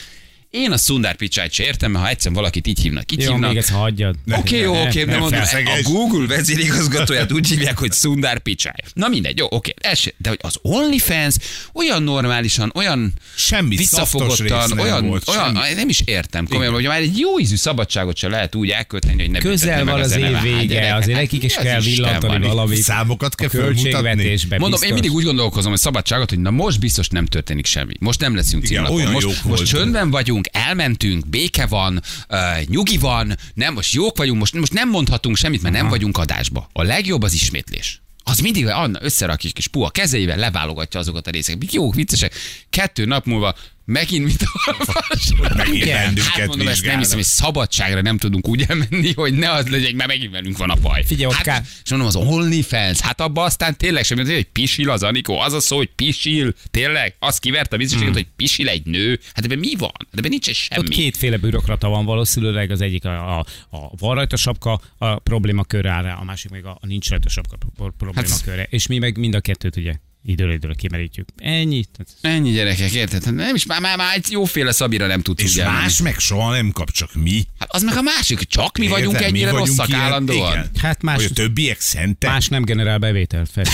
Én 0.51 0.71
a 0.71 0.77
Sundar 0.77 1.15
Picsájt 1.15 1.51
se 1.51 1.63
értem, 1.63 1.91
mert 1.91 2.03
ha 2.03 2.09
egyszer 2.09 2.31
valakit 2.31 2.67
így 2.67 2.79
hívnak, 2.79 3.11
így 3.11 3.21
jó, 3.21 3.31
hívnak. 3.31 3.49
még 3.49 3.57
ezt 3.57 3.69
hagyjad. 3.69 4.15
Oké, 4.31 4.59
jó, 4.59 4.81
oké, 4.81 5.03
ne 5.03 5.11
de 5.11 5.17
mondom, 5.17 5.39
a 5.65 5.79
Google 5.83 6.27
vezérigazgatóját 6.27 7.31
úgy 7.31 7.47
hívják, 7.47 7.77
hogy 7.77 7.91
Sundar 7.93 8.39
Pichai. 8.39 8.73
Na 8.93 9.07
mindegy, 9.07 9.37
jó, 9.37 9.47
oké. 9.49 9.73
Ez 9.77 9.97
se- 9.97 10.13
De 10.17 10.29
hogy 10.29 10.37
az 10.41 10.57
OnlyFans 10.61 11.35
olyan 11.73 12.03
normálisan, 12.03 12.71
olyan 12.75 13.13
Semmi 13.35 13.75
visszafogottan, 13.75 14.69
nem 14.69 14.79
olyan, 14.79 15.07
volt, 15.07 15.27
olyan 15.29 15.55
semmi. 15.55 15.73
nem 15.73 15.89
is 15.89 16.01
értem 16.05 16.47
komolyan, 16.47 16.73
hogy 16.73 16.83
már 16.85 16.99
egy 17.01 17.19
jó 17.19 17.39
ízű 17.39 17.55
szabadságot 17.55 18.17
se 18.17 18.27
lehet 18.27 18.55
úgy 18.55 18.69
elkölteni, 18.69 19.21
hogy 19.21 19.31
ne 19.31 19.39
Közel 19.39 19.85
van 19.85 19.99
az 19.99 20.11
év 20.15 20.41
vége, 20.41 20.95
azért 20.95 21.17
hát 21.17 21.21
nekik 21.21 21.43
is 21.43 21.53
kell 21.53 21.81
villantani 21.81 22.47
valamit. 22.47 22.81
Számokat 22.81 23.35
kell 23.35 23.49
fölmutatni? 23.49 24.37
Mondom, 24.57 24.81
én 24.81 24.93
mindig 24.93 25.11
úgy 25.11 25.23
gondolkozom, 25.23 25.71
hogy 25.71 25.79
szabadságot, 25.79 26.29
hogy 26.29 26.39
na 26.39 26.49
most 26.49 26.79
biztos 26.79 27.07
nem 27.07 27.25
történik 27.25 27.65
semmi. 27.65 27.93
Most 27.99 28.19
nem 28.19 28.35
leszünk 28.35 28.65
címlapon. 28.65 29.11
Most, 29.11 29.43
most 29.45 29.65
csöndben 29.65 30.09
vagyunk, 30.09 30.40
vagyunk, 30.41 30.67
elmentünk, 30.69 31.27
béke 31.27 31.65
van, 31.65 32.01
uh, 32.29 32.63
nyugi 32.65 32.97
van, 32.97 33.37
nem, 33.53 33.73
most 33.73 33.93
jók 33.93 34.17
vagyunk, 34.17 34.39
most, 34.39 34.53
most 34.53 34.73
nem 34.73 34.89
mondhatunk 34.89 35.35
semmit, 35.35 35.61
mert 35.61 35.75
nem 35.75 35.87
vagyunk 35.87 36.17
adásba. 36.17 36.69
A 36.73 36.83
legjobb 36.83 37.23
az 37.23 37.33
ismétlés. 37.33 38.01
Az 38.23 38.39
mindig 38.39 38.67
Anna 38.67 38.99
összerakja 39.01 39.49
kis 39.53 39.67
puha 39.67 39.89
kezeivel, 39.89 40.37
leválogatja 40.37 40.99
azokat 40.99 41.27
a 41.27 41.31
részeket. 41.31 41.73
Jók, 41.73 41.95
viccesek. 41.95 42.33
Kettő 42.69 43.05
nap 43.05 43.25
múlva 43.25 43.55
megint 43.85 44.25
mit 44.25 44.43
olvas? 44.65 45.55
Megint 45.55 45.85
bennünket 45.85 46.23
hát 46.23 46.47
mondom, 46.47 46.67
ezt 46.67 46.85
nem 46.85 46.97
hiszem, 46.97 47.15
hogy 47.15 47.25
szabadságra 47.25 48.01
nem 48.01 48.17
tudunk 48.17 48.47
úgy 48.47 48.65
elmenni, 48.67 49.13
hogy 49.13 49.33
ne 49.33 49.51
az 49.51 49.67
legyen, 49.67 49.95
mert 49.95 50.09
megint 50.09 50.31
velünk 50.31 50.57
van 50.57 50.69
a 50.69 50.75
baj. 50.75 51.05
Figyelj, 51.05 51.33
hát, 51.33 51.43
ká- 51.43 51.65
és 51.83 51.89
mondom, 51.89 52.07
az 52.07 52.15
OnlyFans, 52.15 52.99
hát 52.99 53.21
abba 53.21 53.43
aztán 53.43 53.77
tényleg 53.77 54.03
sem, 54.03 54.17
hogy 54.17 54.43
pisil 54.43 54.89
az 54.89 55.03
Anikó, 55.03 55.39
az 55.39 55.53
a 55.53 55.59
szó, 55.59 55.77
hogy 55.77 55.89
pisil, 55.95 56.53
tényleg, 56.71 57.15
azt 57.19 57.39
kiverte 57.39 57.75
a 57.75 57.77
biztonságot, 57.77 58.13
hogy 58.13 58.27
pisil 58.35 58.69
egy 58.69 58.85
nő, 58.85 59.19
hát 59.33 59.45
ebben 59.45 59.59
mi 59.59 59.75
van? 59.75 59.91
Hát 59.97 60.17
ebben 60.17 60.29
nincs 60.29 60.51
semmi. 60.51 60.81
Ott 60.81 60.89
kétféle 60.89 61.37
bürokrata 61.37 61.87
van 61.87 62.05
valószínűleg, 62.05 62.71
az 62.71 62.81
egyik 62.81 63.05
a, 63.05 63.39
a, 63.39 63.45
a 63.69 63.89
van 63.97 64.15
rajta 64.15 64.35
sapka 64.35 64.81
a 64.97 65.19
probléma 65.19 65.63
körre, 65.63 65.93
a 65.93 66.23
másik 66.23 66.51
meg 66.51 66.65
a, 66.65 66.77
a 66.81 66.85
nincs 66.85 67.09
rajta 67.09 67.29
sapka 67.29 67.57
pro- 67.75 67.93
probléma 67.97 68.27
Hát-. 68.45 68.67
És 68.69 68.87
mi 68.87 68.97
meg 68.97 69.17
mind 69.17 69.35
a 69.35 69.39
kettőt 69.39 69.75
ugye 69.75 69.93
időről 70.25 70.53
időre 70.53 70.73
kimerítjük. 70.73 71.27
Ennyi. 71.37 71.83
Ennyi 72.21 72.51
gyerekek, 72.51 72.91
érted? 72.91 73.23
Hát 73.23 73.33
Nem 73.33 73.55
is, 73.55 73.65
már, 73.65 73.79
már, 73.81 73.97
már 73.97 74.15
egy 74.15 74.25
jóféle 74.29 74.71
Szabira 74.71 75.07
nem 75.07 75.21
tud 75.21 75.39
És 75.39 75.51
úgy 75.51 75.59
elmenni. 75.59 75.81
más 75.81 76.01
meg 76.01 76.17
soha 76.19 76.51
nem 76.51 76.71
kap, 76.71 76.91
csak 76.91 77.13
mi. 77.13 77.43
Hát 77.59 77.69
az 77.71 77.83
meg 77.83 77.97
a 77.97 78.01
másik, 78.01 78.39
csak 78.43 78.77
mi 78.77 78.87
vagyunk 78.87 79.13
Érted? 79.13 79.27
ennyire 79.27 79.51
vagyunk 79.51 79.67
rosszak 79.67 79.87
ilyen- 79.87 80.01
állandóan. 80.01 80.51
Igen. 80.51 80.69
Hát 80.81 81.01
más- 81.01 81.15
Hogy 81.15 81.25
a 81.25 81.33
többiek 81.33 81.79
szentek. 81.79 82.29
Más 82.29 82.47
nem 82.47 82.63
generál 82.63 82.97
bevételt, 82.97 83.49
Feri. 83.53 83.69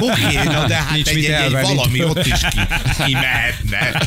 Oké, 0.00 0.34
na 0.44 0.66
de 0.66 0.74
hát 0.74 0.94
Nincs 0.94 1.08
egy, 1.08 1.14
mit 1.14 1.24
egy, 1.28 1.42
egy 1.42 1.50
valami 1.50 2.04
ott 2.04 2.26
is 2.26 2.40
ki, 2.50 2.58
ki 3.04 3.12
mehetne. 3.12 4.00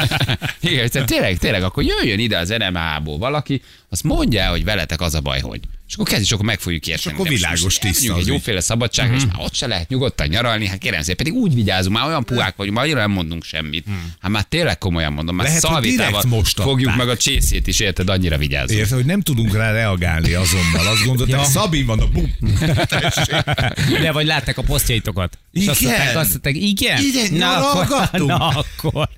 Igen, 0.60 0.88
tehát 0.90 1.08
tényleg, 1.08 1.38
tényleg, 1.38 1.62
akkor 1.62 1.84
jöjjön 1.84 2.18
ide 2.18 2.38
az 2.38 2.48
NMA-ból 2.58 3.18
valaki, 3.18 3.62
azt 3.88 4.02
mondja 4.02 4.48
hogy 4.50 4.64
veletek 4.64 5.00
az 5.00 5.14
a 5.14 5.20
baj, 5.20 5.40
hogy. 5.40 5.60
És 5.88 5.94
akkor 5.98 6.08
kezdj, 6.08 6.22
és 6.24 6.32
akkor 6.32 6.44
meg 6.44 6.60
fogjuk 6.60 6.86
érteni. 6.86 7.14
akkor 7.14 7.26
De 7.26 7.30
most- 7.32 7.42
világos 7.44 7.78
tiszta 7.78 8.16
Egy 8.16 8.26
jóféle 8.26 8.60
szabadságra, 8.60 9.14
és 9.16 9.22
már 9.24 9.36
ott 9.44 9.54
se 9.54 9.66
lehet 9.66 9.88
nyugodtan 9.88 10.26
nyaralni, 10.28 10.66
hát 10.66 10.78
kérem 10.78 11.02
szépen, 11.12 11.26
pedig 11.32 11.32
úgy 11.42 11.54
vigyázunk, 11.54 11.96
már 11.96 12.06
olyan 12.06 12.24
puhák 12.24 12.56
vagyunk, 12.56 12.76
már 12.76 12.84
annyira 12.84 13.00
nem 13.00 13.10
mondunk 13.10 13.44
semmit. 13.44 13.86
Hát 14.20 14.30
már 14.30 14.42
tényleg 14.42 14.78
komolyan 14.78 15.12
mondom, 15.12 15.36
már 15.36 15.46
Lehet, 15.46 15.80
direkt 15.80 16.24
most 16.24 16.60
fogjuk 16.60 16.96
meg 16.96 17.08
a 17.08 17.16
csészét 17.16 17.66
is, 17.66 17.80
érted, 17.80 18.08
annyira 18.08 18.38
vigyázunk. 18.38 18.78
Érted, 18.78 18.96
hogy 18.96 19.06
nem 19.06 19.20
tudunk 19.20 19.54
rá 19.54 19.72
reagálni 19.72 20.32
azonnal. 20.32 20.86
Azt 20.86 21.04
gondolták, 21.04 21.40
Ja. 21.40 21.44
Szabin 21.44 21.86
van 21.86 22.00
a 22.00 22.06
bum. 22.06 22.36
De 24.02 24.12
vagy 24.12 24.26
látták 24.26 24.58
a 24.58 24.62
posztjaitok 24.62 25.28
És 25.52 25.66
azt 25.66 25.80
Igen. 25.80 25.92
mondták, 25.92 26.16
azt 26.16 26.30
mondták, 26.30 26.54
igen? 26.54 27.02
Igen, 27.02 27.34
na, 27.34 27.70
akkor, 27.70 28.20
na 28.20 28.48
akkor. 28.48 29.08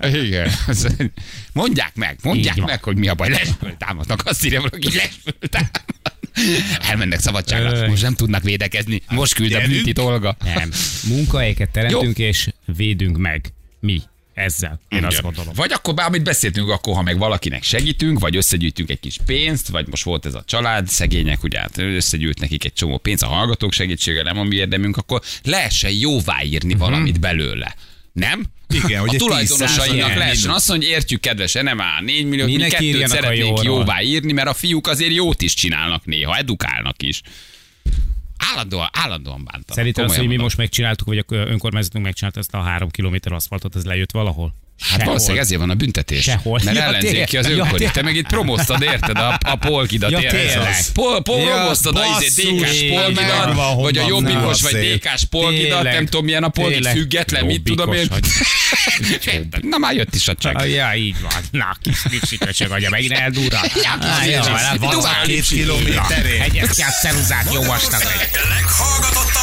Igen. 0.00 0.50
Mondják 1.52 1.94
meg, 1.94 2.18
mondják 2.22 2.56
meg, 2.56 2.82
hogy 2.82 2.96
mi 2.96 3.08
a 3.08 3.14
baj. 3.14 3.28
Lesből 3.28 3.76
támadnak. 3.78 4.22
Azt 4.24 4.44
írja 4.44 4.60
valaki, 4.60 4.96
lesből 4.96 5.48
támad. 5.50 5.80
Elmennek 6.88 7.20
szabadságra. 7.20 7.88
Most 7.88 8.02
nem 8.02 8.14
tudnak 8.14 8.42
védekezni. 8.42 9.02
Most 9.08 9.34
küld 9.34 9.52
a 9.52 9.60
büntit 9.66 9.98
Olga. 9.98 10.36
Nem. 10.44 10.70
Munkahelyeket 11.08 11.70
teremtünk, 11.70 12.18
és 12.18 12.48
védünk 12.76 13.18
meg. 13.18 13.52
Mi? 13.80 14.02
Ezzel. 14.34 14.80
Én 14.88 15.04
azt 15.04 15.18
Igen. 15.18 15.24
gondolom. 15.24 15.54
Vagy 15.54 15.72
akkor, 15.72 15.94
bár 15.94 16.06
amit 16.06 16.22
beszéltünk, 16.22 16.68
akkor 16.68 16.94
ha 16.94 17.02
meg 17.02 17.18
valakinek 17.18 17.62
segítünk, 17.62 18.18
vagy 18.18 18.36
összegyűjtünk 18.36 18.90
egy 18.90 19.00
kis 19.00 19.16
pénzt, 19.26 19.68
vagy 19.68 19.86
most 19.86 20.04
volt 20.04 20.26
ez 20.26 20.34
a 20.34 20.42
család, 20.46 20.88
szegények, 20.88 21.42
ugye 21.42 21.58
hát 21.58 21.78
összegyűjt 21.78 22.40
nekik 22.40 22.64
egy 22.64 22.72
csomó 22.72 22.98
pénzt, 22.98 23.22
a 23.22 23.26
hallgatók 23.26 23.72
segítsége 23.72 24.22
nem 24.22 24.38
a 24.38 24.42
mi 24.42 24.56
érdemünk, 24.56 24.96
akkor 24.96 25.20
lehessen 25.42 25.90
jóváírni 25.90 26.74
valamit 26.74 27.20
belőle. 27.20 27.74
Nem? 28.12 28.44
Igen, 28.72 29.00
hogy 29.00 29.14
a 29.14 29.18
tulajdonosainak 29.18 30.10
10% 30.10 30.16
lehessen 30.16 30.50
azt 30.50 30.68
mondja, 30.68 30.88
hogy 30.88 30.96
értjük, 30.96 31.20
kedves 31.20 31.52
NMA, 31.52 32.00
4 32.00 32.26
millió, 32.26 32.44
mi 32.44 32.56
kettőt 32.56 33.08
szeretnénk 33.08 33.62
jóról? 33.62 33.64
jóváírni, 33.64 34.32
mert 34.32 34.48
a 34.48 34.54
fiúk 34.54 34.86
azért 34.86 35.12
jót 35.12 35.42
is 35.42 35.54
csinálnak 35.54 36.04
néha, 36.04 36.36
edukálnak 36.36 37.02
is. 37.02 37.20
Állandóan, 38.36 38.88
állandóan 38.92 39.44
bántanak. 39.44 39.74
Szerintem 39.76 40.04
az, 40.04 40.16
hogy 40.16 40.26
mi 40.26 40.36
most 40.36 40.56
megcsináltuk, 40.56 41.06
vagy 41.06 41.18
a 41.18 41.24
önkormányzatunk 41.34 42.04
megcsinálta 42.04 42.40
ezt 42.40 42.54
a 42.54 42.60
három 42.60 42.90
kilométer 42.90 43.32
aszfaltot, 43.32 43.76
ez 43.76 43.84
lejött 43.84 44.10
valahol? 44.10 44.54
Hát 44.78 45.04
valószínűleg 45.04 45.42
ezért 45.42 45.60
van 45.60 45.70
a 45.70 45.74
büntetés. 45.74 46.22
Sehol. 46.22 46.60
Mert 46.64 46.76
Ja, 46.76 46.82
ellenzék 46.82 47.24
ki 47.24 47.36
az 47.36 47.46
tényleg. 47.46 47.80
Ja. 47.80 47.90
Te 47.90 48.02
meg 48.02 48.16
itt 48.16 48.26
promoztad, 48.26 48.82
érted, 48.82 49.16
a, 49.16 49.38
a 49.44 49.56
polkidat. 49.56 50.10
Ja, 50.10 50.18
tényleg. 50.18 50.84
Pol, 50.92 51.22
pol, 51.22 51.40
Ja, 51.40 51.54
promoztad 51.54 51.96
a 51.96 52.02
izé, 52.20 52.42
DK-s 52.42 52.82
polkidat, 52.88 53.54
vagy 53.74 53.98
a 53.98 54.06
jobbikos, 54.06 54.60
nem 54.60 54.72
vagy. 54.72 54.98
DK-s 54.98 55.24
polkidat, 55.24 55.82
nem 55.82 56.04
tudom 56.04 56.24
milyen 56.24 56.42
a 56.44 56.48
polkit, 56.48 56.86
független, 56.88 57.44
mit 57.44 57.62
tudom 57.62 57.92
én. 57.92 58.08
Na 59.60 59.78
már 59.78 59.94
jött 59.94 60.14
is 60.14 60.28
a 60.28 60.34
csekk. 60.34 60.60
Ja, 60.64 60.94
így 60.94 61.20
van. 61.20 61.32
Na, 61.50 61.76
kis 61.82 62.04
lipsiköcsög 62.10 62.70
agya, 62.70 62.90
megint 62.90 63.12
eldurral. 63.12 63.64
Ja, 63.82 64.06
hát 64.06 65.26
Két 65.26 65.46
kilométerén. 65.46 66.40
Egyet 66.42 66.74
kell 66.74 66.90
ceruzát, 67.02 67.52
jó 67.52 67.62
vastag 67.62 68.00
egy. 68.00 68.28
Leghallgatottabb 68.48 69.42